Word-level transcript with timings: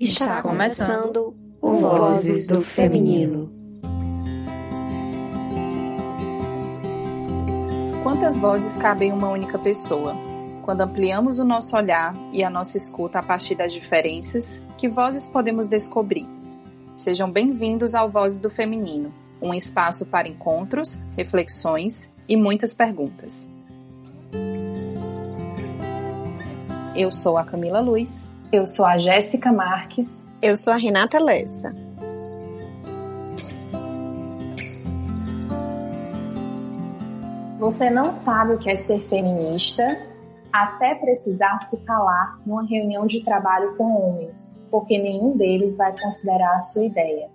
Está 0.00 0.40
começando 0.40 1.36
o 1.60 1.72
Vozes 1.74 2.46
do 2.46 2.62
Feminino. 2.62 3.52
Quantas 8.02 8.38
vozes 8.38 8.78
cabem 8.78 9.10
em 9.10 9.12
uma 9.12 9.28
única 9.28 9.58
pessoa? 9.58 10.16
Quando 10.64 10.80
ampliamos 10.80 11.38
o 11.38 11.44
nosso 11.44 11.76
olhar 11.76 12.16
e 12.32 12.42
a 12.42 12.48
nossa 12.48 12.78
escuta 12.78 13.18
a 13.18 13.22
partir 13.22 13.54
das 13.56 13.74
diferenças, 13.74 14.62
que 14.78 14.88
vozes 14.88 15.28
podemos 15.28 15.68
descobrir? 15.68 16.26
Sejam 16.96 17.30
bem-vindos 17.30 17.94
ao 17.94 18.10
Vozes 18.10 18.40
do 18.40 18.48
Feminino, 18.48 19.12
um 19.38 19.52
espaço 19.52 20.06
para 20.06 20.26
encontros, 20.26 20.98
reflexões 21.14 22.10
e 22.26 22.38
muitas 22.38 22.72
perguntas. 22.72 23.46
Eu 26.96 27.12
sou 27.12 27.36
a 27.36 27.44
Camila 27.44 27.80
Luz. 27.80 28.29
Eu 28.52 28.66
sou 28.66 28.84
a 28.84 28.98
Jéssica 28.98 29.52
Marques. 29.52 30.08
Eu 30.42 30.56
sou 30.56 30.72
a 30.72 30.76
Renata 30.76 31.20
Lessa. 31.20 31.72
Você 37.60 37.88
não 37.88 38.12
sabe 38.12 38.54
o 38.54 38.58
que 38.58 38.68
é 38.68 38.76
ser 38.76 39.02
feminista 39.02 39.84
até 40.52 40.96
precisar 40.96 41.58
se 41.68 41.80
calar 41.84 42.40
numa 42.44 42.66
reunião 42.66 43.06
de 43.06 43.22
trabalho 43.22 43.76
com 43.76 43.84
homens, 43.84 44.58
porque 44.68 44.98
nenhum 44.98 45.36
deles 45.36 45.76
vai 45.76 45.96
considerar 45.96 46.56
a 46.56 46.58
sua 46.58 46.84
ideia. 46.84 47.30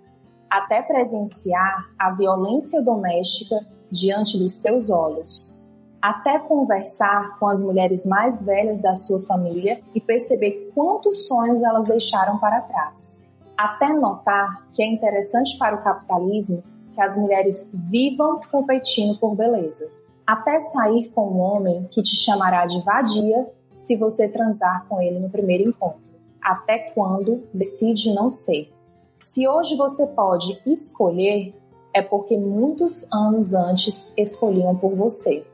Até 0.50 0.82
presenciar 0.82 1.86
a 1.98 2.10
violência 2.10 2.82
doméstica 2.82 3.56
diante 3.90 4.36
dos 4.36 4.52
seus 4.60 4.90
olhos 4.90 5.65
até 6.00 6.38
conversar 6.38 7.38
com 7.38 7.48
as 7.48 7.62
mulheres 7.62 8.06
mais 8.06 8.44
velhas 8.44 8.82
da 8.82 8.94
sua 8.94 9.20
família 9.22 9.80
e 9.94 10.00
perceber 10.00 10.70
quantos 10.74 11.26
sonhos 11.26 11.62
elas 11.62 11.86
deixaram 11.86 12.38
para 12.38 12.60
trás. 12.60 13.26
Até 13.56 13.88
notar 13.88 14.66
que 14.72 14.82
é 14.82 14.86
interessante 14.86 15.56
para 15.58 15.76
o 15.76 15.82
capitalismo 15.82 16.62
que 16.94 17.00
as 17.00 17.16
mulheres 17.16 17.72
vivam 17.74 18.40
competindo 18.50 19.18
por 19.18 19.34
beleza. 19.34 19.90
Até 20.26 20.60
sair 20.60 21.10
com 21.10 21.28
um 21.28 21.38
homem 21.38 21.88
que 21.90 22.02
te 22.02 22.16
chamará 22.16 22.66
de 22.66 22.82
vadia 22.82 23.46
se 23.74 23.96
você 23.96 24.28
transar 24.28 24.86
com 24.88 25.00
ele 25.00 25.18
no 25.18 25.30
primeiro 25.30 25.68
encontro. 25.68 26.00
Até 26.42 26.90
quando 26.90 27.42
decide 27.52 28.14
não 28.14 28.30
ser. 28.30 28.72
Se 29.18 29.46
hoje 29.46 29.76
você 29.76 30.06
pode 30.06 30.60
escolher, 30.66 31.54
é 31.92 32.02
porque 32.02 32.36
muitos 32.36 33.10
anos 33.12 33.54
antes 33.54 34.12
escolhiam 34.16 34.76
por 34.76 34.94
você 34.94 35.44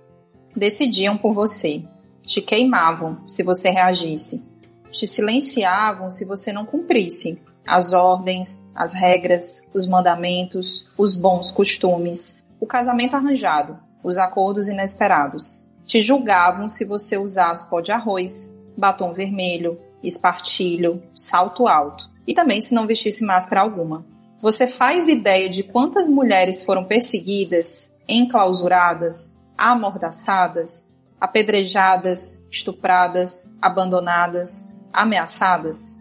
decidiam 0.55 1.17
por 1.17 1.33
você, 1.35 1.83
te 2.23 2.41
queimavam 2.41 3.19
se 3.27 3.43
você 3.43 3.71
reagisse, 3.71 4.43
te 4.91 5.07
silenciavam 5.07 6.09
se 6.09 6.25
você 6.25 6.53
não 6.53 6.65
cumprisse 6.65 7.43
as 7.67 7.93
ordens, 7.93 8.67
as 8.75 8.93
regras, 8.93 9.69
os 9.73 9.87
mandamentos, 9.87 10.89
os 10.99 11.17
bons 11.17 11.51
costumes, 11.51 12.43
o 12.61 12.67
casamento 12.67 13.15
arranjado, 13.15 13.79
os 14.03 14.19
acordos 14.19 14.69
inesperados. 14.69 15.67
Te 15.85 16.01
julgavam 16.01 16.69
se 16.69 16.85
você 16.85 17.17
usasse 17.17 17.69
pó 17.69 17.81
de 17.81 17.93
arroz, 17.93 18.55
batom 18.77 19.13
vermelho, 19.13 19.79
espartilho, 20.03 21.01
salto 21.15 21.69
alto 21.69 22.11
e 22.27 22.35
também 22.35 22.61
se 22.61 22.75
não 22.75 22.87
vestisse 22.87 23.25
máscara 23.25 23.61
alguma. 23.61 24.05
Você 24.41 24.67
faz 24.67 25.07
ideia 25.07 25.49
de 25.49 25.63
quantas 25.63 26.09
mulheres 26.09 26.65
foram 26.65 26.85
perseguidas, 26.85 27.93
enclausuradas, 28.09 29.41
amordaçadas, 29.57 30.93
apedrejadas, 31.21 32.45
estupradas, 32.51 33.55
abandonadas, 33.61 34.73
ameaçadas? 34.93 36.01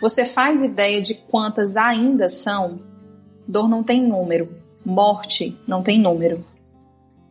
Você 0.00 0.24
faz 0.24 0.62
ideia 0.62 1.00
de 1.00 1.14
quantas 1.14 1.76
ainda 1.76 2.28
são? 2.28 2.80
Dor 3.48 3.68
não 3.68 3.82
tem 3.82 4.02
número, 4.06 4.48
morte 4.84 5.58
não 5.66 5.82
tem 5.82 6.00
número. 6.00 6.44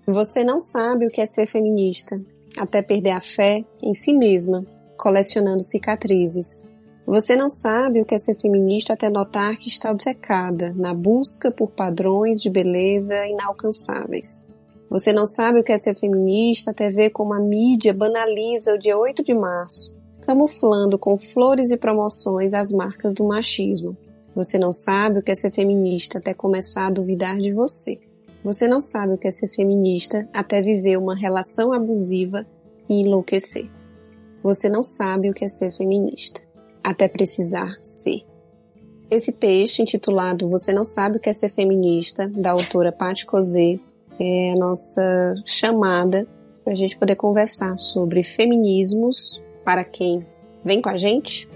Você 0.07 0.43
não 0.43 0.59
sabe 0.59 1.05
o 1.05 1.09
que 1.09 1.21
é 1.21 1.25
ser 1.25 1.47
feminista, 1.47 2.21
até 2.57 2.81
perder 2.81 3.11
a 3.11 3.21
fé 3.21 3.63
em 3.81 3.93
si 3.93 4.13
mesma, 4.13 4.65
colecionando 4.97 5.63
cicatrizes. 5.63 6.69
Você 7.05 7.35
não 7.35 7.49
sabe 7.49 8.01
o 8.01 8.05
que 8.05 8.15
é 8.15 8.17
ser 8.17 8.35
feminista 8.35 8.93
até 8.93 9.09
notar 9.09 9.57
que 9.57 9.67
está 9.67 9.91
obcecada 9.91 10.73
na 10.75 10.93
busca 10.93 11.51
por 11.51 11.69
padrões 11.69 12.41
de 12.41 12.49
beleza 12.49 13.27
inalcançáveis. 13.27 14.47
Você 14.95 15.11
não 15.11 15.25
sabe 15.25 15.59
o 15.59 15.63
que 15.63 15.73
é 15.73 15.77
ser 15.77 15.93
feminista 15.99 16.71
até 16.71 16.89
ver 16.89 17.09
como 17.09 17.33
a 17.33 17.39
mídia 17.41 17.93
banaliza 17.93 18.73
o 18.73 18.79
dia 18.79 18.97
8 18.97 19.25
de 19.25 19.33
março, 19.33 19.93
camuflando 20.21 20.97
com 20.97 21.17
flores 21.17 21.69
e 21.69 21.75
promoções 21.75 22.53
as 22.53 22.71
marcas 22.71 23.13
do 23.13 23.25
machismo. 23.25 23.97
Você 24.33 24.57
não 24.57 24.71
sabe 24.71 25.19
o 25.19 25.21
que 25.21 25.33
é 25.33 25.35
ser 25.35 25.51
feminista 25.51 26.17
até 26.17 26.33
começar 26.33 26.87
a 26.87 26.91
duvidar 26.91 27.35
de 27.35 27.51
você. 27.51 27.99
Você 28.41 28.69
não 28.69 28.79
sabe 28.79 29.15
o 29.15 29.17
que 29.17 29.27
é 29.27 29.31
ser 29.31 29.49
feminista 29.49 30.29
até 30.33 30.61
viver 30.61 30.97
uma 30.97 31.13
relação 31.13 31.73
abusiva 31.73 32.47
e 32.87 33.01
enlouquecer. 33.01 33.69
Você 34.41 34.69
não 34.69 34.81
sabe 34.81 35.29
o 35.29 35.33
que 35.33 35.43
é 35.43 35.49
ser 35.49 35.75
feminista 35.75 36.39
até 36.81 37.09
precisar 37.09 37.77
ser. 37.83 38.23
Esse 39.11 39.33
texto, 39.33 39.81
intitulado 39.81 40.47
Você 40.47 40.71
Não 40.71 40.85
Sabe 40.85 41.17
o 41.17 41.19
que 41.19 41.29
é 41.29 41.33
Ser 41.33 41.51
Feminista, 41.51 42.29
da 42.29 42.51
autora 42.51 42.93
Paty 42.93 43.25
Cosé, 43.25 43.77
é 44.19 44.51
a 44.51 44.55
nossa 44.55 45.35
chamada 45.45 46.27
para 46.63 46.73
a 46.73 46.75
gente 46.75 46.97
poder 46.97 47.15
conversar 47.15 47.77
sobre 47.77 48.23
feminismos 48.23 49.43
para 49.63 49.83
quem 49.83 50.25
vem 50.63 50.81
com 50.81 50.89
a 50.89 50.97
gente. 50.97 51.47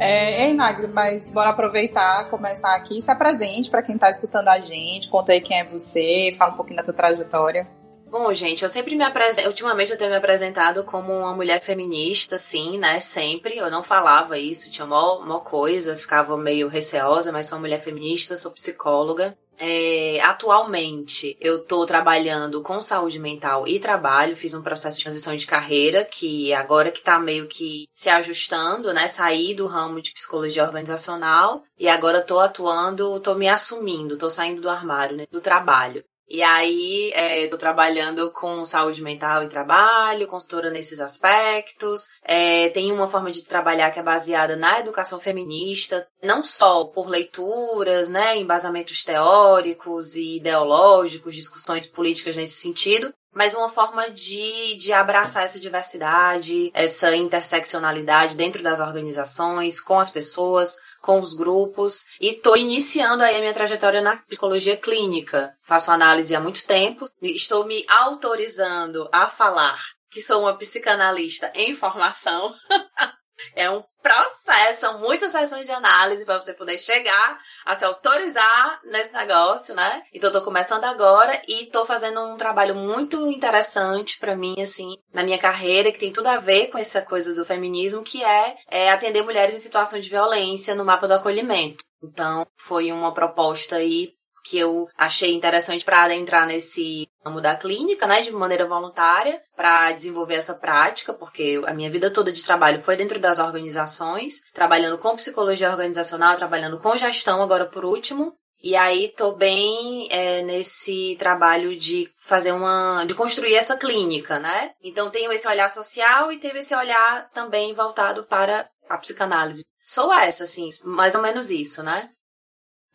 É, 0.00 0.46
ei, 0.46 0.54
Nagri, 0.54 0.86
mas 0.86 1.28
bora 1.32 1.50
aproveitar, 1.50 2.30
começar 2.30 2.74
aqui. 2.76 3.02
Se 3.02 3.10
apresente 3.10 3.68
para 3.68 3.82
quem 3.82 3.96
está 3.96 4.08
escutando 4.08 4.48
a 4.48 4.58
gente, 4.58 5.08
conta 5.08 5.32
aí 5.32 5.40
quem 5.40 5.58
é 5.58 5.64
você, 5.64 6.34
fala 6.38 6.52
um 6.52 6.56
pouquinho 6.56 6.76
da 6.76 6.84
tua 6.84 6.94
trajetória. 6.94 7.66
Bom, 8.10 8.32
gente, 8.32 8.62
eu 8.62 8.70
sempre 8.70 8.96
me 8.96 9.04
apresento. 9.04 9.48
Ultimamente 9.48 9.92
eu 9.92 9.98
tenho 9.98 10.10
me 10.10 10.16
apresentado 10.16 10.82
como 10.82 11.12
uma 11.12 11.34
mulher 11.34 11.60
feminista, 11.62 12.36
assim, 12.36 12.78
né? 12.78 12.98
Sempre. 13.00 13.58
Eu 13.58 13.70
não 13.70 13.82
falava 13.82 14.38
isso, 14.38 14.70
tinha 14.70 14.86
mó, 14.86 15.20
mó 15.20 15.40
coisa, 15.40 15.94
ficava 15.94 16.34
meio 16.36 16.68
receosa, 16.68 17.30
mas 17.30 17.46
sou 17.46 17.56
uma 17.56 17.62
mulher 17.62 17.80
feminista, 17.80 18.38
sou 18.38 18.50
psicóloga. 18.50 19.36
É, 19.58 20.20
atualmente 20.22 21.36
eu 21.40 21.60
estou 21.60 21.84
trabalhando 21.84 22.62
com 22.62 22.80
saúde 22.80 23.18
mental 23.18 23.68
e 23.68 23.78
trabalho, 23.78 24.36
fiz 24.36 24.54
um 24.54 24.62
processo 24.62 24.96
de 24.96 25.02
transição 25.04 25.36
de 25.36 25.46
carreira 25.46 26.04
que 26.04 26.54
agora 26.54 26.92
que 26.92 27.00
está 27.00 27.18
meio 27.18 27.46
que 27.46 27.86
se 27.92 28.08
ajustando, 28.08 28.94
né? 28.94 29.06
Saí 29.06 29.52
do 29.52 29.66
ramo 29.66 30.00
de 30.00 30.12
psicologia 30.12 30.64
organizacional 30.64 31.62
e 31.78 31.88
agora 31.88 32.20
estou 32.20 32.40
atuando, 32.40 33.16
estou 33.18 33.34
me 33.34 33.48
assumindo, 33.48 34.14
estou 34.14 34.30
saindo 34.30 34.62
do 34.62 34.70
armário, 34.70 35.16
né? 35.16 35.26
Do 35.30 35.42
trabalho. 35.42 36.02
E 36.30 36.42
aí, 36.42 37.10
estou 37.42 37.56
é, 37.56 37.60
trabalhando 37.60 38.30
com 38.32 38.62
saúde 38.62 39.02
mental 39.02 39.42
e 39.42 39.48
trabalho, 39.48 40.26
consultora 40.26 40.70
nesses 40.70 41.00
aspectos. 41.00 42.10
É, 42.22 42.68
tem 42.68 42.92
uma 42.92 43.08
forma 43.08 43.30
de 43.30 43.44
trabalhar 43.44 43.90
que 43.90 43.98
é 43.98 44.02
baseada 44.02 44.54
na 44.54 44.78
educação 44.78 45.18
feminista, 45.18 46.06
não 46.22 46.44
só 46.44 46.84
por 46.84 47.08
leituras, 47.08 48.10
né, 48.10 48.36
embasamentos 48.36 49.02
teóricos 49.02 50.16
e 50.16 50.36
ideológicos, 50.36 51.34
discussões 51.34 51.86
políticas 51.86 52.36
nesse 52.36 52.60
sentido, 52.60 53.12
mas 53.38 53.54
uma 53.54 53.68
forma 53.68 54.10
de, 54.10 54.74
de 54.78 54.92
abraçar 54.92 55.44
essa 55.44 55.60
diversidade, 55.60 56.72
essa 56.74 57.14
interseccionalidade 57.14 58.34
dentro 58.34 58.64
das 58.64 58.80
organizações, 58.80 59.80
com 59.80 59.96
as 59.96 60.10
pessoas, 60.10 60.76
com 61.00 61.20
os 61.20 61.34
grupos 61.34 62.06
e 62.20 62.30
estou 62.30 62.56
iniciando 62.56 63.22
aí 63.22 63.36
a 63.36 63.38
minha 63.38 63.54
trajetória 63.54 64.00
na 64.00 64.16
psicologia 64.16 64.76
clínica. 64.76 65.54
Faço 65.62 65.92
análise 65.92 66.34
há 66.34 66.40
muito 66.40 66.66
tempo, 66.66 67.06
estou 67.22 67.64
me 67.64 67.86
autorizando 67.88 69.08
a 69.12 69.28
falar 69.28 69.80
que 70.10 70.20
sou 70.20 70.40
uma 70.40 70.58
psicanalista 70.58 71.52
em 71.54 71.76
formação. 71.76 72.52
É 73.54 73.70
um 73.70 73.84
processo, 74.08 74.80
são 74.80 74.98
muitas 74.98 75.32
sessões 75.32 75.66
de 75.66 75.72
análise 75.72 76.24
para 76.24 76.40
você 76.40 76.54
poder 76.54 76.78
chegar 76.78 77.38
a 77.66 77.74
se 77.74 77.84
autorizar 77.84 78.80
nesse 78.84 79.12
negócio, 79.12 79.74
né? 79.74 80.02
Então, 80.14 80.30
eu 80.30 80.32
tô 80.32 80.42
começando 80.42 80.84
agora 80.84 81.40
e 81.46 81.66
tô 81.66 81.84
fazendo 81.84 82.20
um 82.20 82.38
trabalho 82.38 82.74
muito 82.74 83.30
interessante 83.30 84.18
para 84.18 84.34
mim, 84.34 84.56
assim, 84.60 84.96
na 85.12 85.22
minha 85.22 85.38
carreira, 85.38 85.92
que 85.92 85.98
tem 85.98 86.12
tudo 86.12 86.28
a 86.28 86.38
ver 86.38 86.68
com 86.68 86.78
essa 86.78 87.02
coisa 87.02 87.34
do 87.34 87.44
feminismo, 87.44 88.02
que 88.02 88.24
é, 88.24 88.56
é 88.70 88.90
atender 88.90 89.22
mulheres 89.22 89.54
em 89.54 89.60
situação 89.60 90.00
de 90.00 90.08
violência 90.08 90.74
no 90.74 90.84
mapa 90.84 91.06
do 91.06 91.14
acolhimento. 91.14 91.84
Então, 92.02 92.46
foi 92.56 92.90
uma 92.92 93.12
proposta 93.12 93.76
aí 93.76 94.14
que 94.48 94.58
eu 94.58 94.88
achei 94.96 95.34
interessante 95.34 95.84
para 95.84 96.04
adentrar 96.04 96.46
nesse 96.46 97.06
ramo 97.24 97.40
da 97.40 97.54
clínica, 97.54 98.06
né, 98.06 98.22
de 98.22 98.32
maneira 98.32 98.66
voluntária, 98.66 99.42
para 99.54 99.92
desenvolver 99.92 100.36
essa 100.36 100.54
prática, 100.54 101.12
porque 101.12 101.60
a 101.66 101.74
minha 101.74 101.90
vida 101.90 102.10
toda 102.10 102.32
de 102.32 102.42
trabalho 102.42 102.78
foi 102.78 102.96
dentro 102.96 103.20
das 103.20 103.38
organizações, 103.38 104.40
trabalhando 104.54 104.96
com 104.96 105.16
psicologia 105.16 105.70
organizacional, 105.70 106.36
trabalhando 106.36 106.78
com 106.78 106.96
gestão 106.96 107.42
agora 107.42 107.66
por 107.66 107.84
último, 107.84 108.34
E 108.60 108.74
aí 108.74 109.14
tô 109.16 109.32
bem 109.36 110.08
é, 110.10 110.42
nesse 110.42 111.14
trabalho 111.16 111.76
de 111.76 112.10
fazer 112.18 112.50
uma. 112.50 113.04
de 113.06 113.14
construir 113.14 113.54
essa 113.54 113.76
clínica, 113.76 114.40
né? 114.40 114.72
Então 114.82 115.10
tenho 115.10 115.30
esse 115.32 115.46
olhar 115.46 115.70
social 115.70 116.32
e 116.32 116.40
tenho 116.40 116.56
esse 116.56 116.74
olhar 116.74 117.30
também 117.30 117.72
voltado 117.72 118.24
para 118.24 118.68
a 118.88 118.98
psicanálise. 118.98 119.64
Sou 119.80 120.12
essa, 120.12 120.42
assim, 120.42 120.68
mais 120.84 121.14
ou 121.14 121.22
menos 121.22 121.50
isso, 121.50 121.84
né? 121.84 122.10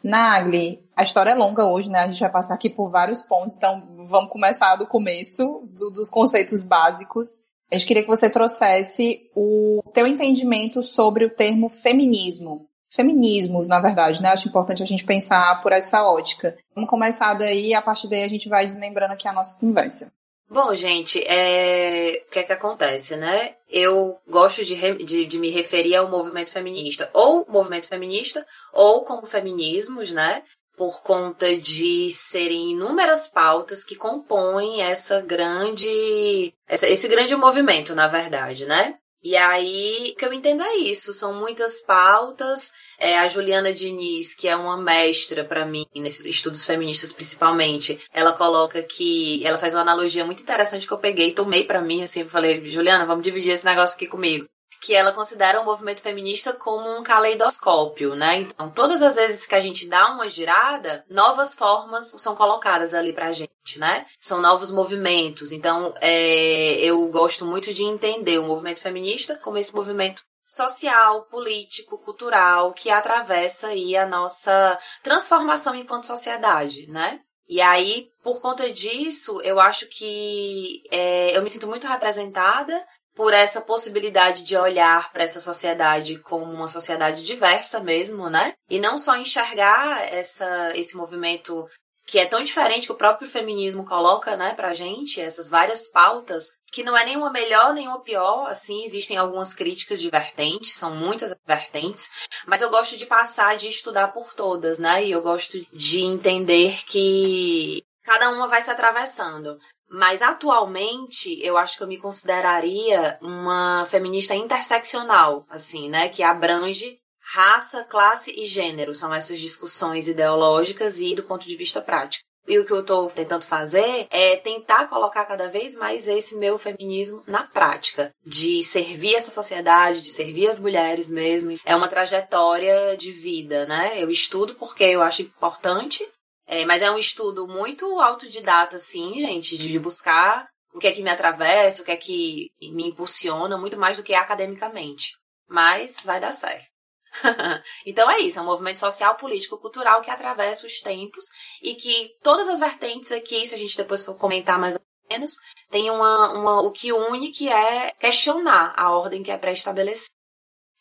Nagli, 0.03 0.83
a 0.95 1.03
história 1.03 1.31
é 1.31 1.35
longa 1.35 1.65
hoje, 1.65 1.89
né? 1.89 1.99
A 1.99 2.07
gente 2.07 2.19
vai 2.19 2.31
passar 2.31 2.55
aqui 2.55 2.69
por 2.69 2.89
vários 2.89 3.21
pontos, 3.21 3.55
então 3.55 3.83
vamos 4.07 4.29
começar 4.29 4.75
do 4.75 4.85
começo, 4.85 5.67
do, 5.75 5.89
dos 5.91 6.09
conceitos 6.09 6.63
básicos. 6.63 7.27
A 7.71 7.77
gente 7.77 7.87
queria 7.87 8.03
que 8.03 8.09
você 8.09 8.29
trouxesse 8.29 9.31
o 9.35 9.81
teu 9.93 10.05
entendimento 10.05 10.83
sobre 10.83 11.25
o 11.25 11.29
termo 11.33 11.69
feminismo 11.69 12.69
feminismos, 12.93 13.67
na 13.67 13.79
verdade, 13.79 14.21
né? 14.21 14.29
Acho 14.29 14.47
importante 14.47 14.83
a 14.83 14.85
gente 14.85 15.03
pensar 15.03 15.61
por 15.61 15.71
essa 15.71 16.03
ótica. 16.03 16.55
Vamos 16.75 16.89
começar 16.89 17.33
daí 17.33 17.73
a 17.73 17.81
partir 17.81 18.07
daí 18.07 18.23
a 18.23 18.27
gente 18.27 18.47
vai 18.47 18.67
desmembrando 18.67 19.13
aqui 19.13 19.27
a 19.27 19.33
nossa 19.33 19.59
conversa. 19.59 20.13
Bom, 20.53 20.75
gente, 20.75 21.19
é... 21.25 22.23
o 22.27 22.31
que 22.31 22.37
é 22.37 22.43
que 22.43 22.53
acontece, 22.53 23.15
né? 23.15 23.55
Eu 23.67 24.21
gosto 24.29 24.63
de, 24.63 24.75
re... 24.75 25.03
de, 25.03 25.25
de, 25.25 25.39
me 25.39 25.49
referir 25.49 25.95
ao 25.95 26.07
movimento 26.07 26.51
feminista, 26.51 27.09
ou 27.11 27.43
movimento 27.49 27.87
feminista, 27.87 28.45
ou 28.71 29.03
como 29.03 29.25
feminismos, 29.25 30.11
né? 30.11 30.43
Por 30.77 31.01
conta 31.01 31.57
de 31.57 32.11
serem 32.11 32.73
inúmeras 32.73 33.27
pautas 33.27 33.83
que 33.83 33.95
compõem 33.95 34.83
essa 34.83 35.21
grande, 35.21 36.53
essa, 36.67 36.87
esse 36.87 37.07
grande 37.07 37.35
movimento, 37.35 37.95
na 37.95 38.05
verdade, 38.05 38.67
né? 38.67 38.99
E 39.23 39.35
aí, 39.35 40.11
o 40.13 40.15
que 40.19 40.25
eu 40.25 40.33
entendo 40.33 40.61
é 40.61 40.75
isso, 40.75 41.15
são 41.15 41.33
muitas 41.33 41.79
pautas. 41.81 42.73
É, 43.03 43.19
a 43.19 43.27
Juliana 43.27 43.73
Diniz, 43.73 44.33
que 44.33 44.47
é 44.47 44.55
uma 44.55 44.77
mestra 44.77 45.43
para 45.43 45.65
mim, 45.65 45.85
nesses 45.93 46.25
estudos 46.25 46.63
feministas 46.63 47.11
principalmente, 47.11 47.99
ela 48.13 48.31
coloca 48.31 48.81
que. 48.81 49.45
Ela 49.45 49.59
faz 49.59 49.73
uma 49.73 49.81
analogia 49.81 50.23
muito 50.23 50.41
interessante 50.41 50.87
que 50.87 50.93
eu 50.93 50.97
peguei 50.97 51.27
e 51.27 51.33
tomei 51.33 51.65
para 51.65 51.81
mim, 51.81 52.01
assim, 52.01 52.23
falei, 52.29 52.63
Juliana, 52.65 53.05
vamos 53.05 53.25
dividir 53.25 53.51
esse 53.51 53.65
negócio 53.65 53.97
aqui 53.97 54.07
comigo 54.07 54.47
que 54.79 54.93
ela 54.93 55.13
considera 55.13 55.61
o 55.61 55.65
movimento 55.65 56.01
feminista 56.01 56.51
como 56.51 56.97
um 56.97 57.03
caleidoscópio, 57.03 58.15
né? 58.15 58.39
Então, 58.39 58.69
todas 58.69 59.01
as 59.01 59.15
vezes 59.15 59.47
que 59.47 59.55
a 59.55 59.59
gente 59.61 59.87
dá 59.87 60.11
uma 60.11 60.29
girada, 60.29 61.05
novas 61.09 61.55
formas 61.55 62.13
são 62.17 62.35
colocadas 62.35 62.93
ali 62.93 63.13
pra 63.13 63.31
gente, 63.31 63.79
né? 63.79 64.05
São 64.19 64.41
novos 64.41 64.73
movimentos. 64.73 65.53
Então, 65.53 65.93
é, 66.01 66.79
eu 66.79 67.07
gosto 67.07 67.45
muito 67.45 67.73
de 67.73 67.83
entender 67.83 68.37
o 68.39 68.43
movimento 68.43 68.81
feminista 68.81 69.39
como 69.41 69.57
esse 69.57 69.73
movimento 69.73 70.21
social, 70.47 71.23
político, 71.25 71.97
cultural 71.99 72.73
que 72.73 72.89
atravessa 72.89 73.67
aí 73.67 73.95
a 73.95 74.05
nossa 74.05 74.79
transformação 75.01 75.75
enquanto 75.75 76.07
sociedade, 76.07 76.87
né? 76.87 77.19
E 77.47 77.61
aí, 77.61 78.09
por 78.23 78.39
conta 78.41 78.71
disso, 78.71 79.41
eu 79.41 79.59
acho 79.59 79.87
que 79.87 80.81
é, 80.89 81.35
eu 81.37 81.41
me 81.41 81.49
sinto 81.49 81.67
muito 81.67 81.87
representada 81.87 82.85
por 83.15 83.33
essa 83.33 83.61
possibilidade 83.61 84.43
de 84.43 84.57
olhar 84.57 85.11
para 85.11 85.23
essa 85.23 85.39
sociedade 85.39 86.17
como 86.19 86.51
uma 86.51 86.67
sociedade 86.67 87.23
diversa 87.23 87.79
mesmo, 87.79 88.29
né? 88.29 88.53
E 88.69 88.79
não 88.79 88.97
só 88.97 89.15
enxergar 89.15 90.01
essa, 90.11 90.75
esse 90.75 90.95
movimento 90.95 91.67
que 92.05 92.19
é 92.19 92.25
tão 92.25 92.43
diferente 92.43 92.87
que 92.87 92.91
o 92.91 92.97
próprio 92.97 93.29
feminismo 93.29 93.85
coloca, 93.85 94.35
né, 94.35 94.53
pra 94.53 94.73
gente, 94.73 95.21
essas 95.21 95.47
várias 95.47 95.87
pautas, 95.87 96.53
que 96.71 96.83
não 96.83 96.97
é 96.97 97.05
nenhuma 97.05 97.31
melhor, 97.31 97.73
nenhuma 97.73 98.01
pior, 98.01 98.47
assim, 98.49 98.83
existem 98.83 99.17
algumas 99.17 99.53
críticas 99.53 100.01
de 100.01 100.09
vertentes, 100.09 100.73
são 100.73 100.95
muitas 100.95 101.33
vertentes, 101.45 102.11
mas 102.45 102.61
eu 102.61 102.69
gosto 102.69 102.97
de 102.97 103.05
passar, 103.05 103.55
de 103.55 103.67
estudar 103.67 104.09
por 104.09 104.33
todas, 104.33 104.79
né, 104.79 105.03
e 105.05 105.11
eu 105.11 105.21
gosto 105.21 105.65
de 105.71 106.01
entender 106.01 106.83
que 106.85 107.83
cada 108.03 108.29
uma 108.31 108.47
vai 108.47 108.61
se 108.61 108.69
atravessando. 108.69 109.57
Mas 109.89 110.23
atualmente 110.23 111.39
eu 111.45 111.55
acho 111.55 111.77
que 111.77 111.83
eu 111.83 111.87
me 111.87 111.99
consideraria 111.99 113.15
uma 113.21 113.85
feminista 113.85 114.33
interseccional, 114.33 115.45
assim, 115.47 115.87
né? 115.87 116.09
Que 116.09 116.23
abrange 116.23 116.97
raça, 117.33 117.83
classe 117.83 118.31
e 118.39 118.45
gênero. 118.45 118.93
São 118.93 119.13
essas 119.13 119.39
discussões 119.39 120.07
ideológicas 120.07 120.99
e 120.99 121.15
do 121.15 121.23
ponto 121.23 121.47
de 121.47 121.55
vista 121.55 121.81
prático. 121.81 122.23
E 122.45 122.59
o 122.59 122.65
que 122.65 122.73
eu 122.73 122.81
estou 122.81 123.09
tentando 123.09 123.45
fazer 123.45 124.05
é 124.09 124.35
tentar 124.35 124.87
colocar 124.87 125.25
cada 125.25 125.47
vez 125.49 125.75
mais 125.75 126.07
esse 126.07 126.35
meu 126.37 126.57
feminismo 126.57 127.23
na 127.25 127.43
prática, 127.43 128.13
de 128.25 128.61
servir 128.63 129.15
essa 129.15 129.31
sociedade, 129.31 130.01
de 130.01 130.09
servir 130.09 130.49
as 130.49 130.59
mulheres 130.59 131.09
mesmo. 131.09 131.57
É 131.65 131.73
uma 131.73 131.87
trajetória 131.87 132.97
de 132.97 133.13
vida, 133.13 133.65
né? 133.65 133.93
Eu 133.95 134.09
estudo 134.09 134.55
porque 134.55 134.83
eu 134.83 135.01
acho 135.01 135.21
importante 135.21 136.05
é, 136.45 136.65
mas 136.65 136.81
é 136.81 136.91
um 136.91 136.97
estudo 136.97 137.47
muito 137.47 137.99
autodidata, 137.99 138.75
assim, 138.75 139.19
gente, 139.19 139.57
de 139.57 139.79
buscar 139.79 140.47
o 140.73 140.79
que 140.79 140.87
é 140.87 140.91
que 140.91 141.01
me 141.01 141.09
atravessa, 141.09 141.81
o 141.81 141.85
que 141.85 141.91
é 141.91 141.95
que 141.95 142.49
me 142.61 142.87
impulsiona, 142.87 143.57
muito 143.57 143.79
mais 143.79 143.97
do 143.97 144.03
que 144.03 144.13
academicamente. 144.13 145.13
Mas 145.47 146.01
vai 146.03 146.19
dar 146.19 146.33
certo. 146.33 146.72
então 147.85 148.09
é 148.09 148.19
isso, 148.19 148.39
é 148.39 148.41
um 148.41 148.45
movimento 148.45 148.79
social, 148.79 149.15
político, 149.15 149.57
cultural 149.57 150.01
que 150.01 150.09
atravessa 150.09 150.65
os 150.65 150.81
tempos 150.81 151.25
e 151.61 151.75
que 151.75 152.15
todas 152.21 152.49
as 152.49 152.59
vertentes 152.59 153.11
aqui, 153.11 153.47
se 153.47 153.55
a 153.55 153.57
gente 153.57 153.77
depois 153.77 154.03
for 154.03 154.15
comentar 154.15 154.59
mais 154.59 154.75
ou 154.75 154.81
menos, 155.09 155.35
tem 155.69 155.89
uma, 155.89 156.33
uma 156.33 156.61
o 156.61 156.71
que 156.71 156.91
une 156.91 157.29
que 157.29 157.49
é 157.49 157.91
questionar 157.91 158.73
a 158.75 158.91
ordem 158.91 159.23
que 159.23 159.31
é 159.31 159.37
pré-estabelecida. 159.37 160.11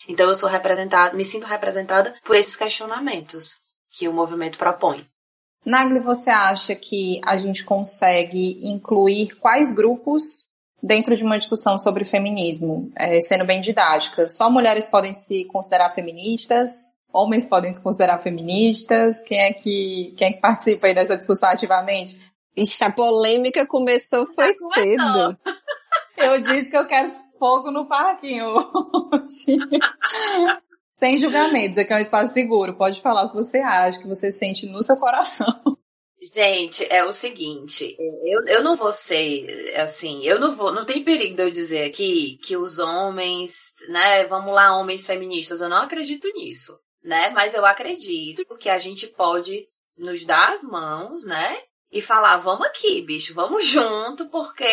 Então 0.08 0.29
eu 0.29 0.34
sou 0.34 0.49
representada, 0.49 1.17
me 1.17 1.25
sinto 1.25 1.46
representada 1.46 2.14
por 2.25 2.34
esses 2.34 2.56
questionamentos 2.56 3.61
que 3.90 4.08
o 4.08 4.12
movimento 4.12 4.58
propõe. 4.58 5.06
Nagli, 5.64 6.00
você 6.00 6.31
acha 6.31 6.75
que 6.75 7.20
a 7.25 7.37
gente 7.37 7.64
consegue 7.64 8.58
incluir 8.67 9.37
quais 9.37 9.73
grupos 9.73 10.44
dentro 10.82 11.17
de 11.17 11.23
uma 11.23 11.38
discussão 11.38 11.79
sobre 11.79 12.05
feminismo, 12.05 12.90
é, 12.96 13.20
sendo 13.20 13.44
bem 13.44 13.61
didática? 13.61 14.29
Só 14.29 14.50
mulheres 14.50 14.88
podem 14.88 15.12
se 15.12 15.44
considerar 15.44 15.90
feministas? 15.90 16.70
Homens 17.12 17.46
podem 17.46 17.73
se 17.73 17.82
considerar 17.82 18.19
feministas? 18.19 19.23
Quem 19.23 19.38
é 19.38 19.52
que, 19.52 20.14
quem 20.17 20.29
é 20.29 20.32
que 20.32 20.40
participa 20.40 20.87
aí 20.87 20.94
dessa 20.94 21.17
discussão 21.17 21.50
ativamente? 21.50 22.19
Ixi, 22.56 22.84
a 22.84 22.90
polêmica 22.90 23.67
começou 23.67 24.26
foi 24.34 24.52
cedo. 24.75 25.38
Eu 26.17 26.40
disse 26.40 26.70
que 26.70 26.76
eu 26.76 26.87
quero 26.87 27.11
fogo 27.38 27.70
no 27.73 27.88
parquinho 27.88 28.46
hoje. 28.46 29.58
Sem 30.94 31.19
julgamentos, 31.19 31.79
aqui 31.79 31.93
é 31.93 31.96
um 31.96 32.00
espaço 32.00 32.32
seguro. 32.32 32.76
Pode 32.76 33.00
falar 33.00 33.25
o 33.25 33.31
que 33.31 33.34
você 33.34 33.58
acha, 33.58 33.99
que 33.99 34.06
você 34.06 34.31
sente 34.31 34.67
no 34.67 34.82
seu 34.82 34.96
coração. 34.99 35.61
Gente, 36.33 36.87
é 36.89 37.05
o 37.05 37.13
seguinte, 37.13 37.97
eu, 37.99 38.43
eu 38.47 38.63
não 38.63 38.77
vou 38.77 38.93
ser 38.93 39.75
assim, 39.81 40.23
eu 40.23 40.39
não 40.39 40.55
vou, 40.55 40.71
não 40.71 40.85
tem 40.85 41.03
perigo 41.03 41.35
de 41.35 41.43
eu 41.43 41.51
dizer 41.51 41.83
aqui 41.85 42.39
que 42.44 42.56
os 42.56 42.79
homens, 42.79 43.75
né, 43.89 44.25
vamos 44.27 44.55
lá, 44.55 44.77
homens 44.77 45.05
feministas, 45.05 45.61
eu 45.61 45.69
não 45.69 45.79
acredito 45.79 46.32
nisso, 46.32 46.79
né? 47.03 47.31
Mas 47.31 47.55
eu 47.55 47.67
acredito 47.67 48.44
que 48.56 48.69
a 48.69 48.79
gente 48.79 49.08
pode 49.08 49.67
nos 49.99 50.25
dar 50.25 50.53
as 50.53 50.63
mãos, 50.63 51.25
né? 51.25 51.61
E 51.91 52.01
falar, 52.01 52.37
vamos 52.37 52.69
aqui, 52.69 53.03
bicho, 53.03 53.35
vamos 53.35 53.67
junto, 53.67 54.29
porque 54.29 54.65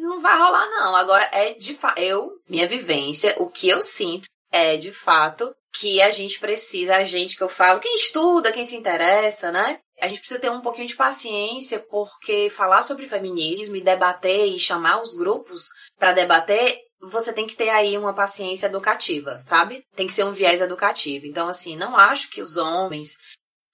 não 0.00 0.18
vai 0.20 0.36
rolar, 0.36 0.68
não. 0.68 0.96
Agora 0.96 1.28
é 1.32 1.54
de 1.54 1.74
fato, 1.74 2.00
eu, 2.00 2.32
minha 2.48 2.66
vivência, 2.66 3.36
o 3.38 3.48
que 3.48 3.68
eu 3.68 3.80
sinto 3.80 4.28
é, 4.50 4.76
de 4.76 4.90
fato, 4.90 5.54
que 5.72 6.02
a 6.02 6.10
gente 6.10 6.40
precisa, 6.40 6.96
a 6.96 7.04
gente 7.04 7.36
que 7.36 7.42
eu 7.42 7.48
falo, 7.48 7.80
quem 7.80 7.94
estuda, 7.94 8.52
quem 8.52 8.64
se 8.64 8.76
interessa, 8.76 9.52
né? 9.52 9.78
A 10.00 10.08
gente 10.08 10.20
precisa 10.20 10.40
ter 10.40 10.50
um 10.50 10.60
pouquinho 10.60 10.86
de 10.86 10.96
paciência, 10.96 11.78
porque 11.78 12.50
falar 12.50 12.82
sobre 12.82 13.06
feminismo 13.06 13.76
e 13.76 13.80
debater 13.80 14.46
e 14.46 14.58
chamar 14.58 15.02
os 15.02 15.14
grupos 15.14 15.68
para 15.98 16.12
debater, 16.12 16.78
você 17.00 17.32
tem 17.32 17.46
que 17.46 17.56
ter 17.56 17.70
aí 17.70 17.96
uma 17.96 18.14
paciência 18.14 18.66
educativa, 18.66 19.38
sabe? 19.40 19.84
Tem 19.94 20.06
que 20.06 20.12
ser 20.12 20.24
um 20.24 20.32
viés 20.32 20.60
educativo. 20.60 21.26
Então, 21.26 21.48
assim, 21.48 21.76
não 21.76 21.96
acho 21.96 22.30
que 22.30 22.42
os 22.42 22.56
homens 22.56 23.16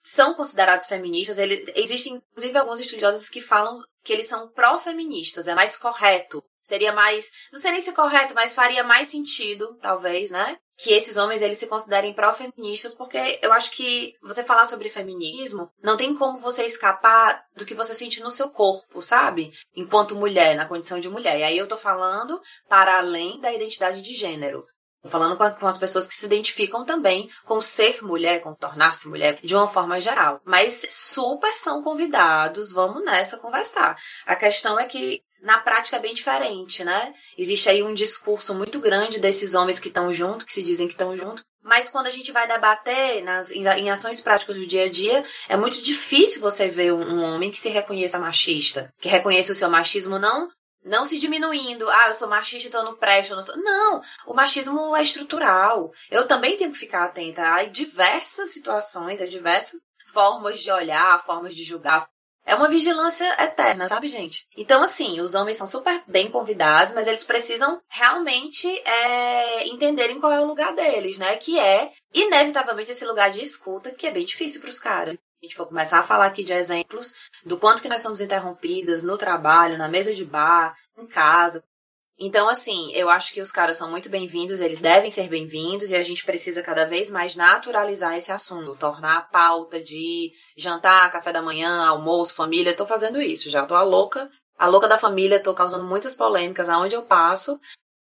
são 0.04 0.34
considerados 0.34 0.86
feministas. 0.86 1.38
Ele, 1.38 1.64
existem, 1.74 2.14
inclusive, 2.14 2.58
alguns 2.58 2.80
estudiosos 2.80 3.28
que 3.28 3.40
falam 3.40 3.82
que 4.04 4.12
eles 4.12 4.26
são 4.26 4.48
pró-feministas. 4.48 5.48
É 5.48 5.54
mais 5.54 5.76
correto. 5.76 6.42
Seria 6.62 6.92
mais. 6.92 7.30
Não 7.52 7.58
sei 7.58 7.72
nem 7.72 7.80
se 7.80 7.92
correto, 7.92 8.34
mas 8.34 8.54
faria 8.54 8.84
mais 8.84 9.08
sentido, 9.08 9.76
talvez, 9.80 10.30
né? 10.30 10.56
Que 10.76 10.92
esses 10.92 11.16
homens 11.16 11.42
eles 11.42 11.58
se 11.58 11.66
considerem 11.66 12.12
pró-feministas, 12.12 12.94
porque 12.94 13.38
eu 13.42 13.52
acho 13.52 13.70
que 13.72 14.14
você 14.22 14.44
falar 14.44 14.64
sobre 14.64 14.90
feminismo 14.90 15.70
não 15.82 15.96
tem 15.96 16.14
como 16.14 16.38
você 16.38 16.64
escapar 16.64 17.44
do 17.56 17.64
que 17.64 17.74
você 17.74 17.94
sente 17.94 18.20
no 18.20 18.30
seu 18.30 18.50
corpo, 18.50 19.00
sabe? 19.00 19.52
Enquanto 19.74 20.14
mulher, 20.14 20.54
na 20.54 20.66
condição 20.66 21.00
de 21.00 21.08
mulher. 21.08 21.38
E 21.38 21.44
aí 21.44 21.58
eu 21.58 21.66
tô 21.66 21.76
falando 21.76 22.40
para 22.68 22.98
além 22.98 23.40
da 23.40 23.52
identidade 23.52 24.02
de 24.02 24.14
gênero. 24.14 24.66
Tô 25.06 25.10
falando 25.10 25.36
com, 25.36 25.48
com 25.52 25.66
as 25.68 25.78
pessoas 25.78 26.08
que 26.08 26.14
se 26.14 26.26
identificam 26.26 26.84
também 26.84 27.30
com 27.44 27.62
ser 27.62 28.02
mulher, 28.02 28.40
com 28.40 28.52
tornar-se 28.52 29.08
mulher, 29.08 29.38
de 29.40 29.54
uma 29.54 29.68
forma 29.68 30.00
geral. 30.00 30.40
Mas 30.44 30.84
super 30.90 31.54
são 31.54 31.80
convidados, 31.80 32.72
vamos 32.72 33.04
nessa 33.04 33.38
conversar. 33.38 33.96
A 34.26 34.34
questão 34.34 34.78
é 34.78 34.84
que 34.84 35.22
na 35.46 35.60
prática 35.60 35.96
é 35.96 36.00
bem 36.00 36.12
diferente, 36.12 36.82
né? 36.82 37.14
Existe 37.38 37.68
aí 37.68 37.80
um 37.80 37.94
discurso 37.94 38.52
muito 38.52 38.80
grande 38.80 39.20
desses 39.20 39.54
homens 39.54 39.78
que 39.78 39.86
estão 39.86 40.12
juntos, 40.12 40.44
que 40.44 40.52
se 40.52 40.60
dizem 40.60 40.88
que 40.88 40.94
estão 40.94 41.16
juntos, 41.16 41.44
mas 41.62 41.88
quando 41.88 42.08
a 42.08 42.10
gente 42.10 42.32
vai 42.32 42.48
debater 42.48 43.22
nas, 43.22 43.52
em, 43.52 43.88
ações 43.88 44.20
práticas 44.20 44.56
do 44.56 44.66
dia 44.66 44.86
a 44.86 44.90
dia, 44.90 45.24
é 45.48 45.56
muito 45.56 45.80
difícil 45.80 46.40
você 46.40 46.68
ver 46.68 46.92
um, 46.92 47.00
um 47.00 47.22
homem 47.22 47.48
que 47.48 47.60
se 47.60 47.68
reconheça 47.68 48.18
machista, 48.18 48.92
que 49.00 49.08
reconheça 49.08 49.52
o 49.52 49.54
seu 49.54 49.70
machismo 49.70 50.18
não 50.18 50.48
não 50.84 51.04
se 51.04 51.18
diminuindo, 51.18 51.90
ah, 51.90 52.06
eu 52.06 52.14
sou 52.14 52.28
machista, 52.28 52.68
então 52.68 52.80
eu 52.82 52.90
não 52.92 52.96
presto. 52.96 53.30
Eu 53.30 53.36
não, 53.36 53.42
sou... 53.42 53.56
não, 53.56 54.00
o 54.24 54.32
machismo 54.32 54.94
é 54.94 55.02
estrutural. 55.02 55.90
Eu 56.08 56.28
também 56.28 56.56
tenho 56.56 56.70
que 56.70 56.78
ficar 56.78 57.06
atenta 57.06 57.42
a 57.42 57.64
diversas 57.64 58.52
situações, 58.52 59.20
a 59.20 59.26
diversas 59.26 59.80
formas 60.12 60.60
de 60.60 60.70
olhar, 60.70 61.20
formas 61.24 61.56
de 61.56 61.64
julgar, 61.64 62.06
é 62.46 62.54
uma 62.54 62.68
vigilância 62.68 63.26
eterna, 63.42 63.88
sabe, 63.88 64.06
gente? 64.06 64.46
Então, 64.56 64.80
assim, 64.82 65.20
os 65.20 65.34
homens 65.34 65.56
são 65.56 65.66
super 65.66 66.00
bem 66.06 66.30
convidados, 66.30 66.94
mas 66.94 67.08
eles 67.08 67.24
precisam 67.24 67.82
realmente 67.88 68.68
é, 68.88 69.66
entenderem 69.66 70.20
qual 70.20 70.32
é 70.32 70.40
o 70.40 70.46
lugar 70.46 70.72
deles, 70.72 71.18
né? 71.18 71.36
Que 71.36 71.58
é, 71.58 71.92
inevitavelmente, 72.14 72.92
esse 72.92 73.04
lugar 73.04 73.30
de 73.30 73.42
escuta, 73.42 73.90
que 73.90 74.06
é 74.06 74.12
bem 74.12 74.24
difícil 74.24 74.60
para 74.60 74.70
os 74.70 74.78
caras. 74.78 75.16
A 75.42 75.44
gente 75.44 75.56
for 75.56 75.66
começar 75.66 75.98
a 75.98 76.04
falar 76.04 76.26
aqui 76.26 76.44
de 76.44 76.52
exemplos 76.52 77.14
do 77.44 77.58
quanto 77.58 77.82
que 77.82 77.88
nós 77.88 78.00
somos 78.00 78.20
interrompidas 78.20 79.02
no 79.02 79.18
trabalho, 79.18 79.76
na 79.76 79.88
mesa 79.88 80.14
de 80.14 80.24
bar, 80.24 80.74
em 80.96 81.06
casa, 81.06 81.62
então, 82.18 82.48
assim, 82.48 82.90
eu 82.92 83.10
acho 83.10 83.32
que 83.34 83.42
os 83.42 83.52
caras 83.52 83.76
são 83.76 83.90
muito 83.90 84.08
bem-vindos, 84.08 84.62
eles 84.62 84.80
devem 84.80 85.10
ser 85.10 85.28
bem-vindos 85.28 85.90
e 85.90 85.96
a 85.96 86.02
gente 86.02 86.24
precisa 86.24 86.62
cada 86.62 86.86
vez 86.86 87.10
mais 87.10 87.36
naturalizar 87.36 88.16
esse 88.16 88.32
assunto, 88.32 88.74
tornar 88.74 89.18
a 89.18 89.20
pauta 89.22 89.78
de 89.78 90.32
jantar, 90.56 91.12
café 91.12 91.30
da 91.30 91.42
manhã, 91.42 91.86
almoço, 91.86 92.34
família. 92.34 92.74
Tô 92.74 92.86
fazendo 92.86 93.20
isso 93.20 93.50
já, 93.50 93.66
tô 93.66 93.74
a 93.74 93.82
louca, 93.82 94.30
a 94.56 94.66
louca 94.66 94.88
da 94.88 94.96
família, 94.96 95.42
tô 95.42 95.52
causando 95.52 95.84
muitas 95.84 96.14
polêmicas 96.14 96.70
aonde 96.70 96.94
eu 96.94 97.02
passo. 97.02 97.60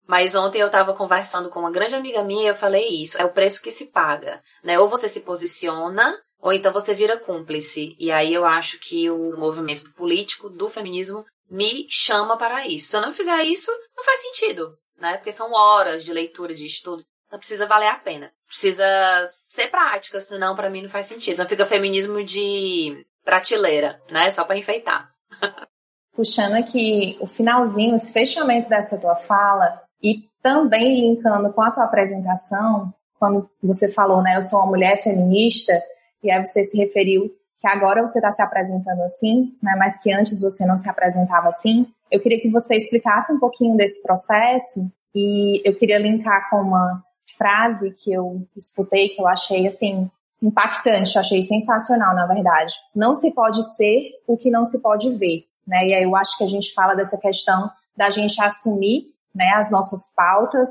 Mas 0.07 0.35
ontem 0.35 0.61
eu 0.61 0.67
estava 0.67 0.93
conversando 0.93 1.49
com 1.49 1.59
uma 1.59 1.71
grande 1.71 1.93
amiga 1.93 2.23
minha 2.23 2.43
e 2.43 2.47
eu 2.47 2.55
falei 2.55 2.87
isso, 2.87 3.21
é 3.21 3.25
o 3.25 3.33
preço 3.33 3.61
que 3.61 3.69
se 3.69 3.87
paga, 3.87 4.41
né? 4.63 4.79
Ou 4.79 4.87
você 4.87 5.09
se 5.09 5.19
posiciona, 5.21 6.17
ou 6.39 6.53
então 6.53 6.71
você 6.71 6.93
vira 6.93 7.17
cúmplice. 7.17 7.93
E 7.99 8.09
aí 8.09 8.33
eu 8.33 8.45
acho 8.45 8.79
que 8.79 9.09
o 9.09 9.35
movimento 9.37 9.91
político 9.95 10.49
do 10.49 10.69
feminismo 10.69 11.25
me 11.49 11.87
chama 11.89 12.37
para 12.37 12.67
isso. 12.67 12.87
Se 12.87 12.97
eu 12.97 13.01
não 13.01 13.13
fizer 13.13 13.43
isso, 13.43 13.71
não 13.95 14.03
faz 14.03 14.21
sentido, 14.21 14.77
né? 14.99 15.17
Porque 15.17 15.31
são 15.31 15.51
horas 15.53 16.03
de 16.03 16.13
leitura, 16.13 16.53
de 16.53 16.65
estudo. 16.65 17.03
Não 17.31 17.39
precisa 17.39 17.65
valer 17.65 17.89
a 17.89 17.95
pena. 17.95 18.31
Precisa 18.47 18.85
ser 19.27 19.69
prática, 19.69 20.19
senão 20.21 20.55
para 20.55 20.69
mim 20.69 20.81
não 20.81 20.89
faz 20.89 21.07
sentido. 21.07 21.39
Não 21.39 21.47
fica 21.47 21.65
feminismo 21.65 22.23
de 22.23 23.05
prateleira, 23.23 24.01
né? 24.09 24.29
Só 24.31 24.43
para 24.43 24.57
enfeitar. 24.57 25.11
Puxando 26.15 26.53
aqui 26.53 27.17
o 27.19 27.27
finalzinho, 27.27 27.95
esse 27.95 28.11
fechamento 28.11 28.67
dessa 28.69 28.99
tua 28.99 29.15
fala 29.15 29.83
e 30.01 30.27
também 30.41 31.01
linkando 31.01 31.51
com 31.53 31.61
a 31.61 31.71
tua 31.71 31.83
apresentação, 31.83 32.93
quando 33.19 33.49
você 33.61 33.87
falou, 33.91 34.21
né, 34.21 34.35
eu 34.35 34.41
sou 34.41 34.59
uma 34.59 34.67
mulher 34.67 35.01
feminista, 35.03 35.73
e 36.23 36.31
aí 36.31 36.43
você 36.45 36.63
se 36.63 36.77
referiu 36.77 37.31
que 37.59 37.67
agora 37.67 38.01
você 38.01 38.19
está 38.19 38.31
se 38.31 38.41
apresentando 38.41 39.01
assim, 39.01 39.55
né, 39.61 39.75
mas 39.77 39.99
que 40.01 40.13
antes 40.13 40.41
você 40.41 40.65
não 40.65 40.77
se 40.77 40.89
apresentava 40.89 41.47
assim. 41.47 41.87
Eu 42.11 42.19
queria 42.19 42.39
que 42.39 42.49
você 42.49 42.75
explicasse 42.75 43.33
um 43.33 43.39
pouquinho 43.39 43.75
desse 43.75 44.01
processo 44.03 44.91
e 45.15 45.67
eu 45.67 45.75
queria 45.75 45.97
linkar 45.97 46.49
com 46.49 46.57
uma 46.57 47.03
frase 47.37 47.91
que 47.91 48.13
eu 48.13 48.47
escutei 48.55 49.09
que 49.09 49.21
eu 49.21 49.27
achei 49.27 49.67
assim 49.67 50.09
impactante, 50.41 51.15
eu 51.15 51.19
achei 51.19 51.41
sensacional, 51.41 52.13
na 52.13 52.27
verdade. 52.27 52.75
Não 52.95 53.15
se 53.15 53.33
pode 53.33 53.61
ser 53.75 54.11
o 54.27 54.37
que 54.37 54.51
não 54.51 54.63
se 54.63 54.81
pode 54.81 55.09
ver, 55.15 55.45
né? 55.65 55.87
E 55.87 55.93
aí 55.95 56.03
eu 56.03 56.15
acho 56.15 56.37
que 56.37 56.43
a 56.43 56.47
gente 56.47 56.73
fala 56.73 56.93
dessa 56.93 57.17
questão 57.17 57.71
da 57.95 58.11
gente 58.11 58.39
assumir, 58.39 59.05
né, 59.33 59.53
as 59.55 59.71
nossas 59.71 60.13
pautas, 60.15 60.69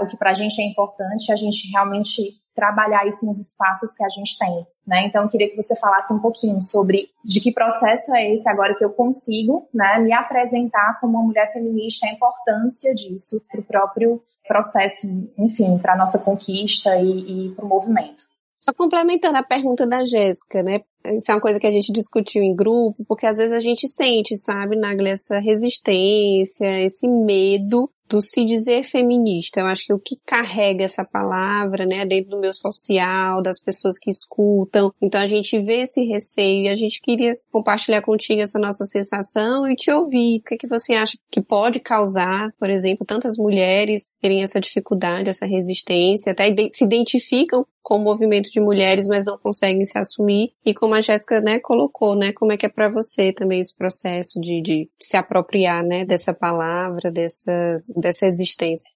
o 0.00 0.06
que 0.06 0.16
para 0.16 0.30
a 0.30 0.34
gente 0.34 0.60
é 0.60 0.64
importante, 0.64 1.32
a 1.32 1.36
gente 1.36 1.68
realmente 1.72 2.34
trabalhar 2.54 3.06
isso 3.06 3.26
nos 3.26 3.38
espaços 3.38 3.94
que 3.94 4.04
a 4.04 4.08
gente 4.08 4.38
tem. 4.38 4.66
Né? 4.86 5.06
Então, 5.06 5.22
eu 5.22 5.28
queria 5.28 5.50
que 5.50 5.56
você 5.56 5.74
falasse 5.76 6.12
um 6.12 6.20
pouquinho 6.20 6.60
sobre 6.62 7.10
de 7.24 7.40
que 7.40 7.52
processo 7.52 8.14
é 8.14 8.32
esse 8.32 8.48
agora 8.48 8.74
que 8.74 8.84
eu 8.84 8.90
consigo 8.90 9.68
né, 9.72 9.98
me 9.98 10.12
apresentar 10.12 10.98
como 11.00 11.18
uma 11.18 11.26
mulher 11.26 11.50
feminista, 11.52 12.06
a 12.06 12.12
importância 12.12 12.94
disso 12.94 13.40
para 13.50 13.60
o 13.60 13.64
próprio 13.64 14.22
processo, 14.46 15.06
enfim, 15.38 15.78
para 15.78 15.94
a 15.94 15.96
nossa 15.96 16.18
conquista 16.18 16.96
e, 16.98 17.48
e 17.48 17.54
para 17.54 17.64
o 17.64 17.68
movimento. 17.68 18.24
Só 18.56 18.72
complementando 18.72 19.36
a 19.36 19.42
pergunta 19.42 19.86
da 19.86 20.04
Jéssica, 20.04 20.62
né? 20.62 20.80
Isso 21.06 21.30
é 21.30 21.34
uma 21.34 21.40
coisa 21.40 21.60
que 21.60 21.66
a 21.66 21.70
gente 21.70 21.92
discutiu 21.92 22.42
em 22.42 22.54
grupo, 22.54 23.04
porque 23.06 23.26
às 23.26 23.36
vezes 23.36 23.52
a 23.52 23.60
gente 23.60 23.86
sente, 23.88 24.36
sabe, 24.36 24.76
Nagli, 24.76 25.10
essa 25.10 25.38
resistência, 25.38 26.82
esse 26.82 27.08
medo 27.08 27.86
do 28.08 28.20
se 28.20 28.44
dizer 28.44 28.84
feminista. 28.84 29.60
Eu 29.60 29.66
acho 29.66 29.86
que 29.86 29.92
o 29.92 29.98
que 29.98 30.16
carrega 30.26 30.84
essa 30.84 31.04
palavra, 31.04 31.86
né, 31.86 32.04
dentro 32.04 32.30
do 32.30 32.40
meu 32.40 32.52
social, 32.52 33.42
das 33.42 33.60
pessoas 33.60 33.98
que 33.98 34.10
escutam. 34.10 34.92
Então 35.00 35.20
a 35.20 35.26
gente 35.26 35.58
vê 35.60 35.82
esse 35.82 36.04
receio 36.04 36.64
e 36.64 36.68
a 36.68 36.76
gente 36.76 37.00
queria 37.00 37.38
compartilhar 37.50 38.02
contigo 38.02 38.40
essa 38.40 38.58
nossa 38.58 38.84
sensação 38.84 39.68
e 39.68 39.74
te 39.74 39.90
ouvir. 39.90 40.38
O 40.38 40.42
que, 40.42 40.54
é 40.54 40.58
que 40.58 40.66
você 40.66 40.94
acha 40.94 41.16
que 41.30 41.40
pode 41.40 41.80
causar, 41.80 42.52
por 42.58 42.70
exemplo, 42.70 43.06
tantas 43.06 43.36
mulheres 43.38 44.12
terem 44.20 44.42
essa 44.42 44.60
dificuldade, 44.60 45.30
essa 45.30 45.46
resistência, 45.46 46.32
até 46.32 46.54
se 46.72 46.84
identificam 46.84 47.66
com 47.82 47.96
o 47.96 48.02
movimento 48.02 48.50
de 48.50 48.60
mulheres, 48.60 49.06
mas 49.06 49.26
não 49.26 49.36
conseguem 49.36 49.84
se 49.84 49.98
assumir. 49.98 50.52
E 50.64 50.72
como 50.72 50.93
a 50.94 51.00
Jéssica, 51.00 51.40
né, 51.40 51.58
colocou, 51.60 52.14
né, 52.14 52.32
como 52.32 52.52
é 52.52 52.56
que 52.56 52.66
é 52.66 52.68
para 52.68 52.88
você 52.88 53.32
também 53.32 53.60
esse 53.60 53.76
processo 53.76 54.40
de, 54.40 54.62
de 54.62 54.90
se 55.00 55.16
apropriar, 55.16 55.82
né, 55.82 56.04
dessa 56.04 56.32
palavra, 56.32 57.10
dessa 57.10 57.82
dessa 57.88 58.26
existência? 58.26 58.92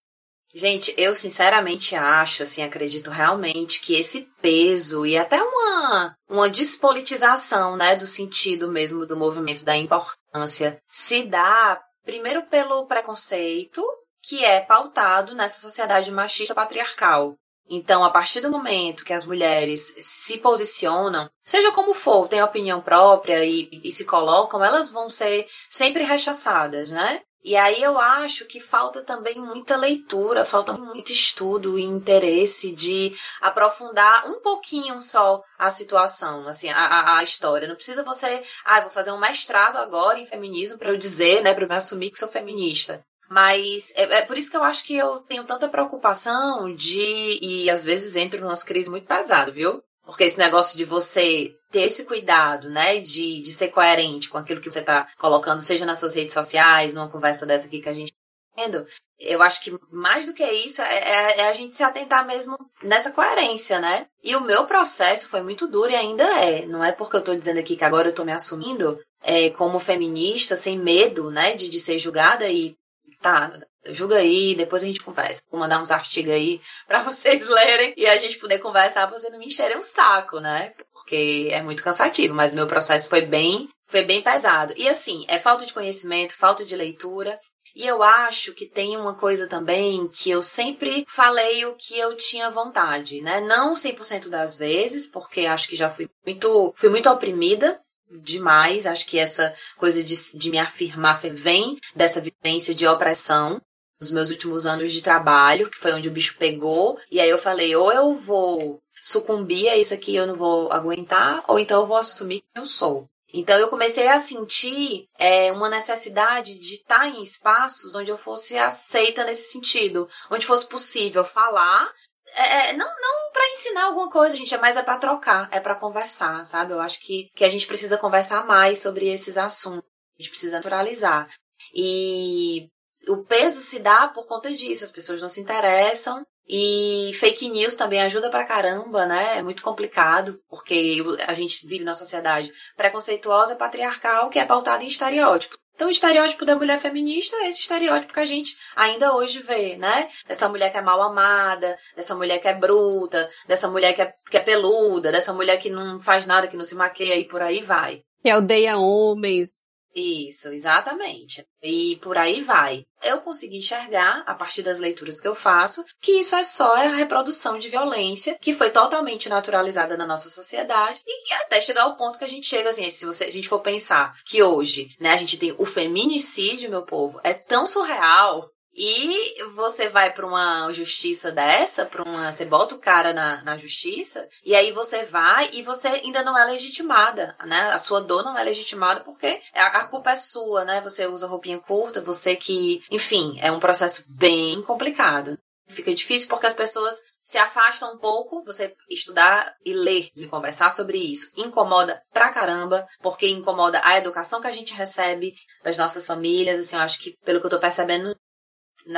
Gente, 0.54 0.94
eu 0.96 1.14
sinceramente 1.14 1.94
acho, 1.94 2.42
assim, 2.42 2.62
acredito 2.62 3.10
realmente 3.10 3.80
que 3.80 3.94
esse 3.94 4.30
peso 4.40 5.04
e 5.04 5.16
até 5.16 5.42
uma, 5.42 6.16
uma 6.28 6.48
despolitização, 6.48 7.76
né, 7.76 7.94
do 7.94 8.06
sentido 8.06 8.68
mesmo 8.68 9.04
do 9.04 9.16
movimento 9.16 9.62
da 9.62 9.76
importância 9.76 10.80
se 10.90 11.24
dá 11.24 11.80
primeiro 12.02 12.46
pelo 12.46 12.86
preconceito 12.86 13.84
que 14.22 14.44
é 14.44 14.60
pautado 14.60 15.34
nessa 15.34 15.58
sociedade 15.58 16.10
machista 16.10 16.54
patriarcal. 16.54 17.34
Então, 17.68 18.02
a 18.02 18.10
partir 18.10 18.40
do 18.40 18.50
momento 18.50 19.04
que 19.04 19.12
as 19.12 19.26
mulheres 19.26 19.94
se 19.98 20.38
posicionam, 20.38 21.30
seja 21.44 21.70
como 21.72 21.92
for, 21.92 22.26
têm 22.26 22.42
opinião 22.42 22.80
própria 22.80 23.44
e, 23.44 23.68
e, 23.84 23.92
se 23.92 24.06
colocam, 24.06 24.64
elas 24.64 24.88
vão 24.88 25.10
ser 25.10 25.46
sempre 25.68 26.02
rechaçadas, 26.02 26.90
né? 26.90 27.20
E 27.44 27.56
aí 27.56 27.82
eu 27.82 27.98
acho 27.98 28.46
que 28.46 28.58
falta 28.58 29.02
também 29.02 29.36
muita 29.36 29.76
leitura, 29.76 30.44
falta 30.44 30.72
muito 30.72 31.12
estudo 31.12 31.78
e 31.78 31.84
interesse 31.84 32.72
de 32.72 33.16
aprofundar 33.40 34.28
um 34.28 34.40
pouquinho 34.40 35.00
só 35.00 35.42
a 35.56 35.70
situação, 35.70 36.48
assim, 36.48 36.68
a, 36.68 37.18
a 37.18 37.22
história. 37.22 37.68
Não 37.68 37.76
precisa 37.76 38.02
você, 38.02 38.42
ah, 38.64 38.80
vou 38.80 38.90
fazer 38.90 39.12
um 39.12 39.18
mestrado 39.18 39.76
agora 39.76 40.18
em 40.18 40.26
feminismo 40.26 40.78
para 40.78 40.90
eu 40.90 40.96
dizer, 40.96 41.42
né, 41.42 41.54
para 41.54 41.64
eu 41.64 41.68
me 41.68 41.76
assumir 41.76 42.10
que 42.10 42.18
sou 42.18 42.28
feminista. 42.28 43.04
Mas 43.28 43.92
é, 43.94 44.02
é, 44.02 44.22
por 44.22 44.38
isso 44.38 44.50
que 44.50 44.56
eu 44.56 44.64
acho 44.64 44.84
que 44.84 44.96
eu 44.96 45.20
tenho 45.20 45.44
tanta 45.44 45.68
preocupação 45.68 46.74
de. 46.74 47.38
E 47.42 47.70
às 47.70 47.84
vezes 47.84 48.16
entro 48.16 48.40
numa 48.40 48.56
crise 48.56 48.88
muito 48.88 49.06
pesada, 49.06 49.50
viu? 49.50 49.82
Porque 50.04 50.24
esse 50.24 50.38
negócio 50.38 50.78
de 50.78 50.86
você 50.86 51.54
ter 51.70 51.82
esse 51.82 52.06
cuidado, 52.06 52.70
né, 52.70 52.98
de, 52.98 53.42
de 53.42 53.52
ser 53.52 53.68
coerente 53.68 54.30
com 54.30 54.38
aquilo 54.38 54.60
que 54.60 54.70
você 54.70 54.80
está 54.80 55.06
colocando, 55.18 55.60
seja 55.60 55.84
nas 55.84 55.98
suas 55.98 56.14
redes 56.14 56.32
sociais, 56.32 56.94
numa 56.94 57.10
conversa 57.10 57.44
dessa 57.44 57.66
aqui 57.66 57.80
que 57.80 57.90
a 57.90 57.94
gente 57.94 58.12
está 58.12 58.62
tendo, 58.62 58.86
eu 59.20 59.42
acho 59.42 59.62
que 59.62 59.76
mais 59.90 60.24
do 60.24 60.32
que 60.32 60.44
isso 60.44 60.80
é, 60.80 60.94
é, 60.94 61.40
é, 61.40 61.48
a 61.48 61.52
gente 61.52 61.74
se 61.74 61.82
atentar 61.82 62.26
mesmo 62.26 62.56
nessa 62.82 63.10
coerência, 63.10 63.78
né? 63.80 64.06
E 64.22 64.34
o 64.34 64.40
meu 64.40 64.66
processo 64.66 65.28
foi 65.28 65.42
muito 65.42 65.66
duro 65.66 65.90
e 65.90 65.96
ainda 65.96 66.24
é. 66.42 66.64
Não 66.66 66.82
é 66.82 66.92
porque 66.92 67.16
eu 67.16 67.20
estou 67.20 67.36
dizendo 67.36 67.58
aqui 67.58 67.76
que 67.76 67.84
agora 67.84 68.08
eu 68.08 68.10
estou 68.10 68.24
me 68.24 68.32
assumindo 68.32 68.98
é, 69.22 69.50
como 69.50 69.78
feminista, 69.78 70.56
sem 70.56 70.78
medo, 70.78 71.30
né, 71.30 71.54
de, 71.54 71.68
de 71.68 71.80
ser 71.80 71.98
julgada 71.98 72.48
e 72.48 72.76
tá, 73.20 73.52
julga 73.86 74.16
aí, 74.16 74.54
depois 74.54 74.82
a 74.82 74.86
gente 74.86 75.02
conversa. 75.02 75.40
Vou 75.50 75.60
mandar 75.60 75.80
uns 75.80 75.90
artigos 75.90 76.32
aí 76.32 76.60
para 76.86 77.02
vocês 77.04 77.46
lerem 77.46 77.94
e 77.96 78.06
a 78.06 78.16
gente 78.16 78.38
poder 78.38 78.58
conversar 78.58 79.06
pra 79.06 79.18
você 79.18 79.30
não 79.30 79.38
me 79.38 79.46
encherem 79.46 79.76
um 79.76 79.82
saco, 79.82 80.40
né? 80.40 80.72
Porque 80.92 81.48
é 81.50 81.62
muito 81.62 81.82
cansativo, 81.82 82.34
mas 82.34 82.52
o 82.52 82.56
meu 82.56 82.66
processo 82.66 83.08
foi 83.08 83.22
bem, 83.22 83.68
foi 83.86 84.02
bem 84.02 84.22
pesado. 84.22 84.74
E 84.76 84.88
assim, 84.88 85.24
é 85.28 85.38
falta 85.38 85.66
de 85.66 85.72
conhecimento, 85.72 86.36
falta 86.36 86.64
de 86.64 86.76
leitura. 86.76 87.38
E 87.76 87.86
eu 87.86 88.02
acho 88.02 88.54
que 88.54 88.66
tem 88.66 88.96
uma 88.96 89.14
coisa 89.14 89.46
também 89.46 90.08
que 90.08 90.30
eu 90.30 90.42
sempre 90.42 91.04
falei 91.06 91.64
o 91.64 91.76
que 91.76 91.96
eu 91.96 92.16
tinha 92.16 92.50
vontade, 92.50 93.20
né? 93.20 93.40
Não 93.40 93.74
100% 93.74 94.28
das 94.28 94.56
vezes, 94.56 95.06
porque 95.06 95.46
acho 95.46 95.68
que 95.68 95.76
já 95.76 95.88
fui 95.88 96.08
muito, 96.26 96.72
fui 96.76 96.88
muito 96.88 97.08
oprimida 97.08 97.80
demais. 98.10 98.86
Acho 98.86 99.06
que 99.06 99.18
essa 99.18 99.54
coisa 99.76 100.02
de, 100.02 100.14
de 100.36 100.50
me 100.50 100.58
afirmar 100.58 101.20
vem 101.20 101.78
dessa 101.94 102.20
vivência 102.20 102.74
de 102.74 102.86
opressão 102.86 103.60
nos 104.00 104.10
meus 104.10 104.30
últimos 104.30 104.66
anos 104.66 104.92
de 104.92 105.02
trabalho, 105.02 105.68
que 105.70 105.78
foi 105.78 105.92
onde 105.92 106.08
o 106.08 106.12
bicho 106.12 106.36
pegou. 106.38 106.98
E 107.10 107.20
aí 107.20 107.28
eu 107.28 107.38
falei, 107.38 107.74
ou 107.74 107.92
eu 107.92 108.14
vou 108.14 108.80
sucumbir 109.00 109.68
a 109.68 109.76
isso 109.76 109.94
aqui 109.94 110.14
eu 110.14 110.26
não 110.26 110.34
vou 110.34 110.72
aguentar, 110.72 111.44
ou 111.48 111.58
então 111.58 111.80
eu 111.80 111.86
vou 111.86 111.96
assumir 111.96 112.40
quem 112.40 112.62
eu 112.62 112.66
sou. 112.66 113.08
Então 113.32 113.58
eu 113.58 113.68
comecei 113.68 114.08
a 114.08 114.18
sentir 114.18 115.06
é, 115.18 115.52
uma 115.52 115.68
necessidade 115.68 116.58
de 116.58 116.74
estar 116.76 117.06
em 117.08 117.22
espaços 117.22 117.94
onde 117.94 118.10
eu 118.10 118.16
fosse 118.16 118.56
aceita 118.56 119.24
nesse 119.24 119.52
sentido, 119.52 120.08
onde 120.30 120.46
fosse 120.46 120.66
possível 120.66 121.24
falar. 121.24 121.92
É, 122.34 122.70
é 122.70 122.72
não 122.74 122.86
não 122.86 123.32
para 123.32 123.50
ensinar 123.50 123.84
alguma 123.84 124.10
coisa, 124.10 124.36
gente, 124.36 124.54
é 124.54 124.58
mais 124.58 124.76
é 124.76 124.82
para 124.82 124.98
trocar, 124.98 125.48
é 125.52 125.60
para 125.60 125.74
conversar, 125.74 126.44
sabe? 126.44 126.72
Eu 126.72 126.80
acho 126.80 127.00
que, 127.00 127.30
que 127.34 127.44
a 127.44 127.48
gente 127.48 127.66
precisa 127.66 127.98
conversar 127.98 128.46
mais 128.46 128.78
sobre 128.78 129.08
esses 129.08 129.36
assuntos, 129.36 129.88
a 130.18 130.22
gente 130.22 130.30
precisa 130.30 130.56
naturalizar. 130.56 131.28
E 131.74 132.68
o 133.08 133.24
peso 133.24 133.60
se 133.60 133.80
dá 133.80 134.08
por 134.08 134.26
conta 134.26 134.50
disso, 134.52 134.84
as 134.84 134.92
pessoas 134.92 135.20
não 135.20 135.28
se 135.28 135.40
interessam 135.40 136.22
e 136.48 137.12
fake 137.14 137.50
news 137.50 137.74
também 137.74 138.00
ajuda 138.00 138.30
pra 138.30 138.44
caramba, 138.44 139.04
né? 139.04 139.38
É 139.38 139.42
muito 139.42 139.62
complicado, 139.62 140.40
porque 140.48 141.02
a 141.26 141.34
gente 141.34 141.66
vive 141.66 141.84
numa 141.84 141.94
sociedade 141.94 142.52
preconceituosa, 142.76 143.56
patriarcal, 143.56 144.30
que 144.30 144.38
é 144.38 144.44
pautada 144.44 144.82
em 144.82 144.88
estereótipo. 144.88 145.58
Então, 145.74 145.86
o 145.86 145.92
estereótipo 145.92 146.44
da 146.44 146.56
mulher 146.56 146.80
feminista 146.80 147.36
é 147.36 147.48
esse 147.48 147.60
estereótipo 147.60 148.12
que 148.12 148.18
a 148.18 148.24
gente 148.24 148.56
ainda 148.74 149.14
hoje 149.14 149.40
vê, 149.42 149.76
né? 149.76 150.08
Dessa 150.26 150.48
mulher 150.48 150.72
que 150.72 150.78
é 150.78 150.82
mal 150.82 151.00
amada, 151.00 151.78
dessa 151.94 152.16
mulher 152.16 152.40
que 152.40 152.48
é 152.48 152.54
bruta, 152.54 153.30
dessa 153.46 153.68
mulher 153.68 153.92
que 153.92 154.02
é, 154.02 154.12
que 154.28 154.36
é 154.36 154.40
peluda, 154.40 155.12
dessa 155.12 155.32
mulher 155.32 155.56
que 155.58 155.70
não 155.70 156.00
faz 156.00 156.26
nada, 156.26 156.48
que 156.48 156.56
não 156.56 156.64
se 156.64 156.74
maqueia 156.74 157.14
e 157.14 157.28
por 157.28 157.40
aí 157.42 157.60
vai. 157.60 158.02
Que 158.20 158.34
odeia 158.34 158.76
homens, 158.76 159.62
isso, 159.94 160.48
exatamente. 160.48 161.44
E 161.62 161.96
por 161.96 162.16
aí 162.16 162.40
vai. 162.40 162.84
Eu 163.02 163.20
consegui 163.20 163.58
enxergar, 163.58 164.22
a 164.26 164.34
partir 164.34 164.62
das 164.62 164.78
leituras 164.78 165.20
que 165.20 165.28
eu 165.28 165.34
faço, 165.34 165.84
que 166.00 166.12
isso 166.12 166.36
é 166.36 166.42
só 166.42 166.74
a 166.74 166.94
reprodução 166.94 167.58
de 167.58 167.68
violência 167.68 168.36
que 168.40 168.52
foi 168.52 168.70
totalmente 168.70 169.28
naturalizada 169.28 169.96
na 169.96 170.06
nossa 170.06 170.28
sociedade 170.28 171.00
e 171.06 171.32
até 171.34 171.60
chegar 171.60 171.82
ao 171.82 171.96
ponto 171.96 172.18
que 172.18 172.24
a 172.24 172.28
gente 172.28 172.46
chega 172.46 172.70
assim, 172.70 172.88
se 172.90 173.06
você, 173.06 173.24
a 173.24 173.30
gente 173.30 173.48
for 173.48 173.60
pensar 173.60 174.14
que 174.26 174.42
hoje, 174.42 174.88
né, 175.00 175.12
a 175.12 175.16
gente 175.16 175.38
tem 175.38 175.54
o 175.58 175.64
feminicídio, 175.64 176.70
meu 176.70 176.84
povo, 176.84 177.20
é 177.24 177.32
tão 177.34 177.66
surreal 177.66 178.48
e 178.78 179.42
você 179.56 179.88
vai 179.88 180.12
para 180.12 180.24
uma 180.24 180.72
justiça 180.72 181.32
dessa, 181.32 181.84
para 181.84 182.04
uma. 182.04 182.30
Você 182.30 182.44
bota 182.44 182.76
o 182.76 182.78
cara 182.78 183.12
na, 183.12 183.42
na 183.42 183.56
justiça, 183.56 184.28
e 184.44 184.54
aí 184.54 184.70
você 184.70 185.04
vai 185.04 185.50
e 185.52 185.62
você 185.62 185.88
ainda 185.88 186.22
não 186.22 186.38
é 186.38 186.44
legitimada, 186.44 187.36
né? 187.44 187.72
A 187.72 187.78
sua 187.78 188.00
dor 188.00 188.22
não 188.22 188.38
é 188.38 188.44
legitimada 188.44 189.00
porque 189.00 189.42
a, 189.52 189.66
a 189.66 189.84
culpa 189.86 190.12
é 190.12 190.16
sua, 190.16 190.64
né? 190.64 190.80
Você 190.82 191.06
usa 191.06 191.26
roupinha 191.26 191.58
curta, 191.58 192.00
você 192.00 192.36
que. 192.36 192.80
Enfim, 192.88 193.36
é 193.40 193.50
um 193.50 193.58
processo 193.58 194.04
bem 194.08 194.62
complicado. 194.62 195.36
Fica 195.68 195.92
difícil 195.92 196.28
porque 196.28 196.46
as 196.46 196.54
pessoas 196.54 197.02
se 197.20 197.36
afastam 197.36 197.94
um 197.94 197.98
pouco, 197.98 198.42
você 198.42 198.74
estudar 198.88 199.54
e 199.62 199.74
ler 199.74 200.08
e 200.16 200.26
conversar 200.26 200.70
sobre 200.70 200.96
isso 200.96 201.30
incomoda 201.36 202.00
pra 202.10 202.30
caramba, 202.30 202.86
porque 203.02 203.28
incomoda 203.28 203.80
a 203.84 203.98
educação 203.98 204.40
que 204.40 204.46
a 204.46 204.52
gente 204.52 204.72
recebe 204.72 205.34
das 205.62 205.76
nossas 205.76 206.06
famílias, 206.06 206.60
assim, 206.60 206.76
eu 206.76 206.82
acho 206.82 206.98
que 207.00 207.14
pelo 207.22 207.38
que 207.38 207.46
eu 207.46 207.50
tô 207.50 207.58
percebendo, 207.58 208.16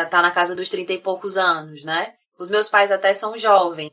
tá 0.09 0.23
na 0.23 0.31
casa 0.31 0.55
dos 0.55 0.69
30 0.69 0.93
e 0.93 0.99
poucos 0.99 1.37
anos, 1.37 1.85
né? 1.85 2.15
Os 2.39 2.49
meus 2.49 2.69
pais 2.69 2.91
até 2.91 3.13
são 3.13 3.37
jovens, 3.37 3.91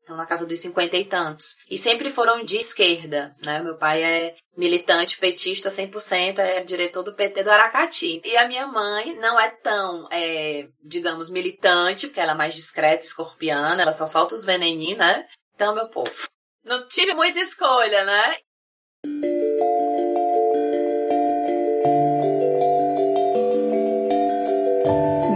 estão 0.00 0.16
na 0.16 0.24
casa 0.24 0.46
dos 0.46 0.58
50 0.60 0.96
e 0.96 1.04
tantos. 1.04 1.56
E 1.68 1.76
sempre 1.76 2.10
foram 2.10 2.44
de 2.44 2.56
esquerda, 2.58 3.34
né? 3.44 3.60
Meu 3.60 3.76
pai 3.76 4.02
é 4.02 4.36
militante 4.56 5.18
petista 5.18 5.68
100%, 5.68 6.38
é 6.38 6.62
diretor 6.62 7.02
do 7.02 7.14
PT 7.14 7.42
do 7.42 7.50
Aracati. 7.50 8.22
E 8.24 8.36
a 8.36 8.46
minha 8.46 8.66
mãe 8.66 9.16
não 9.16 9.38
é 9.38 9.50
tão, 9.50 10.08
é, 10.10 10.68
digamos, 10.82 11.28
militante, 11.28 12.06
porque 12.06 12.20
ela 12.20 12.32
é 12.32 12.36
mais 12.36 12.54
discreta, 12.54 13.04
escorpiana, 13.04 13.82
ela 13.82 13.92
só 13.92 14.06
solta 14.06 14.34
os 14.34 14.44
veneninhos, 14.44 14.98
né? 14.98 15.26
Então, 15.54 15.74
meu 15.74 15.88
povo, 15.88 16.28
não 16.64 16.86
tive 16.88 17.12
muita 17.14 17.40
escolha, 17.40 18.04
né? 18.04 18.36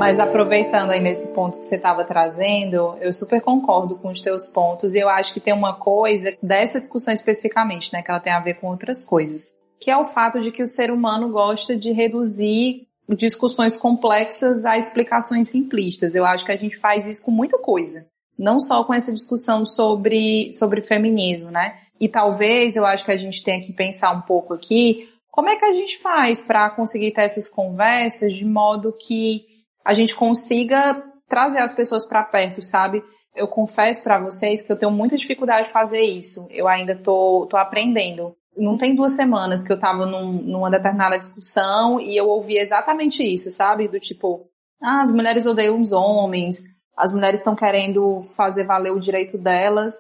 Mas 0.01 0.19
aproveitando 0.19 0.93
aí 0.93 1.01
nesse 1.03 1.27
ponto 1.29 1.59
que 1.59 1.67
você 1.67 1.77
estava 1.77 2.03
trazendo, 2.05 2.97
eu 3.03 3.13
super 3.13 3.43
concordo 3.43 3.97
com 3.97 4.09
os 4.09 4.23
teus 4.23 4.47
pontos 4.47 4.95
e 4.95 4.99
eu 4.99 5.11
acho 5.11 5.35
que 5.35 5.41
tem 5.41 5.53
uma 5.53 5.75
coisa 5.75 6.35
dessa 6.43 6.81
discussão 6.81 7.13
especificamente, 7.13 7.93
né, 7.93 8.01
que 8.01 8.11
ela 8.11 8.19
tem 8.19 8.33
a 8.33 8.41
ver 8.41 8.55
com 8.55 8.69
outras 8.69 9.05
coisas, 9.05 9.53
que 9.79 9.91
é 9.91 9.99
o 9.99 10.07
fato 10.07 10.41
de 10.41 10.51
que 10.51 10.63
o 10.63 10.67
ser 10.67 10.91
humano 10.91 11.29
gosta 11.29 11.77
de 11.77 11.93
reduzir 11.93 12.87
discussões 13.11 13.77
complexas 13.77 14.65
a 14.65 14.79
explicações 14.79 15.51
simplistas. 15.51 16.15
Eu 16.15 16.25
acho 16.25 16.47
que 16.47 16.53
a 16.53 16.57
gente 16.57 16.79
faz 16.79 17.07
isso 17.07 17.23
com 17.23 17.31
muita 17.31 17.59
coisa, 17.59 18.07
não 18.39 18.59
só 18.59 18.83
com 18.83 18.95
essa 18.95 19.13
discussão 19.13 19.67
sobre 19.67 20.51
sobre 20.51 20.81
feminismo, 20.81 21.51
né? 21.51 21.75
E 22.01 22.09
talvez 22.09 22.75
eu 22.75 22.87
acho 22.87 23.05
que 23.05 23.13
a 23.13 23.19
gente 23.19 23.45
tenha 23.45 23.61
que 23.61 23.75
pensar 23.75 24.13
um 24.13 24.23
pouco 24.23 24.55
aqui 24.55 25.11
como 25.31 25.51
é 25.51 25.57
que 25.57 25.65
a 25.67 25.75
gente 25.75 25.99
faz 25.99 26.41
para 26.41 26.71
conseguir 26.71 27.11
ter 27.11 27.21
essas 27.21 27.51
conversas 27.51 28.35
de 28.35 28.47
modo 28.47 28.95
que 28.99 29.50
a 29.85 29.95
gente 29.95 30.15
consiga 30.15 31.03
trazer 31.29 31.59
as 31.59 31.75
pessoas 31.75 32.07
para 32.07 32.23
perto, 32.23 32.63
sabe? 32.63 33.03
Eu 33.35 33.47
confesso 33.47 34.03
para 34.03 34.19
vocês 34.19 34.63
que 34.63 34.71
eu 34.71 34.77
tenho 34.77 34.91
muita 34.91 35.17
dificuldade 35.17 35.69
de 35.69 35.73
fazer 35.73 36.01
isso. 36.01 36.47
Eu 36.51 36.67
ainda 36.67 36.97
tô, 36.97 37.47
tô 37.49 37.57
aprendendo. 37.57 38.35
Não 38.57 38.77
tem 38.77 38.95
duas 38.95 39.13
semanas 39.13 39.63
que 39.63 39.73
eu 39.73 39.79
tava 39.79 40.05
num, 40.05 40.33
numa 40.33 40.71
determinada 40.71 41.19
discussão 41.19 42.01
e 42.01 42.17
eu 42.17 42.29
ouvi 42.29 42.59
exatamente 42.59 43.23
isso, 43.23 43.51
sabe? 43.51 43.87
Do 43.87 44.01
tipo, 44.01 44.47
ah, 44.83 45.03
as 45.03 45.13
mulheres 45.13 45.47
odeiam 45.47 45.81
os 45.81 45.93
homens, 45.93 46.57
as 46.97 47.15
mulheres 47.15 47.41
estão 47.41 47.55
querendo 47.55 48.23
fazer 48.37 48.65
valer 48.65 48.91
o 48.91 49.01
direito 49.01 49.39
delas. 49.39 49.95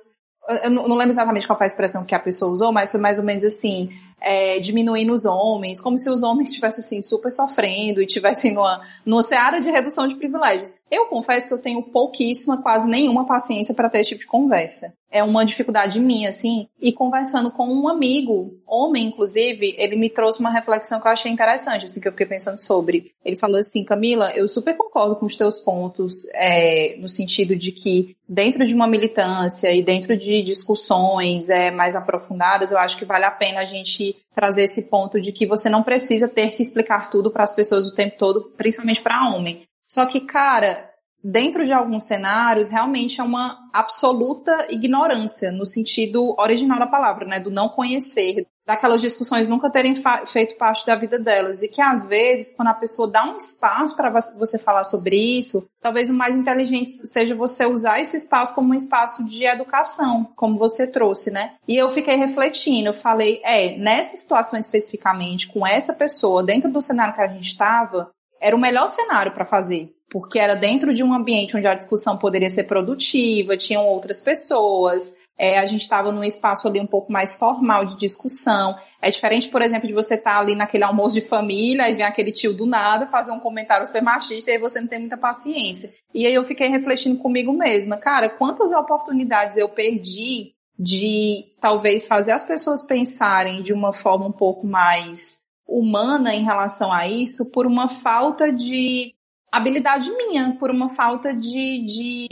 Eu 0.64 0.70
não 0.70 0.96
lembro 0.96 1.12
exatamente 1.12 1.46
qual 1.46 1.56
foi 1.56 1.66
a 1.66 1.68
expressão 1.68 2.04
que 2.04 2.14
a 2.14 2.18
pessoa 2.18 2.50
usou, 2.50 2.72
mas 2.72 2.90
foi 2.90 3.00
mais 3.00 3.18
ou 3.18 3.24
menos 3.24 3.44
assim 3.44 3.88
é, 4.20 4.60
diminuindo 4.60 5.12
os 5.12 5.24
homens, 5.24 5.80
como 5.80 5.98
se 5.98 6.10
os 6.10 6.22
homens 6.22 6.50
estivessem 6.50 6.84
assim 6.84 7.02
super 7.02 7.32
sofrendo 7.32 8.00
e 8.00 8.04
estivessem 8.04 8.54
numa, 8.54 8.80
numa 9.04 9.22
seara 9.22 9.60
de 9.60 9.70
redução 9.70 10.06
de 10.06 10.14
privilégios. 10.16 10.74
Eu 10.90 11.06
confesso 11.06 11.48
que 11.48 11.54
eu 11.54 11.58
tenho 11.58 11.82
pouquíssima, 11.82 12.62
quase 12.62 12.88
nenhuma 12.88 13.26
paciência 13.26 13.74
para 13.74 13.88
ter 13.88 14.00
esse 14.00 14.10
tipo 14.10 14.20
de 14.20 14.26
conversa. 14.26 14.92
É 15.10 15.24
uma 15.24 15.44
dificuldade 15.44 15.98
minha, 15.98 16.28
assim. 16.28 16.68
E 16.80 16.92
conversando 16.92 17.50
com 17.50 17.66
um 17.66 17.88
amigo, 17.88 18.54
homem 18.66 19.06
inclusive, 19.06 19.74
ele 19.76 19.96
me 19.96 20.08
trouxe 20.08 20.40
uma 20.40 20.50
reflexão 20.50 21.00
que 21.00 21.06
eu 21.08 21.12
achei 21.12 21.30
interessante, 21.30 21.84
assim, 21.84 22.00
que 22.00 22.06
eu 22.06 22.12
fiquei 22.12 22.26
pensando 22.26 22.60
sobre. 22.60 23.12
Ele 23.24 23.36
falou 23.36 23.58
assim, 23.58 23.84
Camila, 23.84 24.32
eu 24.36 24.46
super 24.46 24.76
concordo 24.76 25.16
com 25.16 25.26
os 25.26 25.36
teus 25.36 25.58
pontos, 25.58 26.28
é, 26.34 26.96
no 26.98 27.08
sentido 27.08 27.56
de 27.56 27.72
que 27.72 28.16
dentro 28.28 28.64
de 28.64 28.72
uma 28.72 28.86
militância 28.86 29.74
e 29.74 29.82
dentro 29.82 30.16
de 30.16 30.42
discussões 30.42 31.50
é, 31.50 31.70
mais 31.72 31.96
aprofundadas, 31.96 32.70
eu 32.70 32.78
acho 32.78 32.96
que 32.96 33.04
vale 33.04 33.24
a 33.24 33.30
pena 33.30 33.60
a 33.60 33.64
gente 33.64 34.16
trazer 34.34 34.62
esse 34.62 34.88
ponto 34.88 35.20
de 35.20 35.32
que 35.32 35.46
você 35.46 35.68
não 35.68 35.82
precisa 35.82 36.28
ter 36.28 36.54
que 36.54 36.62
explicar 36.62 37.10
tudo 37.10 37.30
para 37.30 37.42
as 37.42 37.54
pessoas 37.54 37.86
o 37.86 37.94
tempo 37.94 38.16
todo, 38.16 38.52
principalmente 38.56 39.02
para 39.02 39.28
homem. 39.28 39.62
Só 39.90 40.06
que, 40.06 40.20
cara, 40.20 40.89
dentro 41.22 41.64
de 41.64 41.72
alguns 41.72 42.04
cenários, 42.04 42.70
realmente 42.70 43.20
é 43.20 43.24
uma 43.24 43.58
absoluta 43.72 44.66
ignorância, 44.70 45.52
no 45.52 45.66
sentido 45.66 46.34
original 46.38 46.78
da 46.78 46.86
palavra, 46.86 47.26
né? 47.26 47.38
Do 47.38 47.50
não 47.50 47.68
conhecer, 47.68 48.46
daquelas 48.66 49.00
discussões 49.00 49.48
nunca 49.48 49.70
terem 49.70 49.94
feito 50.26 50.56
parte 50.56 50.86
da 50.86 50.94
vida 50.94 51.18
delas. 51.18 51.62
E 51.62 51.68
que 51.68 51.80
às 51.80 52.06
vezes, 52.06 52.54
quando 52.54 52.68
a 52.68 52.74
pessoa 52.74 53.10
dá 53.10 53.24
um 53.24 53.36
espaço 53.36 53.96
para 53.96 54.10
você 54.10 54.58
falar 54.58 54.84
sobre 54.84 55.16
isso, 55.16 55.66
talvez 55.80 56.10
o 56.10 56.14
mais 56.14 56.34
inteligente 56.34 56.90
seja 57.06 57.34
você 57.34 57.66
usar 57.66 58.00
esse 58.00 58.16
espaço 58.16 58.54
como 58.54 58.72
um 58.72 58.76
espaço 58.76 59.24
de 59.24 59.44
educação, 59.44 60.28
como 60.36 60.56
você 60.56 60.86
trouxe, 60.86 61.30
né? 61.30 61.54
E 61.66 61.76
eu 61.76 61.90
fiquei 61.90 62.16
refletindo, 62.16 62.88
eu 62.88 62.94
falei, 62.94 63.40
é, 63.44 63.76
nessa 63.76 64.16
situação 64.16 64.58
especificamente, 64.58 65.48
com 65.48 65.66
essa 65.66 65.92
pessoa, 65.92 66.42
dentro 66.42 66.70
do 66.70 66.80
cenário 66.80 67.14
que 67.14 67.20
a 67.20 67.28
gente 67.28 67.48
estava, 67.48 68.10
era 68.40 68.56
o 68.56 68.60
melhor 68.60 68.88
cenário 68.88 69.32
para 69.32 69.44
fazer 69.44 69.94
porque 70.10 70.40
era 70.40 70.56
dentro 70.56 70.92
de 70.92 71.04
um 71.04 71.14
ambiente 71.14 71.56
onde 71.56 71.68
a 71.68 71.74
discussão 71.74 72.18
poderia 72.18 72.48
ser 72.50 72.64
produtiva, 72.64 73.56
tinham 73.56 73.86
outras 73.86 74.20
pessoas, 74.20 75.14
é, 75.38 75.58
a 75.58 75.64
gente 75.64 75.80
estava 75.80 76.12
num 76.12 76.22
espaço 76.22 76.68
ali 76.68 76.78
um 76.78 76.86
pouco 76.86 77.10
mais 77.10 77.34
formal 77.34 77.86
de 77.86 77.96
discussão. 77.96 78.76
É 79.00 79.08
diferente, 79.08 79.48
por 79.48 79.62
exemplo, 79.62 79.88
de 79.88 79.94
você 79.94 80.16
estar 80.16 80.34
tá 80.34 80.38
ali 80.38 80.54
naquele 80.54 80.84
almoço 80.84 81.18
de 81.18 81.26
família 81.26 81.88
e 81.88 81.94
vem 81.94 82.04
aquele 82.04 82.30
tio 82.30 82.52
do 82.52 82.66
nada 82.66 83.06
fazer 83.06 83.32
um 83.32 83.40
comentário 83.40 83.86
super 83.86 84.02
machista 84.02 84.50
e 84.50 84.54
aí 84.54 84.60
você 84.60 84.82
não 84.82 84.88
tem 84.88 84.98
muita 84.98 85.16
paciência. 85.16 85.90
E 86.12 86.26
aí 86.26 86.34
eu 86.34 86.44
fiquei 86.44 86.68
refletindo 86.68 87.18
comigo 87.18 87.54
mesma, 87.54 87.96
cara, 87.96 88.28
quantas 88.28 88.72
oportunidades 88.72 89.56
eu 89.56 89.70
perdi 89.70 90.52
de 90.78 91.44
talvez 91.58 92.06
fazer 92.06 92.32
as 92.32 92.44
pessoas 92.44 92.82
pensarem 92.82 93.62
de 93.62 93.72
uma 93.72 93.94
forma 93.94 94.26
um 94.26 94.32
pouco 94.32 94.66
mais 94.66 95.39
humana 95.70 96.34
em 96.34 96.42
relação 96.42 96.92
a 96.92 97.06
isso 97.06 97.50
por 97.52 97.66
uma 97.66 97.88
falta 97.88 98.52
de 98.52 99.14
habilidade 99.52 100.10
minha, 100.10 100.56
por 100.58 100.70
uma 100.70 100.90
falta 100.90 101.32
de, 101.32 101.86
de, 101.86 102.26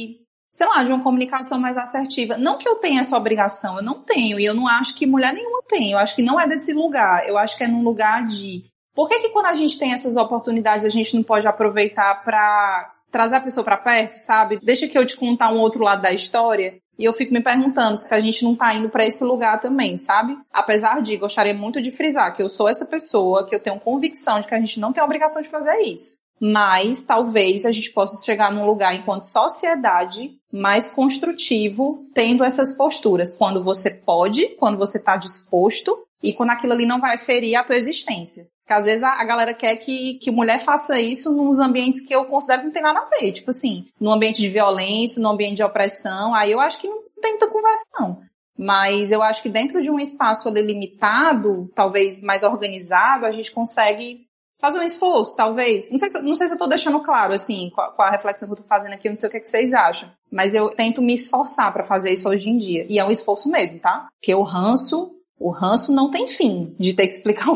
sei 0.51 0.67
lá, 0.67 0.83
de 0.83 0.93
uma 0.93 1.03
comunicação 1.03 1.59
mais 1.59 1.79
assertiva. 1.79 2.37
Não 2.37 2.59
que 2.59 2.69
eu 2.69 2.77
tenha 2.77 3.01
essa 3.01 3.17
obrigação, 3.17 3.77
eu 3.77 3.83
não 3.83 4.03
tenho, 4.03 4.41
e 4.41 4.45
eu 4.45 4.55
não 4.55 4.67
acho 4.67 4.95
que 4.95 5.07
mulher 5.07 5.33
nenhuma 5.33 5.63
tem, 5.69 5.93
eu 5.93 5.99
acho 5.99 6.17
que 6.17 6.23
não 6.23 6.41
é 6.41 6.47
desse 6.47 6.73
lugar, 6.73 7.27
eu 7.29 7.39
acho 7.39 7.57
que 7.57 7.65
é 7.65 7.69
num 7.69 7.83
lugar 7.83 8.27
de. 8.27 8.65
Por 8.95 9.09
que, 9.09 9.21
que 9.21 9.29
quando 9.29 9.47
a 9.47 9.55
gente 9.55 9.79
tem 9.79 9.93
essas 9.93 10.17
oportunidades 10.17 10.85
a 10.85 10.89
gente 10.89 11.15
não 11.15 11.23
pode 11.23 11.47
aproveitar 11.47 12.25
para 12.25 12.93
trazer 13.11 13.37
a 13.37 13.41
pessoa 13.41 13.65
para 13.65 13.77
perto, 13.77 14.19
sabe? 14.19 14.59
Deixa 14.63 14.87
que 14.87 14.99
eu 14.99 15.07
te 15.07 15.17
contar 15.17 15.53
um 15.53 15.59
outro 15.59 15.83
lado 15.83 16.03
da 16.03 16.13
história. 16.13 16.79
E 16.99 17.05
eu 17.05 17.13
fico 17.13 17.33
me 17.33 17.41
perguntando 17.41 17.97
se 17.97 18.13
a 18.13 18.19
gente 18.19 18.43
não 18.43 18.57
tá 18.57 18.75
indo 18.75 18.89
para 18.89 19.07
esse 19.07 19.23
lugar 19.23 19.61
também, 19.61 19.97
sabe? 19.97 20.37
Apesar 20.53 21.01
de, 21.01 21.17
gostaria 21.17 21.55
muito 21.55 21.81
de 21.81 21.93
frisar 21.93 22.35
que 22.35 22.43
eu 22.43 22.49
sou 22.49 22.69
essa 22.69 22.85
pessoa, 22.85 23.47
que 23.47 23.55
eu 23.55 23.63
tenho 23.63 23.79
convicção 23.79 24.41
de 24.41 24.49
que 24.49 24.55
a 24.55 24.59
gente 24.59 24.81
não 24.81 24.93
tem 24.93 25.01
a 25.01 25.05
obrigação 25.05 25.41
de 25.41 25.49
fazer 25.49 25.79
isso. 25.79 26.19
Mas 26.41 27.03
talvez 27.03 27.65
a 27.65 27.73
gente 27.73 27.91
possa 27.93 28.25
chegar 28.25 28.53
num 28.53 28.67
lugar 28.67 28.95
enquanto 28.95 29.23
sociedade 29.23 30.37
mais 30.53 30.91
construtivo, 30.91 32.05
tendo 32.15 32.45
essas 32.45 32.77
posturas. 32.77 33.37
Quando 33.37 33.63
você 33.63 33.91
pode, 33.91 34.47
quando 34.57 34.79
você 34.79 34.99
está 34.99 35.17
disposto 35.17 35.97
e 36.23 36.33
quando 36.33 36.51
aquilo 36.51 36.73
ali 36.73 36.87
não 36.87 37.01
vai 37.01 37.17
ferir 37.19 37.57
a 37.57 37.65
tua 37.65 37.77
existência. 37.77 38.47
Porque 38.69 38.81
às 38.81 38.85
vezes 38.85 39.03
a, 39.03 39.13
a, 39.13 39.25
galera 39.25 39.55
quer 39.55 39.77
que, 39.77 40.19
que 40.19 40.31
mulher 40.31 40.59
faça 40.59 41.01
isso 41.01 41.33
nos 41.33 41.59
ambientes 41.59 42.03
que 42.03 42.15
eu 42.15 42.27
considero 42.27 42.61
que 42.61 42.67
não 42.67 42.73
tem 42.75 42.83
nada 42.83 42.99
a 42.99 43.19
ver. 43.19 43.33
Tipo 43.33 43.49
assim, 43.49 43.87
no 43.99 44.13
ambiente 44.13 44.43
de 44.43 44.49
violência, 44.51 45.23
no 45.23 45.31
ambiente 45.31 45.57
de 45.57 45.65
opressão, 45.65 46.35
aí 46.35 46.53
eu 46.53 46.61
acho 46.61 46.79
que 46.79 46.87
não 46.87 47.03
tem 47.23 47.31
muita 47.33 47.49
conversa, 47.49 47.85
não. 47.99 48.21
Mas 48.59 49.11
eu 49.11 49.23
acho 49.23 49.43
que 49.43 49.49
dentro 49.49 49.81
de 49.81 49.91
um 49.91 49.99
espaço 49.99 50.51
limitado, 50.51 51.71
talvez 51.75 52.21
mais 52.21 52.43
organizado, 52.43 53.25
a 53.25 53.33
gente 53.33 53.53
consegue 53.53 54.27
fazer 54.61 54.79
um 54.79 54.83
esforço, 54.83 55.35
talvez. 55.35 55.91
Não 55.91 55.99
sei 55.99 56.11
se, 56.11 56.21
não 56.21 56.35
sei 56.35 56.49
se 56.49 56.53
eu 56.53 56.59
tô 56.59 56.67
deixando 56.67 57.01
claro, 57.01 57.33
assim, 57.33 57.71
qual, 57.75 57.93
qual 57.93 58.09
a 58.09 58.11
reflexão 58.11 58.47
que 58.47 58.53
eu 58.53 58.59
tô 58.59 58.65
fazendo 58.65 58.93
aqui, 58.93 59.09
eu 59.09 59.13
não 59.13 59.17
sei 59.17 59.29
o 59.29 59.31
que, 59.31 59.39
é 59.39 59.41
que 59.41 59.49
vocês 59.49 59.73
acham. 59.73 60.11
Mas 60.31 60.55
eu 60.55 60.69
tento 60.69 61.01
me 61.01 61.15
esforçar 61.15 61.73
para 61.73 61.85
fazer 61.85 62.13
isso 62.13 62.29
hoje 62.29 62.51
em 62.51 62.59
dia. 62.59 62.85
E 62.87 62.99
é 62.99 63.05
um 63.05 63.11
esforço 63.11 63.49
mesmo, 63.49 63.79
tá? 63.79 64.09
Porque 64.21 64.35
o 64.35 64.43
ranço, 64.43 65.11
o 65.41 65.49
ranço 65.49 65.91
não 65.91 66.11
tem 66.11 66.27
fim 66.27 66.77
de 66.79 66.93
ter 66.93 67.07
que 67.07 67.15
explicar 67.15 67.49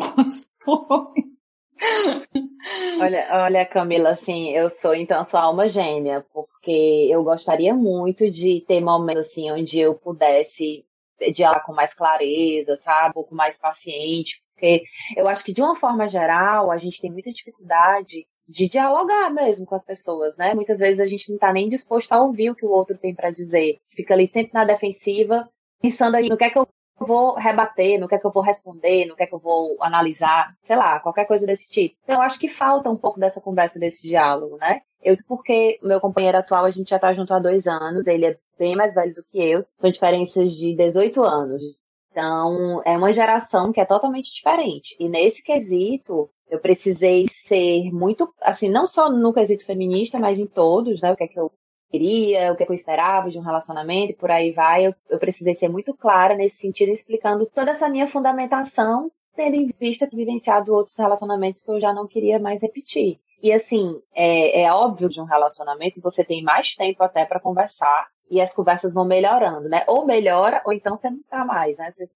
olha, 3.01 3.29
olha, 3.45 3.67
Camila, 3.67 4.11
assim, 4.11 4.51
eu 4.51 4.69
sou 4.69 4.95
então 4.95 5.19
a 5.19 5.23
sua 5.23 5.43
alma 5.43 5.67
gêmea, 5.67 6.25
porque 6.33 7.09
eu 7.11 7.23
gostaria 7.25 7.75
muito 7.75 8.31
de 8.31 8.65
ter 8.67 8.81
momentos 8.81 9.27
assim 9.27 9.51
onde 9.51 9.79
eu 9.79 9.95
pudesse 9.95 10.85
dialogar 11.33 11.65
com 11.65 11.73
mais 11.73 11.95
clareza, 11.95 12.75
sabe, 12.75 13.11
um 13.11 13.13
pouco 13.13 13.35
mais 13.35 13.57
paciente, 13.57 14.43
porque 14.53 14.83
eu 15.17 15.29
acho 15.29 15.43
que 15.45 15.53
de 15.53 15.61
uma 15.61 15.75
forma 15.75 16.07
geral 16.07 16.71
a 16.71 16.77
gente 16.77 17.01
tem 17.01 17.11
muita 17.11 17.31
dificuldade 17.31 18.27
de 18.49 18.67
dialogar 18.67 19.31
mesmo 19.31 19.65
com 19.65 19.75
as 19.75 19.85
pessoas, 19.85 20.37
né? 20.37 20.55
Muitas 20.55 20.79
vezes 20.79 21.01
a 21.01 21.05
gente 21.05 21.29
não 21.29 21.37
está 21.37 21.53
nem 21.53 21.67
disposto 21.67 22.13
a 22.13 22.21
ouvir 22.21 22.51
o 22.51 22.55
que 22.55 22.67
o 22.67 22.71
outro 22.71 22.99
tem 22.99 23.15
para 23.15 23.31
dizer, 23.31 23.79
fica 23.91 24.15
ali 24.15 24.27
sempre 24.27 24.53
na 24.53 24.65
defensiva, 24.65 25.49
pensando 25.81 26.17
aí 26.17 26.29
no 26.29 26.37
que 26.37 26.45
é 26.45 26.51
que 26.51 26.59
eu 26.59 26.67
vou 27.05 27.35
rebater, 27.35 27.99
no 27.99 28.09
que 28.09 28.15
é 28.15 28.19
que 28.19 28.27
eu 28.27 28.31
vou 28.31 28.43
responder, 28.43 29.07
no 29.07 29.17
que 29.17 29.23
é 29.23 29.27
que 29.27 29.35
eu 29.35 29.39
vou 29.39 29.77
analisar, 29.81 30.55
sei 30.61 30.77
lá, 30.77 31.01
qualquer 31.01 31.27
coisa 31.27 31.47
desse 31.47 31.69
tipo. 31.69 31.97
Então, 32.03 32.17
eu 32.17 32.23
acho 32.23 32.39
que 32.39 32.49
falta 32.49 32.91
um 32.91 32.97
pouco 32.97 33.21
dessa 33.21 33.41
conversa, 33.41 33.79
desse 33.79 34.03
diálogo, 34.03 34.57
né? 34.57 34.81
Eu, 35.03 35.17
porque 35.27 35.79
meu 35.83 36.01
companheiro 36.01 36.39
atual, 36.39 36.65
a 36.65 36.71
gente 36.71 36.91
já 36.91 36.99
tá 36.99 37.13
junto 37.13 37.35
há 37.35 37.39
dois 37.39 37.67
anos, 37.67 38.07
ele 38.07 38.27
é 38.27 38.39
bem 38.59 38.77
mais 38.77 38.95
velho 38.95 39.15
do 39.15 39.25
que 39.25 39.43
eu, 39.43 39.65
são 39.75 39.91
diferenças 39.91 40.53
de 40.53 40.75
18 40.75 41.23
anos. 41.23 41.61
Então, 42.11 42.83
é 42.85 42.97
uma 42.97 43.11
geração 43.11 43.73
que 43.73 43.81
é 43.81 43.85
totalmente 43.87 44.31
diferente. 44.33 44.95
E 45.01 45.09
nesse 45.09 45.43
quesito, 45.43 46.31
eu 46.49 46.61
precisei 46.61 47.25
ser 47.25 47.91
muito, 47.91 48.33
assim, 48.43 48.69
não 48.69 48.85
só 48.85 49.11
no 49.11 49.33
quesito 49.33 49.65
feminista, 49.65 50.19
mas 50.19 50.39
em 50.39 50.47
todos, 50.47 51.01
né? 51.01 51.11
O 51.11 51.17
que 51.17 51.25
é 51.25 51.29
que 51.29 51.41
eu 51.41 51.51
queria, 51.93 52.51
o 52.51 52.57
que 52.57 52.65
eu 52.65 52.73
esperava 52.73 53.29
de 53.29 53.39
um 53.39 53.43
relacionamento 53.43 54.13
e 54.13 54.17
por 54.17 54.31
aí 54.31 54.51
vai. 54.51 54.87
Eu, 54.87 54.95
eu 55.11 55.19
precisei 55.19 55.53
ser 55.53 55.69
muito 55.69 55.95
clara 55.95 56.35
nesse 56.35 56.57
sentido, 56.57 56.91
explicando 56.91 57.45
toda 57.47 57.71
essa 57.71 57.89
minha 57.89 58.07
fundamentação, 58.07 59.11
tendo 59.37 59.57
em 59.57 59.71
vista 59.79 60.07
que 60.07 60.17
vivenciado 60.17 60.75
outros 60.75 60.97
relacionamentos 60.97 61.61
que 61.61 61.71
eu 61.71 61.79
já 61.79 61.93
não 61.93 62.07
queria 62.07 62.39
mais 62.39 62.63
repetir. 62.63 63.21
E 63.43 63.53
assim, 63.53 64.01
é, 64.15 64.63
é 64.63 64.73
óbvio 64.73 65.09
de 65.09 65.21
um 65.21 65.25
relacionamento 65.25 66.01
você 66.01 66.25
tem 66.25 66.43
mais 66.43 66.75
tempo 66.75 67.03
até 67.03 67.25
para 67.25 67.41
conversar 67.41 68.09
e 68.31 68.41
as 68.41 68.53
conversas 68.53 68.95
vão 68.95 69.05
melhorando, 69.05 69.69
né? 69.69 69.85
Ou 69.87 70.07
melhora, 70.07 70.63
ou 70.65 70.73
então 70.73 70.95
você 70.95 71.11
não 71.11 71.23
tá 71.29 71.45
mais, 71.45 71.77
né? 71.77 71.91
Você 71.91 72.09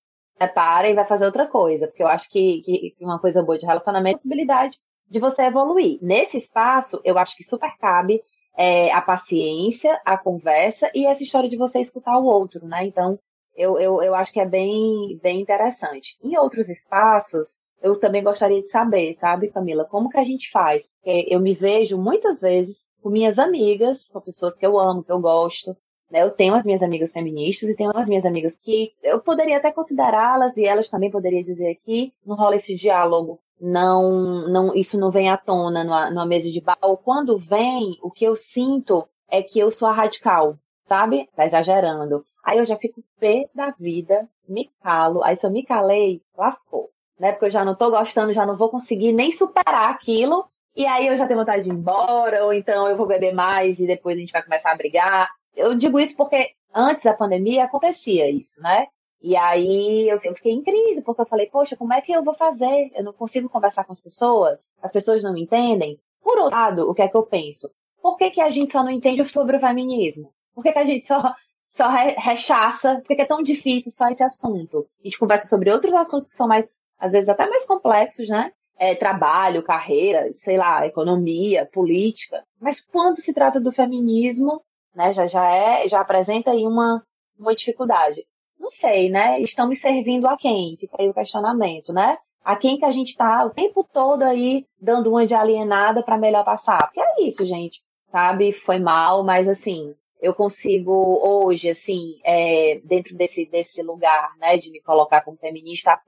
para 0.55 0.89
e 0.89 0.95
vai 0.95 1.07
fazer 1.07 1.27
outra 1.27 1.47
coisa. 1.47 1.87
Porque 1.87 2.03
eu 2.03 2.09
acho 2.09 2.31
que, 2.31 2.63
que 2.97 3.05
uma 3.05 3.19
coisa 3.19 3.43
boa 3.43 3.59
de 3.59 3.67
relacionamento 3.67 4.09
é 4.09 4.11
a 4.11 4.23
possibilidade 4.23 4.79
de 5.09 5.19
você 5.19 5.43
evoluir. 5.43 5.99
Nesse 6.03 6.37
espaço, 6.37 7.01
eu 7.05 7.19
acho 7.19 7.37
que 7.37 7.43
super 7.43 7.77
cabe 7.79 8.23
é, 8.57 8.93
a 8.93 9.01
paciência, 9.01 10.01
a 10.05 10.17
conversa 10.17 10.91
e 10.95 11.07
essa 11.07 11.23
história 11.23 11.49
de 11.49 11.57
você 11.57 11.79
escutar 11.79 12.19
o 12.19 12.25
outro, 12.25 12.67
né? 12.67 12.87
Então, 12.87 13.19
eu, 13.55 13.79
eu, 13.79 14.03
eu 14.03 14.15
acho 14.15 14.33
que 14.33 14.41
é 14.41 14.47
bem, 14.47 15.19
bem 15.23 15.41
interessante. 15.41 16.17
Em 16.23 16.37
outros 16.39 16.69
espaços, 16.69 17.57
eu 17.83 17.99
também 17.99 18.23
gostaria 18.23 18.61
de 18.61 18.69
saber, 18.69 19.13
sabe, 19.13 19.51
Camila, 19.51 19.85
como 19.85 20.09
que 20.09 20.19
a 20.19 20.23
gente 20.23 20.51
faz? 20.51 20.87
Porque 20.87 21.27
eu 21.29 21.41
me 21.41 21.55
vejo 21.55 21.99
muitas 21.99 22.41
vezes 22.41 22.85
com 23.03 23.11
minhas 23.11 23.39
amigas, 23.39 24.09
com 24.09 24.21
pessoas 24.21 24.57
que 24.57 24.67
eu 24.67 24.79
amo, 24.79 25.05
que 25.05 25.13
eu 25.13 25.21
gosto, 25.21 25.77
né? 26.11 26.23
Eu 26.23 26.31
tenho 26.31 26.55
as 26.55 26.65
minhas 26.65 26.83
amigas 26.83 27.13
feministas 27.13 27.69
e 27.69 27.77
tenho 27.77 27.91
as 27.95 28.07
minhas 28.07 28.25
amigas 28.25 28.57
que 28.57 28.93
eu 29.03 29.21
poderia 29.21 29.59
até 29.59 29.71
considerá-las 29.71 30.57
e 30.57 30.65
elas 30.65 30.89
também 30.89 31.11
poderiam 31.11 31.43
dizer 31.43 31.71
aqui, 31.71 32.13
não 32.25 32.37
rola 32.37 32.55
esse 32.55 32.75
diálogo 32.75 33.41
não, 33.61 34.49
não, 34.49 34.75
isso 34.75 34.99
não 34.99 35.11
vem 35.11 35.31
à 35.31 35.37
tona 35.37 35.83
numa, 35.83 36.11
numa 36.11 36.27
mesa 36.27 36.51
de 36.51 36.61
bar. 36.61 36.79
Ou 36.83 36.97
quando 36.97 37.37
vem, 37.37 37.99
o 38.03 38.11
que 38.11 38.25
eu 38.25 38.35
sinto 38.35 39.09
é 39.31 39.43
que 39.43 39.59
eu 39.59 39.69
sou 39.71 39.89
a 39.89 39.93
radical, 39.93 40.59
sabe? 40.85 41.29
Tá 41.35 41.45
exagerando. 41.45 42.25
Aí 42.45 42.59
eu 42.59 42.65
já 42.65 42.77
fico 42.77 43.03
pé 43.19 43.49
da 43.55 43.69
vida, 43.69 44.29
me 44.49 44.71
calo. 44.83 45.25
Aí 45.25 45.35
se 45.35 45.45
eu 45.45 45.51
me 45.51 45.65
calei, 45.65 46.23
lascou. 46.37 46.91
Né? 47.19 47.33
Porque 47.33 47.47
eu 47.47 47.51
já 47.51 47.65
não 47.65 47.75
tô 47.75 47.91
gostando, 47.91 48.33
já 48.33 48.45
não 48.47 48.55
vou 48.55 48.69
conseguir 48.69 49.13
nem 49.13 49.31
superar 49.31 49.91
aquilo. 49.91 50.47
E 50.75 50.87
aí 50.87 51.07
eu 51.07 51.15
já 51.15 51.27
tenho 51.27 51.41
vontade 51.41 51.65
de 51.65 51.71
ir 51.71 51.73
embora, 51.73 52.45
ou 52.45 52.53
então 52.53 52.87
eu 52.87 52.97
vou 52.97 53.07
beber 53.07 53.35
mais 53.35 53.81
e 53.81 53.87
depois 53.87 54.17
a 54.17 54.21
gente 54.21 54.33
vai 54.33 54.43
começar 54.43 54.71
a 54.71 54.77
brigar. 54.77 55.29
Eu 55.55 55.75
digo 55.75 55.99
isso 55.99 56.15
porque 56.15 56.51
antes 56.75 57.03
da 57.03 57.15
pandemia 57.15 57.65
acontecia 57.65 58.31
isso, 58.31 58.61
né? 58.61 58.87
E 59.23 59.37
aí 59.37 60.09
eu, 60.09 60.19
fiquei 60.19 60.53
em 60.53 60.63
crise, 60.63 61.03
porque 61.03 61.23
eu 61.23 61.27
falei, 61.27 61.47
poxa, 61.47 61.77
como 61.77 61.93
é 61.93 62.01
que 62.01 62.13
eu 62.13 62.23
vou 62.23 62.35
fazer? 62.35 62.91
Eu 62.95 63.05
não 63.05 63.13
consigo 63.13 63.49
conversar 63.49 63.85
com 63.85 63.93
as 63.93 64.01
pessoas, 64.01 64.67
as 64.83 64.91
pessoas 64.91 65.23
não 65.23 65.33
me 65.33 65.43
entendem. 65.43 65.99
Por 66.23 66.39
outro 66.39 66.57
lado, 66.57 66.91
o 66.91 66.95
que 66.95 67.03
é 67.03 67.09
que 67.09 67.17
eu 67.17 67.23
penso? 67.23 67.71
Por 68.03 68.17
que, 68.17 68.31
que 68.31 68.41
a 68.41 68.49
gente 68.49 68.71
só 68.71 68.83
não 68.83 68.91
entende 68.91 69.25
sobre 69.25 69.57
o 69.57 69.61
feminismo? 69.61 70.33
Por 70.55 70.63
que, 70.63 70.73
que 70.73 70.79
a 70.79 70.85
gente 70.85 71.05
só, 71.05 71.35
só 71.69 71.89
rechaça? 71.89 72.97
Por 72.97 73.05
que, 73.05 73.17
que 73.17 73.23
é 73.23 73.27
tão 73.27 73.43
difícil 73.43 73.91
só 73.91 74.07
esse 74.09 74.23
assunto? 74.23 74.87
A 75.01 75.03
gente 75.09 75.19
conversa 75.19 75.47
sobre 75.47 75.71
outros 75.71 75.93
assuntos 75.93 76.27
que 76.27 76.35
são 76.35 76.47
mais, 76.47 76.81
às 76.99 77.13
vezes 77.13 77.29
até 77.29 77.49
mais 77.49 77.65
complexos, 77.67 78.29
né? 78.29 78.53
É, 78.79 78.95
trabalho, 78.95 79.63
carreira, 79.63 80.31
sei 80.31 80.57
lá, 80.59 80.87
economia, 80.87 81.69
política. 81.73 82.45
Mas 82.61 82.81
quando 82.81 83.15
se 83.15 83.33
trata 83.33 83.59
do 83.59 83.73
feminismo, 83.73 84.63
né, 84.95 85.11
já, 85.13 85.27
já 85.27 85.51
é, 85.51 85.89
já 85.89 86.01
apresenta 86.01 86.51
aí 86.51 86.67
uma, 86.67 87.03
uma 87.39 87.55
dificuldade. 87.55 88.27
Não 88.59 88.69
sei, 88.69 89.09
né? 89.11 89.39
Me 89.39 89.77
servindo 89.77 90.27
a 90.27 90.37
quem? 90.37 90.77
Fica 90.77 90.97
aí 90.99 91.09
o 91.09 91.15
questionamento, 91.15 91.93
né? 91.93 92.19
A 92.45 92.57
quem 92.57 92.79
que 92.79 92.85
a 92.85 92.91
gente 92.91 93.17
tá 93.17 93.45
o 93.45 93.51
tempo 93.51 93.85
todo 93.85 94.23
aí 94.23 94.67
dando 94.81 95.11
uma 95.11 95.27
de 95.27 95.35
alienada 95.35 96.03
para 96.03 96.17
melhor 96.19 96.45
passar? 96.45 96.79
Porque 96.87 97.01
é 97.01 97.25
isso, 97.25 97.45
gente. 97.45 97.83
Sabe? 98.05 98.53
Foi 98.53 98.79
mal, 98.79 99.25
mas 99.25 99.49
assim, 99.49 99.95
eu 100.21 100.35
consigo 100.35 100.93
hoje, 101.23 101.69
assim, 101.69 102.19
é, 102.25 102.81
dentro 102.85 103.17
desse, 103.17 103.45
desse 103.47 103.83
lugar, 103.83 104.35
né, 104.39 104.57
de 104.57 104.71
me 104.71 104.81
colocar 104.81 105.23
como 105.23 105.37
feminista, 105.37 106.01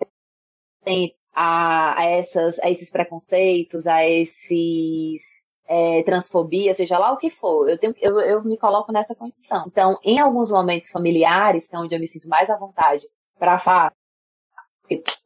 a, 1.35 2.01
a, 2.01 2.05
essas, 2.05 2.59
a 2.61 2.71
esses 2.71 2.91
preconceitos, 2.91 3.87
a 3.87 4.05
esses 4.07 5.38
é, 5.69 6.03
transfobia, 6.03 6.73
seja 6.73 6.99
lá 6.99 7.13
o 7.13 7.19
que 7.19 7.29
for, 7.29 7.69
eu, 7.69 7.77
tenho, 7.77 7.95
eu, 8.01 8.19
eu 8.21 8.43
me 8.43 8.57
coloco 8.57 8.91
nessa 8.91 9.15
condição. 9.15 9.65
Então, 9.67 9.99
em 10.03 10.19
alguns 10.19 10.49
momentos 10.49 10.89
familiares, 10.89 11.67
que 11.67 11.77
é 11.77 11.79
onde 11.79 11.95
eu 11.95 12.01
me 12.01 12.07
sinto 12.07 12.27
mais 12.27 12.49
à 12.49 12.57
vontade 12.57 13.07
para 13.39 13.59
falar, 13.59 13.93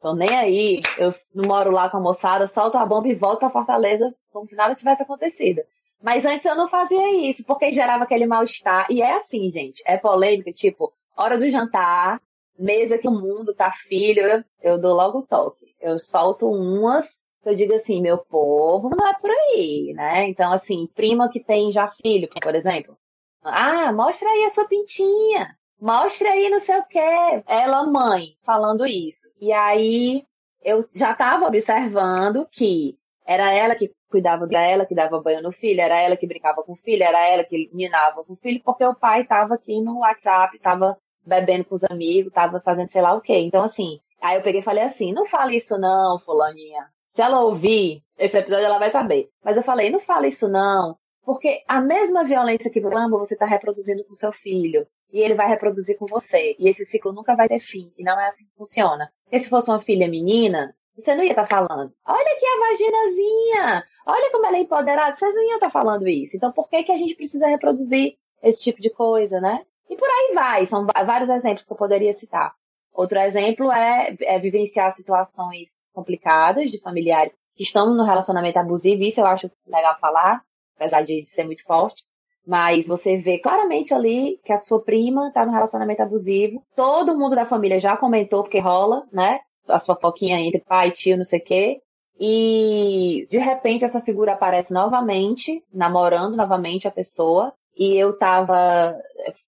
tô 0.01 0.13
nem 0.13 0.35
aí, 0.35 0.79
eu 0.97 1.07
moro 1.47 1.71
lá 1.71 1.89
com 1.89 1.97
a 1.97 2.01
moçada, 2.01 2.45
solto 2.45 2.77
a 2.77 2.85
bomba 2.85 3.07
e 3.07 3.15
volto 3.15 3.39
pra 3.39 3.49
Fortaleza 3.49 4.13
como 4.31 4.45
se 4.45 4.55
nada 4.55 4.75
tivesse 4.75 5.01
acontecido. 5.01 5.61
Mas 6.01 6.25
antes 6.25 6.43
eu 6.43 6.55
não 6.55 6.67
fazia 6.67 7.29
isso, 7.29 7.45
porque 7.45 7.71
gerava 7.71 8.03
aquele 8.03 8.25
mal-estar. 8.25 8.87
E 8.89 9.01
é 9.01 9.13
assim, 9.13 9.49
gente, 9.49 9.81
é 9.85 9.95
polêmica, 9.97 10.51
tipo, 10.51 10.91
hora 11.15 11.37
do 11.37 11.47
jantar, 11.47 12.21
mesa 12.59 12.97
que 12.97 13.07
o 13.07 13.11
mundo 13.11 13.53
tá 13.53 13.71
filho, 13.71 14.21
eu, 14.21 14.43
eu 14.61 14.77
dou 14.77 14.93
logo 14.93 15.21
toque. 15.21 15.73
Eu 15.79 15.97
solto 15.97 16.45
umas 16.45 17.17
eu 17.45 17.53
digo 17.53 17.73
assim, 17.73 18.01
meu 18.01 18.17
povo 18.17 18.89
não 18.89 19.07
é 19.07 19.13
por 19.19 19.29
aí, 19.29 19.93
né? 19.95 20.27
Então, 20.27 20.51
assim, 20.51 20.87
prima 20.95 21.29
que 21.29 21.39
tem 21.39 21.71
já 21.71 21.87
filho, 21.87 22.29
por 22.41 22.55
exemplo. 22.55 22.97
Ah, 23.43 23.91
mostra 23.91 24.29
aí 24.29 24.43
a 24.43 24.49
sua 24.49 24.65
pintinha. 24.65 25.55
Mostra 25.79 26.29
aí 26.29 26.49
não 26.49 26.59
sei 26.59 26.77
o 26.77 26.85
quê. 26.85 27.43
Ela, 27.47 27.85
mãe, 27.85 28.37
falando 28.43 28.85
isso. 28.85 29.27
E 29.41 29.51
aí, 29.51 30.23
eu 30.63 30.87
já 30.93 31.11
estava 31.11 31.45
observando 31.45 32.47
que 32.49 32.97
era 33.25 33.51
ela 33.53 33.75
que 33.75 33.91
cuidava 34.09 34.45
dela, 34.45 34.85
que 34.85 34.95
dava 34.95 35.19
banho 35.19 35.41
no 35.41 35.51
filho, 35.51 35.81
era 35.81 35.99
ela 35.99 36.15
que 36.15 36.27
brincava 36.27 36.63
com 36.63 36.73
o 36.73 36.77
filho, 36.77 37.03
era 37.03 37.27
ela 37.27 37.43
que 37.43 37.69
minava 37.73 38.23
com 38.23 38.33
o 38.33 38.37
filho, 38.37 38.61
porque 38.63 38.85
o 38.85 38.95
pai 38.95 39.21
estava 39.21 39.55
aqui 39.55 39.81
no 39.81 39.99
WhatsApp, 39.99 40.55
estava 40.55 40.97
bebendo 41.25 41.65
com 41.65 41.75
os 41.75 41.83
amigos, 41.83 42.27
estava 42.27 42.61
fazendo 42.61 42.87
sei 42.87 43.01
lá 43.01 43.13
o 43.13 43.21
quê. 43.21 43.39
Então, 43.39 43.61
assim, 43.61 43.99
aí 44.21 44.37
eu 44.37 44.43
peguei 44.43 44.61
e 44.61 44.63
falei 44.63 44.83
assim, 44.83 45.11
não 45.13 45.25
fale 45.25 45.55
isso 45.55 45.77
não, 45.77 46.19
fulaninha. 46.19 46.87
Se 47.13 47.21
ela 47.21 47.41
ouvir 47.41 48.01
esse 48.17 48.35
episódio, 48.35 48.65
ela 48.65 48.79
vai 48.79 48.89
saber. 48.89 49.29
Mas 49.43 49.55
eu 49.55 49.61
falei, 49.61 49.91
não 49.91 49.99
fala 49.99 50.25
isso 50.25 50.47
não, 50.47 50.97
porque 51.23 51.61
a 51.67 51.79
mesma 51.79 52.23
violência 52.23 52.71
que 52.71 52.81
você 52.81 52.95
ama, 52.95 53.19
você 53.19 53.35
está 53.35 53.45
reproduzindo 53.45 54.03
com 54.03 54.13
seu 54.13 54.31
filho. 54.31 54.87
e 55.11 55.21
ele 55.21 55.35
vai 55.35 55.47
reproduzir 55.47 55.95
com 55.95 56.07
você. 56.07 56.55
E 56.57 56.67
esse 56.67 56.83
ciclo 56.85 57.13
nunca 57.13 57.35
vai 57.35 57.47
ter 57.47 57.59
fim. 57.59 57.93
E 57.99 58.03
não 58.03 58.19
é 58.19 58.25
assim 58.25 58.45
que 58.45 58.55
funciona. 58.57 59.11
Porque 59.25 59.37
se 59.37 59.47
fosse 59.47 59.69
uma 59.69 59.79
filha 59.79 60.07
menina, 60.07 60.75
você 60.95 61.13
não 61.13 61.23
ia 61.23 61.33
estar 61.33 61.45
tá 61.45 61.55
falando, 61.55 61.93
olha 62.03 62.31
aqui 62.33 62.45
a 62.47 62.59
vaginazinha, 62.67 63.83
olha 64.07 64.31
como 64.31 64.47
ela 64.47 64.57
é 64.57 64.61
empoderada, 64.61 65.15
vocês 65.15 65.35
não 65.35 65.43
iam 65.43 65.53
estar 65.53 65.67
tá 65.67 65.71
falando 65.71 66.07
isso. 66.07 66.35
Então 66.35 66.51
por 66.51 66.67
que, 66.67 66.83
que 66.83 66.91
a 66.91 66.95
gente 66.95 67.13
precisa 67.13 67.45
reproduzir 67.47 68.15
esse 68.41 68.63
tipo 68.63 68.79
de 68.79 68.89
coisa, 68.89 69.39
né? 69.39 69.63
E 69.87 69.95
por 69.95 70.07
aí 70.07 70.33
vai, 70.33 70.65
são 70.65 70.87
vários 70.87 71.29
exemplos 71.29 71.63
que 71.63 71.71
eu 71.71 71.77
poderia 71.77 72.11
citar. 72.11 72.55
Outro 72.93 73.17
exemplo 73.19 73.71
é, 73.71 74.15
é 74.21 74.39
vivenciar 74.39 74.91
situações 74.91 75.81
complicadas 75.93 76.69
de 76.69 76.79
familiares 76.79 77.35
que 77.55 77.63
estão 77.63 77.93
no 77.93 78.03
relacionamento 78.03 78.57
abusivo, 78.59 79.03
isso 79.03 79.19
eu 79.19 79.25
acho 79.25 79.49
legal 79.67 79.97
falar, 79.99 80.41
apesar 80.75 81.01
de 81.01 81.23
ser 81.23 81.43
muito 81.43 81.63
forte. 81.63 82.03
Mas 82.45 82.85
você 82.85 83.17
vê 83.17 83.39
claramente 83.39 83.93
ali 83.93 84.37
que 84.43 84.51
a 84.51 84.57
sua 84.57 84.81
prima 84.83 85.27
está 85.29 85.45
no 85.45 85.51
relacionamento 85.51 86.01
abusivo. 86.01 86.61
Todo 86.75 87.17
mundo 87.17 87.35
da 87.35 87.45
família 87.45 87.77
já 87.77 87.95
comentou, 87.95 88.43
porque 88.43 88.59
rola, 88.59 89.03
né? 89.11 89.39
As 89.67 89.85
fofoquinhas 89.85 90.41
entre 90.41 90.59
pai, 90.59 90.91
tio, 90.91 91.15
não 91.15 91.23
sei 91.23 91.39
o 91.39 91.43
quê. 91.43 91.81
E 92.19 93.25
de 93.29 93.37
repente 93.37 93.85
essa 93.85 94.01
figura 94.01 94.33
aparece 94.33 94.73
novamente, 94.73 95.63
namorando 95.73 96.35
novamente 96.35 96.87
a 96.87 96.91
pessoa. 96.91 97.53
E 97.77 97.95
eu 97.95 98.17
tava, 98.17 98.93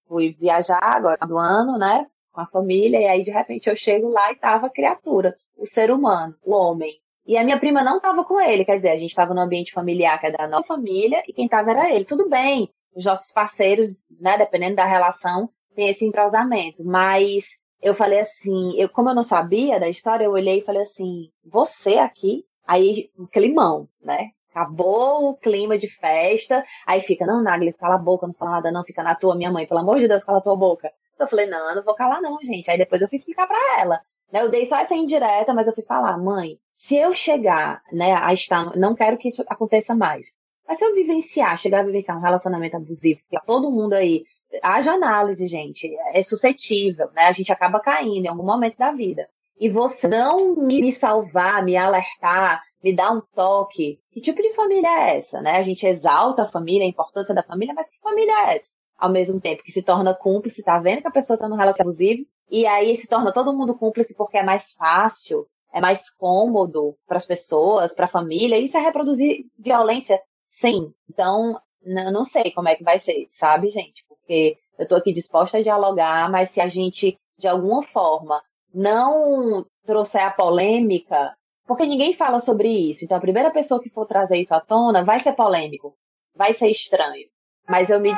fui 0.08 0.32
viajar 0.32 0.80
agora 0.82 1.18
do 1.26 1.36
ano, 1.36 1.78
né? 1.78 2.06
Com 2.36 2.42
a 2.42 2.46
família, 2.46 3.00
e 3.00 3.06
aí 3.06 3.22
de 3.22 3.30
repente 3.30 3.66
eu 3.66 3.74
chego 3.74 4.10
lá 4.10 4.30
e 4.30 4.36
tava 4.36 4.66
a 4.66 4.70
criatura, 4.70 5.34
o 5.56 5.64
ser 5.64 5.90
humano, 5.90 6.34
o 6.44 6.54
homem. 6.54 6.92
E 7.24 7.34
a 7.38 7.42
minha 7.42 7.58
prima 7.58 7.82
não 7.82 7.98
tava 7.98 8.24
com 8.24 8.38
ele, 8.38 8.62
quer 8.62 8.74
dizer, 8.74 8.90
a 8.90 8.96
gente 8.96 9.14
tava 9.14 9.32
no 9.32 9.40
ambiente 9.40 9.72
familiar, 9.72 10.20
que 10.20 10.26
é 10.26 10.30
da 10.30 10.46
nossa 10.46 10.64
família, 10.64 11.22
e 11.26 11.32
quem 11.32 11.48
tava 11.48 11.70
era 11.70 11.90
ele. 11.90 12.04
Tudo 12.04 12.28
bem, 12.28 12.68
os 12.94 13.06
nossos 13.06 13.32
parceiros, 13.32 13.96
né, 14.20 14.36
dependendo 14.36 14.76
da 14.76 14.84
relação, 14.84 15.48
tem 15.74 15.88
esse 15.88 16.04
entrosamento. 16.04 16.84
Mas 16.84 17.56
eu 17.80 17.94
falei 17.94 18.18
assim, 18.18 18.74
eu, 18.76 18.90
como 18.90 19.08
eu 19.08 19.14
não 19.14 19.22
sabia 19.22 19.80
da 19.80 19.88
história, 19.88 20.26
eu 20.26 20.32
olhei 20.32 20.58
e 20.58 20.64
falei 20.64 20.82
assim, 20.82 21.30
você 21.42 21.94
aqui? 21.94 22.44
Aí, 22.66 23.08
um 23.18 23.26
climão, 23.26 23.88
né? 24.04 24.28
Acabou 24.50 25.30
o 25.30 25.36
clima 25.38 25.78
de 25.78 25.88
festa, 25.88 26.62
aí 26.86 27.00
fica, 27.00 27.24
não, 27.24 27.42
Nagli, 27.42 27.72
cala 27.72 27.94
a 27.94 27.98
boca, 27.98 28.26
não 28.26 28.34
fala 28.34 28.50
nada 28.50 28.70
não, 28.70 28.84
fica 28.84 29.02
na 29.02 29.14
tua, 29.14 29.34
minha 29.34 29.50
mãe, 29.50 29.66
pelo 29.66 29.80
amor 29.80 29.98
de 29.98 30.06
Deus, 30.06 30.22
cala 30.22 30.36
a 30.36 30.42
tua 30.42 30.54
boca. 30.54 30.92
Eu 31.18 31.28
falei, 31.28 31.46
não, 31.46 31.68
eu 31.70 31.76
não 31.76 31.84
vou 31.84 31.94
calar 31.94 32.20
não, 32.20 32.38
gente. 32.42 32.70
Aí 32.70 32.78
depois 32.78 33.00
eu 33.00 33.08
fui 33.08 33.16
explicar 33.16 33.46
para 33.46 33.80
ela. 33.80 34.00
Né, 34.32 34.42
eu 34.42 34.48
dei 34.48 34.64
só 34.64 34.78
essa 34.78 34.94
indireta, 34.94 35.54
mas 35.54 35.66
eu 35.66 35.74
fui 35.74 35.84
falar, 35.84 36.18
mãe, 36.18 36.58
se 36.70 36.96
eu 36.96 37.12
chegar, 37.12 37.80
né, 37.92 38.12
a 38.12 38.32
estar, 38.32 38.76
não 38.76 38.94
quero 38.94 39.16
que 39.16 39.28
isso 39.28 39.44
aconteça 39.48 39.94
mais. 39.94 40.26
Mas 40.66 40.78
se 40.78 40.84
eu 40.84 40.94
vivenciar, 40.94 41.56
chegar 41.56 41.80
a 41.80 41.84
vivenciar 41.84 42.18
um 42.18 42.22
relacionamento 42.22 42.76
abusivo, 42.76 43.20
que 43.30 43.38
todo 43.44 43.70
mundo 43.70 43.92
aí, 43.92 44.24
haja 44.62 44.92
análise, 44.92 45.46
gente, 45.46 45.88
é 46.12 46.20
suscetível, 46.22 47.08
né? 47.12 47.22
A 47.22 47.30
gente 47.30 47.52
acaba 47.52 47.78
caindo 47.78 48.24
em 48.24 48.28
algum 48.28 48.44
momento 48.44 48.76
da 48.76 48.90
vida. 48.90 49.28
E 49.58 49.68
você 49.68 50.08
não 50.08 50.56
me 50.56 50.90
salvar, 50.90 51.64
me 51.64 51.76
alertar, 51.76 52.60
me 52.82 52.94
dar 52.94 53.12
um 53.12 53.22
toque. 53.34 54.00
Que 54.10 54.20
tipo 54.20 54.42
de 54.42 54.52
família 54.54 54.88
é 54.88 55.16
essa, 55.16 55.40
né? 55.40 55.56
A 55.56 55.62
gente 55.62 55.86
exalta 55.86 56.42
a 56.42 56.50
família, 56.50 56.84
a 56.84 56.88
importância 56.90 57.34
da 57.34 57.42
família, 57.42 57.72
mas 57.74 57.88
que 57.88 57.98
família 58.00 58.32
é 58.32 58.56
essa? 58.56 58.68
Ao 58.98 59.12
mesmo 59.12 59.40
tempo 59.40 59.62
que 59.62 59.72
se 59.72 59.82
torna 59.82 60.14
cúmplice, 60.14 60.62
tá 60.62 60.78
vendo 60.78 61.02
que 61.02 61.08
a 61.08 61.12
pessoa 61.12 61.38
tá 61.38 61.48
num 61.48 61.56
relacionamento 61.56 61.82
abusivo, 61.82 62.26
e 62.50 62.66
aí 62.66 62.96
se 62.96 63.06
torna 63.06 63.32
todo 63.32 63.52
mundo 63.52 63.74
cúmplice 63.74 64.14
porque 64.14 64.38
é 64.38 64.42
mais 64.42 64.72
fácil, 64.72 65.46
é 65.72 65.80
mais 65.80 66.08
cômodo 66.10 66.96
para 67.06 67.16
as 67.16 67.26
pessoas, 67.26 67.92
para 67.92 68.06
a 68.06 68.08
família. 68.08 68.58
Isso 68.58 68.76
é 68.76 68.80
reproduzir 68.80 69.44
violência 69.58 70.18
Sim. 70.48 70.92
Então, 71.10 71.60
não 71.84 72.22
sei 72.22 72.50
como 72.52 72.68
é 72.68 72.76
que 72.76 72.84
vai 72.84 72.98
ser, 72.98 73.26
sabe, 73.30 73.68
gente? 73.68 74.04
Porque 74.08 74.56
eu 74.78 74.84
estou 74.84 74.98
aqui 74.98 75.12
disposta 75.12 75.58
a 75.58 75.62
dialogar, 75.62 76.30
mas 76.30 76.50
se 76.50 76.60
a 76.60 76.66
gente, 76.66 77.18
de 77.38 77.48
alguma 77.48 77.82
forma, 77.82 78.42
não 78.72 79.64
trouxer 79.84 80.22
a 80.22 80.30
polêmica, 80.30 81.36
porque 81.66 81.84
ninguém 81.84 82.14
fala 82.14 82.38
sobre 82.38 82.68
isso. 82.68 83.04
Então, 83.04 83.16
a 83.16 83.20
primeira 83.20 83.50
pessoa 83.50 83.80
que 83.80 83.90
for 83.90 84.06
trazer 84.06 84.38
isso 84.38 84.54
à 84.54 84.60
tona 84.60 85.04
vai 85.04 85.18
ser 85.18 85.32
polêmico, 85.34 85.94
vai 86.34 86.52
ser 86.52 86.68
estranho. 86.68 87.28
Mas 87.68 87.90
eu 87.90 88.00
me 88.00 88.12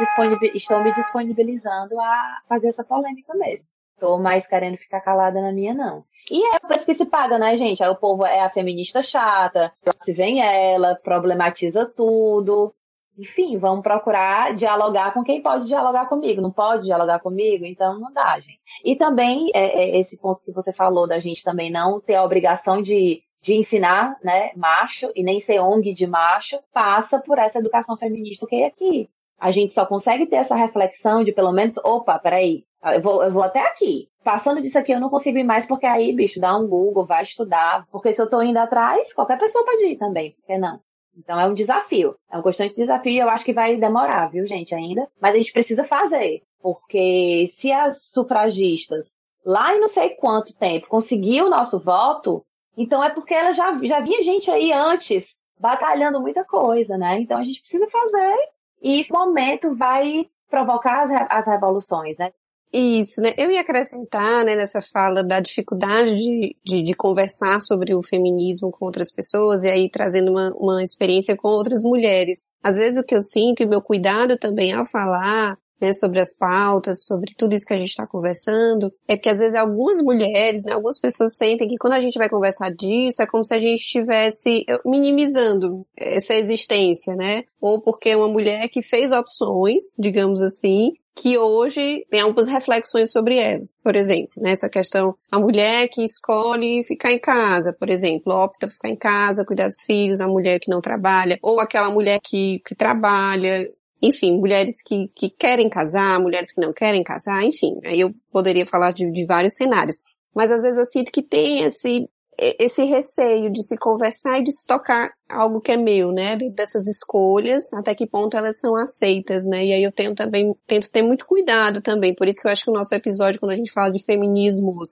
estou 0.55 0.83
me 0.83 0.91
disponibilizando 0.91 1.99
a 2.01 2.39
fazer 2.49 2.69
essa 2.69 2.85
polêmica 2.85 3.35
mesmo. 3.35 3.67
Tô 3.99 4.19
mais 4.19 4.47
querendo 4.47 4.77
ficar 4.77 5.01
calada 5.01 5.41
na 5.41 5.53
minha, 5.53 5.75
não. 5.75 6.05
E 6.31 6.55
é 6.55 6.59
por 6.59 6.73
isso 6.73 6.85
que 6.85 6.95
se 6.95 7.07
paga, 7.07 7.39
né, 7.39 7.55
gente? 7.55 7.83
Aí 7.83 7.89
o 7.89 7.97
povo 7.97 8.25
é 8.25 8.41
a 8.41 8.51
feminista 8.51 9.01
chata, 9.01 9.73
se 10.03 10.13
vem 10.13 10.41
ela, 10.41 10.95
problematiza 10.95 11.87
tudo. 11.87 12.75
Enfim, 13.19 13.59
vamos 13.59 13.83
procurar 13.83 14.55
dialogar 14.55 15.13
com 15.13 15.25
quem 15.25 15.43
pode 15.43 15.65
dialogar 15.65 16.07
comigo. 16.07 16.41
Não 16.41 16.53
pode 16.53 16.85
dialogar 16.85 17.19
comigo? 17.19 17.65
Então 17.65 17.99
não 17.99 18.13
dá, 18.13 18.39
gente. 18.39 18.61
E 18.85 18.95
também, 18.95 19.51
é, 19.55 19.83
é 19.83 19.99
esse 19.99 20.17
ponto 20.17 20.41
que 20.43 20.53
você 20.53 20.73
falou 20.73 21.07
da 21.07 21.19
gente 21.19 21.43
também 21.43 21.71
não 21.71 22.01
ter 22.01 22.15
a 22.15 22.25
obrigação 22.25 22.81
de, 22.81 23.21
de 23.41 23.55
ensinar, 23.55 24.17
né, 24.23 24.53
macho, 24.55 25.11
e 25.17 25.25
nem 25.25 25.41
ser 25.41 25.59
ONG 25.59 25.93
de 25.93 26.07
macho, 26.07 26.61
passa 26.73 27.19
por 27.19 27.39
essa 27.39 27.59
educação 27.59 27.97
feminista 27.97 28.47
que 28.47 28.63
é 28.63 28.67
aqui. 28.67 29.11
A 29.39 29.51
gente 29.51 29.71
só 29.71 29.87
consegue 29.87 30.27
ter 30.27 30.37
essa 30.37 30.55
reflexão 30.55 31.23
de 31.23 31.33
pelo 31.33 31.53
menos, 31.53 31.77
opa, 31.79 32.19
peraí, 32.19 32.65
eu 32.85 33.01
vou, 33.01 33.23
eu 33.23 33.31
vou 33.31 33.43
até 33.43 33.61
aqui. 33.61 34.09
Passando 34.25 34.61
disso 34.61 34.79
aqui 34.79 34.93
eu 34.93 35.01
não 35.01 35.09
consigo 35.09 35.39
ir 35.39 35.45
mais, 35.45 35.65
porque 35.65 35.87
aí, 35.87 36.13
bicho, 36.13 36.41
dá 36.41 36.57
um 36.57 36.67
Google, 36.67 37.07
vai 37.07 37.23
estudar. 37.23 37.87
Porque 37.91 38.13
se 38.13 38.21
eu 38.21 38.29
tô 38.29 38.43
indo 38.43 38.59
atrás, 38.59 39.13
qualquer 39.13 39.39
pessoa 39.39 39.65
pode 39.65 39.85
ir 39.85 39.97
também, 39.97 40.33
por 40.33 40.47
que 40.47 40.59
não? 40.59 40.81
Então 41.17 41.39
é 41.39 41.47
um 41.47 41.53
desafio. 41.53 42.15
É 42.31 42.39
um 42.39 42.43
constante 42.43 42.77
desafio 42.77 43.13
e 43.13 43.19
eu 43.19 43.29
acho 43.29 43.45
que 43.45 43.53
vai 43.53 43.77
demorar, 43.77 44.31
viu, 44.31 44.45
gente, 44.45 44.75
ainda. 44.75 45.09
Mas 45.21 45.35
a 45.35 45.39
gente 45.39 45.53
precisa 45.53 45.83
fazer. 45.83 46.43
Porque 46.61 47.45
se 47.47 47.73
as 47.73 48.11
sufragistas, 48.11 49.11
lá 49.45 49.75
em 49.75 49.81
não 49.81 49.87
sei 49.87 50.11
quanto 50.11 50.55
tempo, 50.55 50.89
conseguiu 50.89 51.47
o 51.47 51.51
nosso 51.51 51.79
voto, 51.79 52.45
então 52.77 53.03
é 53.03 53.11
porque 53.11 53.35
ela 53.35 53.51
já, 53.51 53.77
já 53.83 54.01
vinha 54.01 54.23
gente 54.23 54.51
aí 54.51 54.73
antes 54.73 55.35
batalhando 55.59 56.21
muita 56.21 56.45
coisa, 56.45 56.97
né? 56.97 57.21
Então 57.21 57.39
a 57.39 57.43
gente 57.43 57.61
precisa 57.61 57.89
fazer. 57.89 58.37
E 58.83 59.01
esse 59.01 59.13
momento 59.13 59.75
vai 59.77 60.27
provocar 60.49 61.03
as, 61.03 61.27
as 61.31 61.47
revoluções, 61.47 62.17
né? 62.17 62.31
Isso, 62.73 63.23
né? 63.23 63.33
Eu 63.39 63.51
ia 63.51 63.63
acrescentar, 63.63 64.45
né, 64.45 64.55
nessa 64.55 64.83
fala 64.93 65.25
da 65.25 65.41
dificuldade 65.41 66.15
de, 66.17 66.57
de, 66.63 66.83
de, 66.83 66.95
conversar 66.95 67.61
sobre 67.61 67.95
o 67.95 68.03
feminismo 68.03 68.71
com 68.71 68.85
outras 68.85 69.11
pessoas 69.11 69.63
e 69.63 69.69
aí 69.69 69.91
trazendo 69.91 70.31
uma, 70.31 70.53
uma 70.55 70.83
experiência 70.83 71.35
com 71.35 71.49
outras 71.49 71.83
mulheres. 71.83 72.47
Às 72.63 72.77
vezes 72.77 72.99
o 72.99 73.05
que 73.05 73.15
eu 73.15 73.23
sinto 73.23 73.63
e 73.63 73.67
meu 73.67 73.81
cuidado 73.81 74.37
também 74.37 74.73
ao 74.75 74.85
falar 74.85 75.57
né, 75.81 75.93
sobre 75.93 76.21
as 76.21 76.37
pautas, 76.37 77.05
sobre 77.05 77.35
tudo 77.37 77.55
isso 77.55 77.67
que 77.67 77.75
a 77.75 77.79
gente 77.79 77.91
está 77.91 78.07
conversando, 78.07 78.93
é 79.07 79.17
que 79.17 79.29
às 79.29 79.39
vezes 79.39 79.55
algumas 79.55 80.03
mulheres, 80.03 80.65
né, 80.65 80.73
algumas 80.73 80.99
pessoas 80.99 81.37
sentem 81.37 81.69
que 81.69 81.77
quando 81.79 81.95
a 81.95 82.01
gente 82.01 82.19
vai 82.19 82.29
conversar 82.29 82.71
disso, 82.71 83.23
é 83.23 83.27
como 83.27 83.45
se 83.45 83.55
a 83.55 83.59
gente 83.59 83.81
estivesse 83.81 84.65
minimizando 84.85 85.87
essa 85.97 86.35
existência, 86.35 87.15
né? 87.15 87.45
Ou 87.61 87.81
porque 87.81 88.11
é 88.11 88.17
uma 88.17 88.29
mulher 88.29 88.69
que 88.69 88.83
fez 88.83 89.13
opções, 89.13 89.95
digamos 89.99 90.41
assim, 90.41 90.93
que 91.19 91.37
hoje 91.37 92.07
tem 92.09 92.21
algumas 92.21 92.49
reflexões 92.49 93.11
sobre 93.11 93.39
ela. 93.39 93.65
Por 93.83 93.97
exemplo, 93.97 94.31
nessa 94.37 94.67
né, 94.67 94.71
questão, 94.71 95.17
a 95.31 95.39
mulher 95.39 95.89
que 95.89 96.03
escolhe 96.03 96.85
ficar 96.85 97.13
em 97.13 97.19
casa, 97.19 97.73
por 97.73 97.91
exemplo, 97.91 98.33
opta 98.33 98.69
por 98.69 98.73
ficar 98.73 98.89
em 98.89 98.97
casa, 98.97 99.45
cuidar 99.45 99.67
dos 99.67 99.83
filhos, 99.83 100.21
a 100.21 100.29
mulher 100.29 100.61
que 100.61 100.71
não 100.71 100.81
trabalha, 100.81 101.39
ou 101.43 101.59
aquela 101.59 101.91
mulher 101.91 102.21
que, 102.23 102.61
que 102.65 102.75
trabalha, 102.75 103.69
enfim, 104.03 104.39
mulheres 104.39 104.83
que, 104.87 105.09
que 105.15 105.31
querem 105.31 105.69
casar, 105.69 106.21
mulheres 106.21 106.53
que 106.53 106.61
não 106.61 106.73
querem 106.73 107.03
casar, 107.03 107.43
enfim, 107.43 107.79
aí 107.85 108.01
eu 108.01 108.13
poderia 108.33 108.67
falar 108.67 108.93
de, 108.93 109.11
de 109.11 109.27
vários 109.27 109.55
cenários. 109.55 109.97
Mas 110.35 110.51
às 110.51 110.63
vezes 110.63 110.79
eu 110.79 110.85
sinto 110.85 111.11
que 111.11 111.23
tem 111.23 111.65
esse, 111.65 112.09
esse 112.39 112.85
receio 112.85 113.51
de 113.51 113.63
se 113.65 113.77
conversar 113.77 114.39
e 114.39 114.45
de 114.45 114.53
se 114.53 114.65
tocar 114.67 115.11
algo 115.29 115.61
que 115.61 115.73
é 115.73 115.77
meu, 115.77 116.13
né? 116.13 116.37
Dessas 116.37 116.87
escolhas, 116.87 117.73
até 117.75 117.95
que 117.95 118.07
ponto 118.07 118.37
elas 118.37 118.61
são 118.61 118.77
aceitas, 118.77 119.45
né? 119.45 119.65
E 119.67 119.73
aí 119.73 119.83
eu 119.83 119.91
tenho 119.91 120.15
também, 120.15 120.55
tento 120.67 120.91
ter 120.91 121.03
muito 121.03 121.27
cuidado 121.27 121.81
também. 121.81 122.15
Por 122.15 122.29
isso 122.29 122.41
que 122.41 122.47
eu 122.47 122.53
acho 122.53 122.65
que 122.65 122.71
o 122.71 122.75
nosso 122.75 122.95
episódio, 122.95 123.41
quando 123.41 123.53
a 123.53 123.57
gente 123.57 123.73
fala 123.73 123.91
de 123.91 124.05
feminismos, 124.05 124.89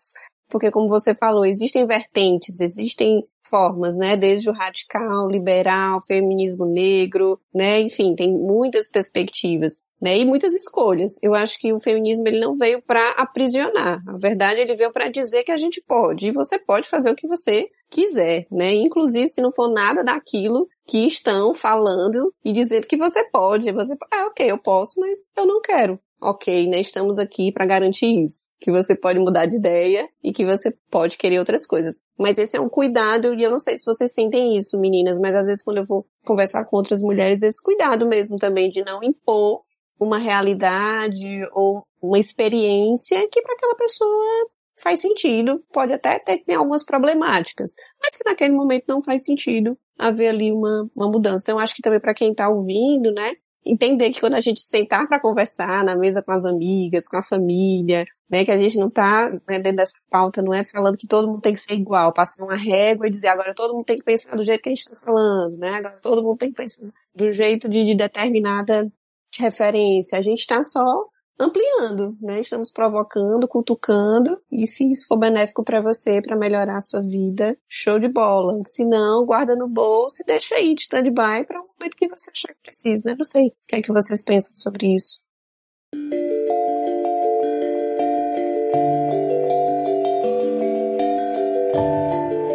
porque 0.49 0.71
como 0.71 0.89
você 0.89 1.15
falou, 1.15 1.45
existem 1.45 1.87
vertentes, 1.87 2.61
existem 2.61 3.23
formas, 3.49 3.97
né? 3.97 4.17
Desde 4.17 4.51
o 4.51 4.53
radical, 4.53 5.29
liberal, 5.29 6.03
feminismo 6.07 6.67
negro, 6.67 7.41
né? 7.55 7.81
Enfim, 7.81 8.15
tem 8.15 8.33
muitas 8.33 8.91
perspectivas, 8.91 9.81
né? 10.01 10.19
E 10.19 10.25
muitas 10.25 10.55
escolhas. 10.55 11.17
Eu 11.23 11.35
acho 11.35 11.59
que 11.59 11.73
o 11.73 11.81
feminismo 11.81 12.27
ele 12.27 12.41
não 12.41 12.57
veio 12.57 12.83
para 12.83 13.11
aprisionar. 13.11 14.03
Na 14.05 14.17
verdade, 14.19 14.61
ele 14.61 14.77
veio 14.77 14.93
para 14.93 15.11
dizer 15.11 15.45
que 15.45 15.53
a 15.53 15.57
gente 15.57 15.83
pode. 15.87 16.29
E 16.29 16.33
você 16.33 16.59
pode 16.59 16.89
fazer 16.89 17.11
o 17.11 17.17
que 17.17 17.29
você 17.29 17.69
quiser, 17.91 18.47
né? 18.51 18.73
Inclusive, 18.73 19.29
se 19.29 19.41
não 19.41 19.53
for 19.53 19.73
nada 19.73 20.03
daquilo 20.03 20.67
que 20.87 21.07
estão 21.07 21.55
falando 21.55 22.33
e 22.45 22.53
dizendo 22.53 22.87
que 22.87 22.97
você 22.97 23.29
pode. 23.31 23.73
Você, 23.73 23.95
ah, 24.13 24.27
ok, 24.27 24.51
eu 24.51 24.59
posso, 24.59 25.01
mas 25.01 25.19
eu 25.37 25.47
não 25.47 25.61
quero 25.61 25.99
ok, 26.21 26.69
né? 26.69 26.81
Estamos 26.81 27.19
aqui 27.19 27.53
para 27.53 27.67
garantir 27.67 28.23
isso. 28.23 28.49
Que 28.61 28.71
você 28.71 28.97
pode 28.97 29.19
mudar 29.19 29.47
de 29.47 29.57
ideia 29.57 30.09
e 30.23 30.33
que 30.33 30.45
você 30.45 30.73
pode 30.91 31.17
querer 31.19 31.39
outras 31.39 31.67
coisas. 31.67 32.01
Mas 32.19 32.39
esse 32.39 32.57
é 32.57 32.61
um 32.61 32.69
cuidado, 32.69 33.35
e 33.35 33.43
eu 33.43 33.51
não 33.51 33.59
sei 33.59 33.77
se 33.77 33.85
vocês 33.85 34.13
sentem 34.13 34.57
isso, 34.57 34.79
meninas, 34.79 35.19
mas 35.19 35.35
às 35.35 35.47
vezes 35.47 35.63
quando 35.63 35.79
eu 35.79 35.87
vou 35.87 36.07
conversar 36.25 36.65
com 36.65 36.77
outras 36.77 37.03
mulheres, 37.03 37.43
esse 37.43 37.63
cuidado 37.63 38.07
mesmo 38.07 38.37
também 38.37 38.71
de 38.71 38.85
não 38.85 39.03
impor 39.03 39.63
uma 39.99 40.19
realidade 40.19 41.47
ou 41.53 41.83
uma 42.03 42.19
experiência 42.19 43.27
que 43.31 43.41
para 43.43 43.55
aquela 43.55 43.75
pessoa 43.77 44.51
faz 44.79 45.01
sentido, 45.01 45.63
pode 45.73 45.93
até 45.93 46.19
ter, 46.19 46.39
ter 46.39 46.55
algumas 46.55 46.85
problemáticas, 46.85 47.73
mas 48.01 48.15
que 48.15 48.29
naquele 48.29 48.53
momento 48.53 48.85
não 48.89 49.03
faz 49.03 49.25
sentido 49.25 49.77
haver 49.99 50.29
ali 50.29 50.53
uma, 50.53 50.89
uma 50.95 51.11
mudança. 51.11 51.45
Então, 51.45 51.57
eu 51.57 51.63
acho 51.63 51.75
que 51.75 51.83
também 51.83 52.01
para 52.01 52.15
quem 52.15 52.33
está 52.33 52.49
ouvindo, 52.49 53.11
né, 53.13 53.33
entender 53.67 54.11
que 54.11 54.21
quando 54.21 54.35
a 54.35 54.41
gente 54.41 54.61
sentar 54.61 55.07
para 55.09 55.21
conversar 55.21 55.85
na 55.85 55.97
mesa 55.97 56.23
com 56.23 56.33
as 56.33 56.45
amigas, 56.45 57.09
com 57.09 57.17
a 57.17 57.23
família, 57.23 58.05
né, 58.31 58.45
que 58.45 58.51
a 58.51 58.59
gente 58.59 58.79
não 58.79 58.89
está 58.89 59.29
né, 59.31 59.59
dentro 59.59 59.77
dessa 59.77 59.99
pauta, 60.09 60.43
não 60.43 60.55
é 60.55 60.65
falando 60.65 60.97
que 60.97 61.07
todo 61.07 61.27
mundo 61.29 61.41
tem 61.41 61.53
que 61.53 61.61
ser 61.61 61.75
igual, 61.75 62.13
passar 62.13 62.45
uma 62.45 62.57
régua 62.57 63.07
e 63.07 63.11
dizer 63.11 63.29
agora 63.29 63.55
todo 63.55 63.75
mundo 63.75 63.85
tem 63.85 63.97
que 63.97 64.05
pensar 64.05 64.37
do 64.37 64.45
jeito 64.45 64.63
que 64.63 64.69
a 64.69 64.75
gente 64.75 64.83
está 64.83 64.97
falando, 64.97 65.57
né, 65.59 65.71
agora 65.71 65.99
todo 66.01 66.23
mundo 66.23 66.39
tem 66.39 66.51
que 66.51 66.57
pensar 66.57 66.87
do 67.15 67.33
jeito 67.33 67.69
de, 67.69 67.85
de 67.85 67.95
determinada 67.95 68.91
referência. 69.39 70.19
A 70.19 70.23
gente 70.23 70.41
está 70.41 70.63
só 70.63 71.07
ampliando, 71.39 72.17
né? 72.21 72.41
Estamos 72.41 72.71
provocando, 72.71 73.47
cutucando, 73.47 74.41
e 74.51 74.67
se 74.67 74.91
isso 74.91 75.07
for 75.07 75.19
benéfico 75.19 75.63
para 75.63 75.81
você, 75.81 76.21
para 76.23 76.37
melhorar 76.37 76.77
a 76.77 76.81
sua 76.81 77.01
vida, 77.01 77.57
show 77.69 77.99
de 77.99 78.09
bola. 78.09 78.61
Se 78.67 78.85
não, 78.85 79.25
guarda 79.25 79.55
no 79.55 79.69
bolso 79.69 80.23
e 80.23 80.27
deixa 80.27 80.55
aí 80.55 80.75
de 80.75 80.83
stand-by 80.83 81.45
para 81.47 81.61
um 81.61 81.67
momento 81.79 81.97
que 81.97 82.09
você 82.09 82.31
achar 82.31 82.49
que 82.49 82.63
precisa, 82.63 83.03
né? 83.11 83.15
Não 83.17 83.25
sei 83.25 83.49
o 83.49 83.53
que 83.67 83.77
é 83.77 83.83
que 83.83 83.93
vocês 83.93 84.23
pensam 84.23 84.57
sobre 84.57 84.95
isso. 84.95 85.21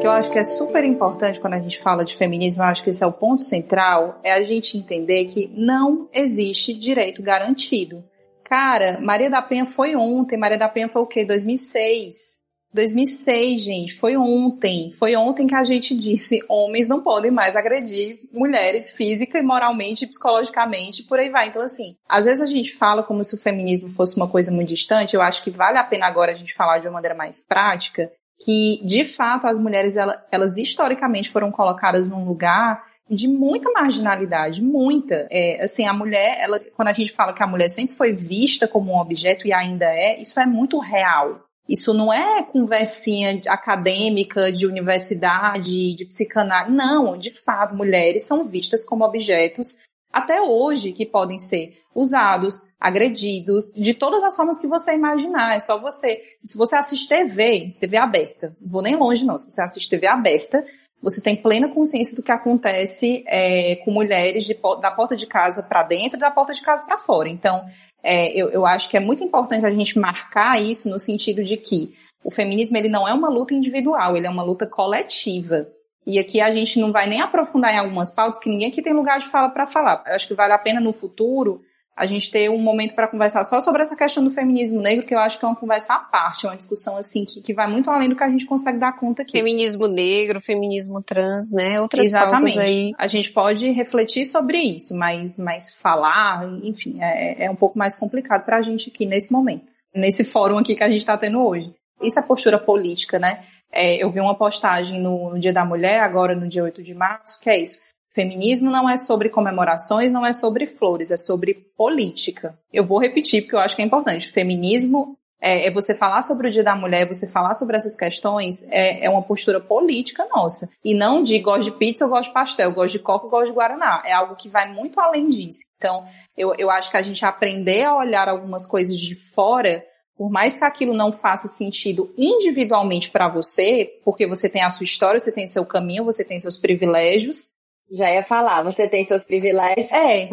que 0.02 0.08
eu 0.08 0.12
acho 0.12 0.32
que 0.32 0.40
é 0.40 0.44
super 0.44 0.84
importante 0.84 1.40
quando 1.40 1.54
a 1.54 1.60
gente 1.60 1.80
fala 1.80 2.04
de 2.04 2.16
feminismo, 2.16 2.64
eu 2.64 2.66
acho 2.66 2.84
que 2.84 2.90
esse 2.90 3.04
é 3.04 3.08
o 3.08 3.14
ponto 3.14 3.44
central, 3.44 4.20
é 4.24 4.32
a 4.32 4.44
gente 4.44 4.76
entender 4.76 5.26
que 5.26 5.48
não 5.56 6.10
existe 6.12 6.74
direito 6.74 7.22
garantido. 7.22 8.04
Cara, 8.52 9.00
Maria 9.00 9.30
da 9.30 9.42
Penha 9.42 9.66
foi 9.66 9.96
ontem. 9.96 10.36
Maria 10.36 10.58
da 10.58 10.68
Penha 10.68 10.90
foi 10.90 11.02
o 11.02 11.08
quê? 11.08 11.24
2006. 11.24 12.38
2006, 12.74 13.62
gente, 13.62 13.94
foi 13.94 14.18
ontem. 14.18 14.92
Foi 14.92 15.16
ontem 15.16 15.48
que 15.48 15.56
a 15.56 15.64
gente 15.64 15.96
disse: 15.96 16.44
homens 16.50 16.86
não 16.86 17.02
podem 17.02 17.32
mais 17.32 17.56
agredir 17.56 18.20
mulheres 18.30 18.92
física 18.92 19.40
e 19.40 19.42
moralmente, 19.42 20.06
psicologicamente, 20.06 21.04
por 21.04 21.18
aí 21.18 21.30
vai. 21.30 21.48
Então, 21.48 21.62
assim, 21.62 21.96
às 22.10 22.26
vezes 22.26 22.42
a 22.42 22.46
gente 22.46 22.74
fala 22.74 23.04
como 23.04 23.24
se 23.24 23.36
o 23.36 23.40
feminismo 23.40 23.90
fosse 23.90 24.18
uma 24.18 24.28
coisa 24.28 24.52
muito 24.52 24.68
distante. 24.68 25.16
Eu 25.16 25.22
acho 25.22 25.46
que 25.46 25.50
vale 25.50 25.78
a 25.78 25.84
pena 25.86 26.06
agora 26.06 26.32
a 26.34 26.36
gente 26.36 26.54
falar 26.54 26.80
de 26.80 26.88
uma 26.90 26.96
maneira 26.96 27.16
mais 27.16 27.40
prática, 27.48 28.12
que 28.44 28.82
de 28.84 29.06
fato 29.06 29.48
as 29.48 29.58
mulheres 29.58 29.96
elas, 29.96 30.20
elas 30.30 30.58
historicamente 30.58 31.32
foram 31.32 31.52
colocadas 31.54 32.06
num 32.06 32.26
lugar 32.26 32.91
de 33.12 33.28
muita 33.28 33.70
marginalidade, 33.72 34.62
muita. 34.62 35.28
É, 35.30 35.64
assim, 35.64 35.86
a 35.86 35.94
mulher, 35.94 36.38
ela, 36.40 36.60
quando 36.76 36.88
a 36.88 36.94
gente 36.94 37.12
fala 37.12 37.34
que 37.34 37.44
a 37.44 37.48
mulher 37.48 37.70
sempre 37.70 37.96
foi 37.96 38.14
vista 38.14 38.68
como 38.68 38.94
um 38.94 38.98
objeto 38.98 39.46
e 39.46 39.54
ainda 39.54 39.86
é, 39.86 40.20
isso 40.22 40.40
é 40.40 40.46
muito 40.46 40.80
real. 40.80 41.44
Isso 41.68 41.94
não 41.94 42.12
é 42.12 42.44
conversinha 42.44 43.42
acadêmica 43.48 44.52
de 44.52 44.66
universidade, 44.66 45.94
de 45.96 46.06
psicanálise. 46.06 46.76
Não, 46.76 47.18
de 47.18 47.32
fato, 47.32 47.76
mulheres 47.76 48.24
são 48.24 48.44
vistas 48.44 48.86
como 48.86 49.06
objetos 49.06 49.78
até 50.12 50.42
hoje 50.42 50.92
que 50.92 51.06
podem 51.06 51.38
ser 51.38 51.78
usados, 51.94 52.62
agredidos, 52.80 53.72
de 53.74 53.94
todas 53.94 54.24
as 54.24 54.36
formas 54.36 54.60
que 54.60 54.68
você 54.68 54.94
imaginar. 54.94 55.56
É 55.56 55.60
só 55.60 55.78
você. 55.78 56.22
Se 56.44 56.58
você 56.58 56.76
assiste 56.76 57.08
TV, 57.08 57.76
TV 57.80 57.98
aberta, 57.98 58.56
não 58.60 58.70
vou 58.70 58.82
nem 58.82 58.96
longe 58.96 59.26
não, 59.26 59.38
se 59.38 59.50
você 59.50 59.62
assiste 59.62 59.90
TV 59.90 60.08
aberta, 60.08 60.66
você 61.02 61.22
tem 61.22 61.36
plena 61.36 61.70
consciência 61.70 62.16
do 62.16 62.24
que 62.24 62.32
acontece 62.32 63.24
é, 63.28 63.78
com 63.78 63.92
mulheres 63.92 64.46
de, 64.46 64.56
da 64.80 64.92
porta 64.92 65.16
de 65.16 65.26
casa 65.26 65.64
para 65.64 65.84
dentro 65.84 66.18
e 66.18 66.20
da 66.20 66.30
porta 66.30 66.54
de 66.54 66.62
casa 66.62 66.86
para 66.86 66.98
fora. 66.98 67.28
Então, 67.28 67.66
é, 68.04 68.32
eu, 68.40 68.50
eu 68.50 68.66
acho 68.66 68.90
que 68.90 68.98
é 68.98 69.00
muito 69.00 69.24
importante 69.24 69.66
a 69.66 69.72
gente 69.72 69.98
marcar 69.98 70.62
isso 70.62 70.90
no 70.90 71.00
sentido 71.00 71.44
de 71.44 71.58
que 71.58 71.94
o 72.24 72.32
feminismo 72.32 72.78
ele 72.78 72.90
não 72.90 73.08
é 73.08 73.14
uma 73.14 73.30
luta 73.30 73.54
individual, 73.54 74.16
ele 74.16 74.28
é 74.28 74.30
uma 74.30 74.44
luta 74.44 74.68
coletiva. 74.68 75.68
E 76.06 76.20
aqui 76.20 76.42
a 76.42 76.52
gente 76.52 76.80
não 76.80 76.92
vai 76.92 77.08
nem 77.08 77.22
aprofundar 77.22 77.74
em 77.74 77.78
algumas 77.78 78.14
pautas 78.14 78.40
que 78.40 78.50
ninguém 78.50 78.70
aqui 78.70 78.82
tem 78.82 78.94
lugar 78.94 79.20
de 79.20 79.28
fala 79.28 79.50
para 79.50 79.68
falar. 79.68 80.04
Eu 80.08 80.16
acho 80.16 80.28
que 80.28 80.34
vale 80.34 80.54
a 80.54 80.58
pena 80.58 80.80
no 80.80 80.94
futuro 80.94 81.62
a 81.96 82.06
gente 82.06 82.32
ter 82.32 82.50
um 82.50 82.58
momento 82.58 82.96
para 82.96 83.08
conversar 83.08 83.44
só 83.44 83.60
sobre 83.60 83.82
essa 83.82 83.96
questão 83.96 84.24
do 84.24 84.32
feminismo 84.32 84.82
negro, 84.82 85.06
que 85.06 85.14
eu 85.14 85.20
acho 85.20 85.38
que 85.38 85.46
é 85.46 85.48
uma 85.48 85.56
conversa 85.56 85.94
à 85.94 86.00
parte, 86.00 86.46
é 86.46 86.50
uma 86.50 86.56
discussão 86.56 86.98
assim 86.98 87.26
que, 87.26 87.42
que 87.42 87.54
vai 87.54 87.68
muito 87.68 87.90
além 87.90 88.10
do 88.10 88.16
que 88.16 88.24
a 88.24 88.30
gente 88.30 88.46
consegue 88.46 88.80
dar 88.80 88.94
conta 88.94 89.22
aqui. 89.22 89.34
Feminismo 89.34 89.88
negro, 89.88 90.42
feminismo 90.42 91.02
trans, 91.02 91.52
né? 91.52 91.82
Outras 91.82 92.08
Exatamente. 92.08 92.60
aí. 92.60 92.92
A 92.98 93.08
gente 93.08 93.32
pode 93.32 93.70
refletir 93.72 94.26
sobre 94.26 94.58
isso, 94.58 94.96
mas, 94.96 95.38
mas 95.38 95.72
falar, 95.74 96.48
enfim, 96.64 96.98
é, 97.02 97.46
é 97.46 97.52
um 97.52 97.56
pouco 97.56 97.78
mais 97.78 97.96
complicado 97.96 98.46
para 98.46 98.58
a 98.58 98.62
gente 98.62 98.90
aqui 98.90 99.06
nesse 99.06 99.32
momento, 99.32 99.66
nesse 99.94 100.24
fórum 100.24 100.58
aqui 100.58 100.76
que 100.76 100.84
a 100.84 100.90
gente 100.90 101.02
está 101.02 101.18
tendo 101.18 101.44
hoje. 101.46 101.74
Isso 102.02 102.18
é 102.18 102.24
postura 102.24 102.58
política, 102.58 103.20
né? 103.20 103.44
É, 103.72 104.04
eu 104.04 104.10
vi 104.10 104.20
uma 104.20 104.36
postagem 104.36 105.00
no, 105.00 105.32
no 105.32 105.40
Dia 105.40 105.54
da 105.54 105.64
Mulher, 105.64 106.00
agora 106.00 106.36
no 106.36 106.48
dia 106.48 106.64
8 106.64 106.82
de 106.82 106.94
março, 106.94 107.40
que 107.40 107.50
é 107.50 107.62
isso 107.62 107.91
Feminismo 108.14 108.70
não 108.70 108.90
é 108.90 108.98
sobre 108.98 109.30
comemorações, 109.30 110.12
não 110.12 110.26
é 110.26 110.34
sobre 110.34 110.66
flores, 110.66 111.12
é 111.12 111.18
sobre 111.18 111.54
política. 111.78 112.58
Eu 112.72 112.86
vou 112.86 113.00
repetir 113.00 113.42
porque 113.42 113.56
eu 113.56 113.60
acho 113.60 113.76
que 113.76 113.82
é 113.82 113.86
importante. 113.86 114.30
Feminismo 114.30 115.18
é, 115.42 115.68
é 115.68 115.72
você 115.72 115.96
falar 115.96 116.22
sobre 116.22 116.50
o 116.50 116.52
Dia 116.52 116.64
da 116.64 116.76
Mulher, 116.76 117.08
você 117.08 117.26
falar 117.26 117.54
sobre 117.54 117.78
essas 117.78 117.96
questões, 117.96 118.64
é, 118.70 119.06
é, 119.06 119.10
uma 119.10 119.24
postura 119.24 119.62
política 119.62 120.28
nossa. 120.30 120.70
E 120.84 120.94
não 120.94 121.24
de 121.24 121.40
gosto 121.40 121.72
de 121.72 121.78
pizza, 121.78 122.04
eu 122.04 122.10
gosto 122.10 122.28
de 122.28 122.34
pastel, 122.34 122.74
gosto 122.74 122.98
de 122.98 123.00
coco, 123.00 123.30
gosto 123.30 123.48
de 123.48 123.54
guaraná. 123.54 124.04
É 124.06 124.12
algo 124.12 124.36
que 124.36 124.50
vai 124.50 124.72
muito 124.72 125.00
além 125.00 125.30
disso. 125.30 125.64
Então, 125.78 126.06
eu, 126.38 126.54
eu 126.58 126.70
acho 126.70 126.92
que 126.92 126.98
a 126.98 127.02
gente 127.02 127.26
aprender 127.26 127.86
a 127.86 127.96
olhar 127.96 128.28
algumas 128.28 128.68
coisas 128.68 129.00
de 129.00 129.16
fora 129.16 129.84
por 130.18 130.30
mais 130.30 130.56
que 130.56 130.64
aquilo 130.64 130.94
não 130.94 131.12
faça 131.12 131.48
sentido 131.48 132.14
individualmente 132.16 133.10
para 133.10 133.28
você, 133.28 134.00
porque 134.06 134.28
você 134.28 134.48
tem 134.48 134.62
a 134.62 134.70
sua 134.70 134.84
história, 134.84 135.20
você 135.20 135.32
tem 135.32 135.48
seu 135.48 135.66
caminho, 135.66 136.06
você 136.06 136.24
tem 136.24 136.40
seus 136.40 136.58
privilégios, 136.58 137.48
já 137.92 138.12
ia 138.12 138.24
falar, 138.24 138.64
você 138.64 138.88
tem 138.88 139.04
seus 139.04 139.24
privilégios. 139.24 139.92
É. 139.92 140.30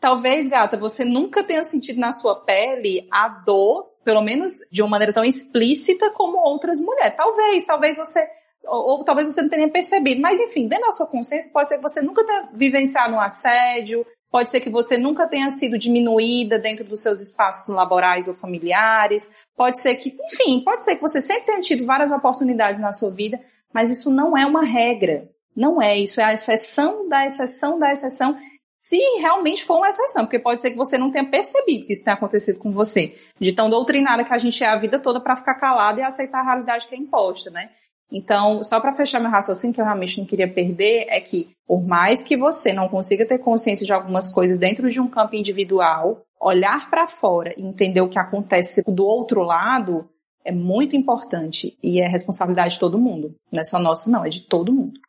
Talvez, 0.00 0.48
gata, 0.48 0.76
você 0.76 1.04
nunca 1.04 1.42
tenha 1.42 1.62
sentido 1.64 1.98
na 1.98 2.12
sua 2.12 2.36
pele 2.44 3.08
a 3.10 3.28
dor, 3.28 3.90
pelo 4.04 4.20
menos 4.20 4.52
de 4.70 4.82
uma 4.82 4.90
maneira 4.90 5.12
tão 5.12 5.24
explícita 5.24 6.10
como 6.10 6.38
outras 6.38 6.78
mulheres. 6.78 7.16
Talvez, 7.16 7.64
talvez 7.64 7.96
você 7.96 8.26
ou, 8.66 8.98
ou, 8.98 9.04
talvez 9.04 9.28
você 9.28 9.42
não 9.42 9.48
tenha 9.48 9.68
percebido. 9.68 10.20
Mas, 10.20 10.40
enfim, 10.40 10.66
dentro 10.66 10.86
da 10.86 10.92
sua 10.92 11.06
consciência, 11.06 11.52
pode 11.52 11.68
ser 11.68 11.76
que 11.76 11.82
você 11.82 12.00
nunca 12.00 12.24
tenha 12.24 12.48
vivenciado 12.54 13.14
um 13.14 13.20
assédio, 13.20 14.06
pode 14.30 14.50
ser 14.50 14.60
que 14.60 14.70
você 14.70 14.96
nunca 14.96 15.28
tenha 15.28 15.48
sido 15.50 15.78
diminuída 15.78 16.58
dentro 16.58 16.84
dos 16.84 17.02
seus 17.02 17.20
espaços 17.20 17.68
laborais 17.68 18.26
ou 18.26 18.34
familiares, 18.34 19.34
pode 19.56 19.80
ser 19.80 19.94
que, 19.96 20.16
enfim, 20.24 20.62
pode 20.64 20.84
ser 20.84 20.96
que 20.96 21.02
você 21.02 21.20
sempre 21.20 21.44
tenha 21.44 21.60
tido 21.60 21.86
várias 21.86 22.10
oportunidades 22.10 22.80
na 22.80 22.92
sua 22.92 23.10
vida, 23.10 23.40
mas 23.72 23.90
isso 23.90 24.10
não 24.10 24.36
é 24.36 24.44
uma 24.46 24.64
regra. 24.64 25.28
Não 25.56 25.80
é, 25.80 25.96
isso 25.98 26.20
é 26.20 26.24
a 26.24 26.32
exceção 26.32 27.08
da 27.08 27.26
exceção 27.26 27.78
da 27.78 27.92
exceção, 27.92 28.36
se 28.84 28.98
realmente 29.18 29.64
for 29.64 29.78
uma 29.78 29.88
exceção, 29.88 30.26
porque 30.26 30.38
pode 30.38 30.60
ser 30.60 30.70
que 30.70 30.76
você 30.76 30.98
não 30.98 31.10
tenha 31.10 31.24
percebido 31.24 31.86
que 31.86 31.94
isso 31.94 32.04
tenha 32.04 32.16
acontecido 32.16 32.58
com 32.58 32.70
você, 32.70 33.16
de 33.40 33.52
tão 33.52 33.70
doutrinada 33.70 34.24
que 34.24 34.34
a 34.34 34.36
gente 34.36 34.62
é 34.62 34.66
a 34.66 34.76
vida 34.76 34.98
toda 34.98 35.20
para 35.20 35.36
ficar 35.36 35.54
calado 35.54 36.00
e 36.00 36.02
aceitar 36.02 36.40
a 36.40 36.44
realidade 36.44 36.86
que 36.86 36.94
é 36.94 36.98
imposta, 36.98 37.50
né? 37.50 37.70
Então, 38.12 38.62
só 38.62 38.78
para 38.80 38.92
fechar 38.92 39.20
meu 39.20 39.30
raciocínio, 39.30 39.74
que 39.74 39.80
eu 39.80 39.84
realmente 39.84 40.18
não 40.18 40.26
queria 40.26 40.46
perder, 40.46 41.06
é 41.08 41.18
que, 41.20 41.50
por 41.66 41.82
mais 41.82 42.22
que 42.22 42.36
você 42.36 42.72
não 42.72 42.88
consiga 42.88 43.24
ter 43.24 43.38
consciência 43.38 43.86
de 43.86 43.92
algumas 43.92 44.28
coisas 44.28 44.58
dentro 44.58 44.90
de 44.90 45.00
um 45.00 45.08
campo 45.08 45.34
individual, 45.34 46.22
olhar 46.40 46.90
para 46.90 47.06
fora 47.06 47.54
e 47.56 47.62
entender 47.62 48.02
o 48.02 48.08
que 48.08 48.18
acontece 48.18 48.82
do 48.86 49.06
outro 49.06 49.42
lado 49.42 50.08
é 50.44 50.52
muito 50.52 50.94
importante 50.94 51.76
e 51.82 52.00
é 52.00 52.06
responsabilidade 52.06 52.74
de 52.74 52.80
todo 52.80 52.98
mundo. 52.98 53.34
Não 53.50 53.60
é 53.60 53.64
só 53.64 53.78
nossa, 53.78 54.10
não, 54.10 54.24
é 54.24 54.28
de 54.28 54.42
todo 54.42 54.74
mundo. 54.74 55.00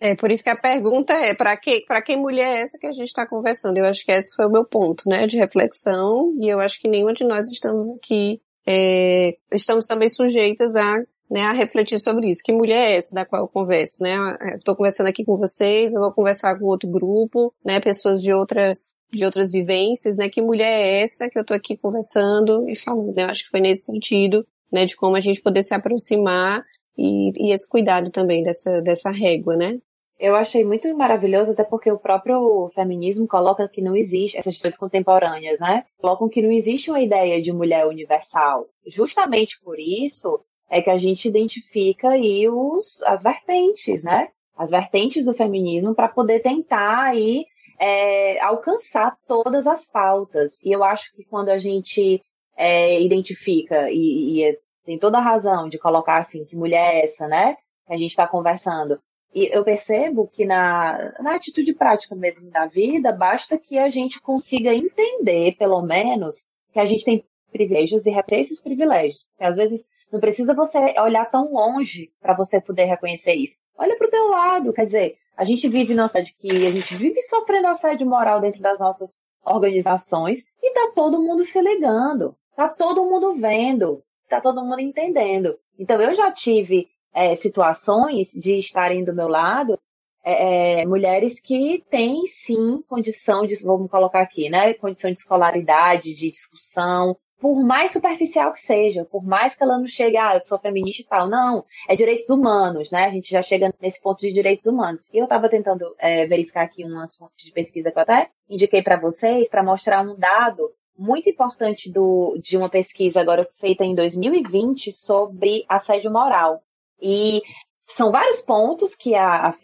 É, 0.00 0.14
por 0.14 0.30
isso 0.30 0.42
que 0.42 0.48
a 0.48 0.56
pergunta 0.56 1.12
é, 1.12 1.34
para 1.34 1.56
que, 1.58 2.16
mulher 2.16 2.56
é 2.56 2.60
essa 2.62 2.78
que 2.78 2.86
a 2.86 2.92
gente 2.92 3.08
está 3.08 3.26
conversando? 3.26 3.76
Eu 3.76 3.84
acho 3.84 4.04
que 4.04 4.10
esse 4.10 4.34
foi 4.34 4.46
o 4.46 4.50
meu 4.50 4.64
ponto, 4.64 5.06
né, 5.06 5.26
de 5.26 5.36
reflexão, 5.36 6.32
e 6.40 6.48
eu 6.48 6.58
acho 6.58 6.80
que 6.80 6.88
nenhuma 6.88 7.12
de 7.12 7.22
nós 7.22 7.46
estamos 7.48 7.90
aqui, 7.90 8.40
é, 8.66 9.36
estamos 9.52 9.84
também 9.84 10.08
sujeitas 10.08 10.74
a, 10.74 10.98
né, 11.30 11.42
a 11.42 11.52
refletir 11.52 11.98
sobre 11.98 12.30
isso. 12.30 12.40
Que 12.42 12.52
mulher 12.52 12.92
é 12.92 12.96
essa 12.96 13.14
da 13.14 13.26
qual 13.26 13.42
eu 13.42 13.48
converso, 13.48 14.02
né? 14.02 14.16
Estou 14.56 14.74
conversando 14.74 15.08
aqui 15.08 15.22
com 15.22 15.36
vocês, 15.36 15.92
eu 15.92 16.00
vou 16.00 16.12
conversar 16.12 16.58
com 16.58 16.64
outro 16.64 16.88
grupo, 16.88 17.52
né, 17.62 17.78
pessoas 17.78 18.22
de 18.22 18.32
outras, 18.32 18.92
de 19.12 19.24
outras 19.24 19.52
vivências, 19.52 20.16
né? 20.16 20.30
Que 20.30 20.40
mulher 20.40 20.72
é 20.72 21.02
essa 21.02 21.28
que 21.28 21.38
eu 21.38 21.42
estou 21.42 21.56
aqui 21.56 21.76
conversando 21.76 22.66
e 22.68 22.74
falando, 22.74 23.14
né? 23.14 23.24
Eu 23.24 23.28
acho 23.28 23.44
que 23.44 23.50
foi 23.50 23.60
nesse 23.60 23.84
sentido, 23.84 24.46
né, 24.72 24.86
de 24.86 24.96
como 24.96 25.16
a 25.16 25.20
gente 25.20 25.42
poder 25.42 25.62
se 25.62 25.74
aproximar 25.74 26.64
e, 26.96 27.32
e 27.36 27.52
esse 27.52 27.68
cuidado 27.68 28.10
também 28.10 28.42
dessa, 28.42 28.80
dessa 28.80 29.10
régua, 29.10 29.56
né? 29.56 29.78
Eu 30.20 30.36
achei 30.36 30.62
muito 30.62 30.86
maravilhoso, 30.94 31.52
até 31.52 31.64
porque 31.64 31.90
o 31.90 31.98
próprio 31.98 32.70
feminismo 32.74 33.26
coloca 33.26 33.66
que 33.66 33.80
não 33.80 33.96
existe, 33.96 34.36
essas 34.36 34.60
coisas 34.60 34.78
contemporâneas, 34.78 35.58
né? 35.58 35.86
Colocam 35.98 36.28
que 36.28 36.42
não 36.42 36.50
existe 36.50 36.90
uma 36.90 37.00
ideia 37.00 37.40
de 37.40 37.50
mulher 37.50 37.86
universal. 37.86 38.66
Justamente 38.86 39.58
por 39.64 39.78
isso 39.78 40.38
é 40.68 40.82
que 40.82 40.90
a 40.90 40.96
gente 40.96 41.26
identifica 41.26 42.10
aí 42.10 42.46
os, 42.50 43.02
as 43.04 43.22
vertentes, 43.22 44.02
né? 44.02 44.28
As 44.54 44.68
vertentes 44.68 45.24
do 45.24 45.32
feminismo 45.32 45.94
para 45.94 46.06
poder 46.06 46.40
tentar 46.40 47.02
aí 47.02 47.46
é, 47.78 48.38
alcançar 48.42 49.16
todas 49.26 49.66
as 49.66 49.86
pautas. 49.86 50.58
E 50.62 50.70
eu 50.70 50.84
acho 50.84 51.10
que 51.16 51.24
quando 51.24 51.48
a 51.48 51.56
gente 51.56 52.20
é, 52.58 53.00
identifica 53.00 53.90
e, 53.90 54.34
e 54.34 54.44
é, 54.44 54.58
tem 54.84 54.98
toda 54.98 55.16
a 55.16 55.22
razão 55.22 55.66
de 55.66 55.78
colocar 55.78 56.18
assim, 56.18 56.44
que 56.44 56.54
mulher 56.54 56.96
é 56.96 57.04
essa, 57.04 57.26
né? 57.26 57.56
Que 57.86 57.94
a 57.94 57.96
gente 57.96 58.10
está 58.10 58.28
conversando. 58.28 59.00
E 59.34 59.48
eu 59.56 59.62
percebo 59.62 60.26
que 60.28 60.44
na, 60.44 61.12
na 61.20 61.36
atitude 61.36 61.72
prática 61.74 62.14
mesmo 62.14 62.50
da 62.50 62.66
vida, 62.66 63.12
basta 63.12 63.56
que 63.56 63.78
a 63.78 63.88
gente 63.88 64.20
consiga 64.20 64.74
entender, 64.74 65.56
pelo 65.56 65.80
menos, 65.82 66.42
que 66.72 66.80
a 66.80 66.84
gente 66.84 67.04
tem 67.04 67.24
privilégios 67.52 68.06
e 68.06 68.10
reter 68.10 68.40
esses 68.40 68.60
privilégios. 68.60 69.24
Porque 69.30 69.44
às 69.44 69.54
vezes 69.54 69.86
não 70.12 70.18
precisa 70.18 70.54
você 70.54 70.78
olhar 70.98 71.26
tão 71.26 71.52
longe 71.52 72.10
para 72.20 72.34
você 72.34 72.60
poder 72.60 72.84
reconhecer 72.84 73.34
isso. 73.34 73.56
Olha 73.78 73.96
para 73.96 74.06
o 74.06 74.10
teu 74.10 74.28
lado, 74.28 74.72
quer 74.72 74.84
dizer, 74.84 75.16
a 75.36 75.44
gente 75.44 75.68
vive 75.68 75.94
nossa 75.94 76.20
que 76.20 76.66
a 76.66 76.72
gente 76.72 76.96
vive 76.96 77.20
sofrendo 77.20 77.68
assédio 77.68 78.06
moral 78.06 78.40
dentro 78.40 78.60
das 78.60 78.78
nossas 78.78 79.16
organizações 79.44 80.42
e 80.62 80.72
tá 80.72 80.92
todo 80.94 81.22
mundo 81.22 81.42
se 81.44 81.60
ligando, 81.60 82.36
tá 82.54 82.68
todo 82.68 83.04
mundo 83.04 83.32
vendo, 83.32 84.02
tá 84.28 84.40
todo 84.40 84.62
mundo 84.62 84.80
entendendo. 84.80 85.56
Então 85.78 86.00
eu 86.00 86.12
já 86.12 86.30
tive 86.30 86.88
é, 87.14 87.34
situações 87.34 88.32
de 88.32 88.54
estarem 88.54 89.04
do 89.04 89.14
meu 89.14 89.28
lado 89.28 89.78
é, 90.22 90.82
é, 90.82 90.86
mulheres 90.86 91.40
que 91.40 91.82
têm 91.88 92.24
sim 92.26 92.82
condição 92.88 93.42
de, 93.44 93.54
vamos 93.62 93.90
colocar 93.90 94.20
aqui, 94.20 94.48
né, 94.50 94.74
condição 94.74 95.10
de 95.10 95.16
escolaridade, 95.16 96.12
de 96.12 96.28
discussão, 96.28 97.16
por 97.40 97.64
mais 97.64 97.90
superficial 97.90 98.52
que 98.52 98.58
seja, 98.58 99.02
por 99.06 99.24
mais 99.24 99.54
que 99.54 99.62
ela 99.62 99.78
não 99.78 99.86
chegue, 99.86 100.18
ah, 100.18 100.34
eu 100.34 100.42
sou 100.42 100.58
feminista 100.58 101.00
e 101.00 101.06
tal, 101.06 101.26
não, 101.26 101.64
é 101.88 101.94
direitos 101.94 102.28
humanos, 102.28 102.90
né, 102.90 103.04
a 103.04 103.08
gente 103.08 103.30
já 103.30 103.40
chega 103.40 103.68
nesse 103.80 103.98
ponto 104.00 104.20
de 104.20 104.30
direitos 104.30 104.66
humanos. 104.66 105.08
E 105.10 105.16
eu 105.16 105.24
estava 105.24 105.48
tentando 105.48 105.94
é, 105.98 106.26
verificar 106.26 106.64
aqui 106.64 106.84
umas 106.84 107.14
fontes 107.16 107.46
de 107.46 107.52
pesquisa 107.52 107.90
que 107.90 107.98
eu 107.98 108.02
até 108.02 108.28
indiquei 108.48 108.82
para 108.82 109.00
vocês, 109.00 109.48
para 109.48 109.62
mostrar 109.62 110.02
um 110.02 110.14
dado 110.18 110.70
muito 110.98 111.30
importante 111.30 111.90
do, 111.90 112.36
de 112.38 112.58
uma 112.58 112.68
pesquisa 112.68 113.22
agora 113.22 113.48
feita 113.58 113.84
em 113.84 113.94
2020 113.94 114.92
sobre 114.92 115.64
assédio 115.66 116.12
moral. 116.12 116.62
E 117.00 117.42
são 117.84 118.10
vários 118.12 118.40
pontos 118.40 118.94
que 118.94 119.14
a, 119.14 119.48
a 119.48 119.54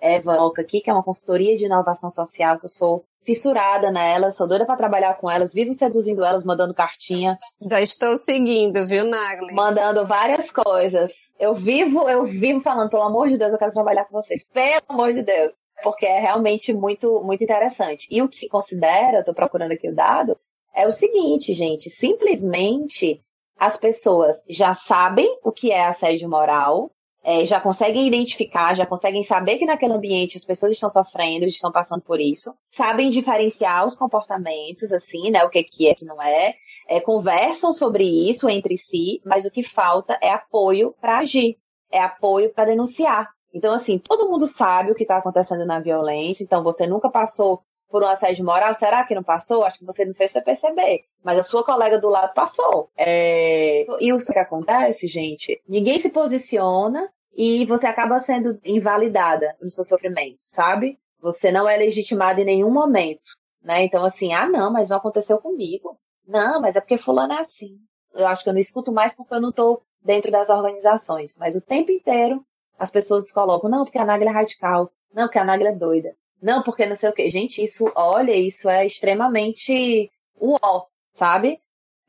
Eva 0.00 0.36
coloca 0.36 0.62
aqui, 0.62 0.80
que 0.80 0.90
é 0.90 0.92
uma 0.92 1.02
consultoria 1.02 1.54
de 1.54 1.64
inovação 1.64 2.08
social, 2.08 2.58
que 2.58 2.66
eu 2.66 2.70
sou 2.70 3.04
fissurada 3.24 3.90
nela, 3.90 4.30
sou 4.30 4.46
doida 4.46 4.66
para 4.66 4.76
trabalhar 4.76 5.14
com 5.14 5.30
elas, 5.30 5.52
vivo 5.52 5.72
seduzindo 5.72 6.24
elas, 6.24 6.44
mandando 6.44 6.74
cartinha. 6.74 7.36
Já 7.68 7.80
estou 7.80 8.16
seguindo, 8.16 8.86
viu, 8.86 9.04
Nagli? 9.04 9.54
Mandando 9.54 10.04
várias 10.04 10.50
coisas. 10.50 11.12
Eu 11.38 11.54
vivo, 11.54 12.08
eu 12.08 12.24
vivo 12.24 12.60
falando, 12.60 12.90
pelo 12.90 13.02
amor 13.02 13.28
de 13.28 13.38
Deus, 13.38 13.52
eu 13.52 13.58
quero 13.58 13.72
trabalhar 13.72 14.04
com 14.04 14.12
vocês. 14.12 14.44
Pelo 14.52 14.84
amor 14.88 15.12
de 15.12 15.22
Deus. 15.22 15.52
Porque 15.82 16.06
é 16.06 16.20
realmente 16.20 16.72
muito, 16.72 17.22
muito 17.22 17.42
interessante. 17.42 18.06
E 18.10 18.22
o 18.22 18.28
que 18.28 18.36
se 18.36 18.48
considera, 18.48 19.20
estou 19.20 19.34
procurando 19.34 19.72
aqui 19.72 19.88
o 19.88 19.94
dado, 19.94 20.38
é 20.74 20.86
o 20.86 20.90
seguinte, 20.90 21.52
gente, 21.52 21.88
simplesmente 21.88 23.22
as 23.58 23.76
pessoas 23.76 24.40
já 24.48 24.72
sabem 24.72 25.38
o 25.42 25.52
que 25.52 25.70
é 25.70 25.86
assédio 25.86 26.28
moral, 26.28 26.90
é, 27.24 27.42
já 27.42 27.58
conseguem 27.58 28.06
identificar, 28.06 28.74
já 28.74 28.84
conseguem 28.84 29.22
saber 29.22 29.56
que 29.56 29.64
naquele 29.64 29.94
ambiente 29.94 30.36
as 30.36 30.44
pessoas 30.44 30.72
estão 30.72 30.90
sofrendo, 30.90 31.46
estão 31.46 31.72
passando 31.72 32.02
por 32.02 32.20
isso, 32.20 32.54
sabem 32.70 33.08
diferenciar 33.08 33.84
os 33.84 33.94
comportamentos, 33.94 34.92
assim, 34.92 35.30
né, 35.30 35.42
o 35.42 35.48
que, 35.48 35.62
que 35.62 35.88
é, 35.88 35.92
o 35.92 35.96
que 35.96 36.04
não 36.04 36.22
é, 36.22 36.54
é, 36.86 37.00
conversam 37.00 37.70
sobre 37.70 38.04
isso 38.04 38.46
entre 38.48 38.76
si, 38.76 39.22
mas 39.24 39.46
o 39.46 39.50
que 39.50 39.62
falta 39.62 40.18
é 40.22 40.28
apoio 40.28 40.94
para 41.00 41.18
agir, 41.18 41.56
é 41.90 41.98
apoio 41.98 42.52
para 42.52 42.66
denunciar. 42.66 43.30
Então, 43.54 43.72
assim, 43.72 43.98
todo 43.98 44.28
mundo 44.28 44.46
sabe 44.46 44.90
o 44.90 44.94
que 44.94 45.04
está 45.04 45.16
acontecendo 45.16 45.64
na 45.64 45.80
violência, 45.80 46.44
então 46.44 46.62
você 46.62 46.86
nunca 46.86 47.08
passou 47.08 47.62
por 47.90 48.02
um 48.02 48.08
assédio 48.08 48.44
moral, 48.44 48.72
será 48.72 49.04
que 49.04 49.14
não 49.14 49.22
passou? 49.22 49.64
Acho 49.64 49.78
que 49.78 49.84
você 49.84 50.04
não 50.04 50.14
fez 50.14 50.32
pra 50.32 50.42
perceber. 50.42 51.04
Mas 51.22 51.38
a 51.38 51.42
sua 51.42 51.64
colega 51.64 51.98
do 51.98 52.08
lado 52.08 52.34
passou. 52.34 52.90
É... 52.96 53.86
E 54.00 54.12
o 54.12 54.16
que 54.16 54.38
acontece, 54.38 55.06
gente? 55.06 55.60
Ninguém 55.68 55.98
se 55.98 56.10
posiciona 56.10 57.08
e 57.32 57.64
você 57.66 57.86
acaba 57.86 58.18
sendo 58.18 58.58
invalidada 58.64 59.56
no 59.60 59.68
seu 59.68 59.84
sofrimento, 59.84 60.38
sabe? 60.42 60.98
Você 61.20 61.50
não 61.50 61.68
é 61.68 61.76
legitimada 61.76 62.40
em 62.40 62.44
nenhum 62.44 62.70
momento, 62.70 63.22
né? 63.62 63.84
Então, 63.84 64.04
assim, 64.04 64.32
ah, 64.32 64.48
não, 64.48 64.72
mas 64.72 64.88
não 64.88 64.96
aconteceu 64.96 65.38
comigo. 65.38 65.98
Não, 66.26 66.60
mas 66.60 66.76
é 66.76 66.80
porque 66.80 66.96
fulano 66.96 67.32
é 67.32 67.38
assim. 67.40 67.78
Eu 68.14 68.26
acho 68.26 68.42
que 68.42 68.48
eu 68.48 68.52
não 68.52 68.60
escuto 68.60 68.92
mais 68.92 69.14
porque 69.14 69.34
eu 69.34 69.40
não 69.40 69.52
tô 69.52 69.82
dentro 70.02 70.30
das 70.30 70.48
organizações. 70.48 71.36
Mas 71.38 71.54
o 71.54 71.60
tempo 71.60 71.90
inteiro 71.90 72.44
as 72.78 72.90
pessoas 72.90 73.30
colocam, 73.30 73.70
não, 73.70 73.84
porque 73.84 73.98
a 73.98 74.04
Nagla 74.04 74.30
é 74.30 74.32
radical. 74.32 74.90
Não, 75.12 75.24
porque 75.24 75.38
a 75.38 75.44
Nagla 75.44 75.68
é 75.68 75.74
doida. 75.74 76.14
Não, 76.44 76.62
porque 76.62 76.84
não 76.84 76.92
sei 76.92 77.08
o 77.08 77.12
quê. 77.12 77.26
Gente, 77.30 77.62
isso, 77.62 77.90
olha, 77.96 78.36
isso 78.36 78.68
é 78.68 78.84
extremamente 78.84 80.10
uó, 80.38 80.84
sabe? 81.10 81.58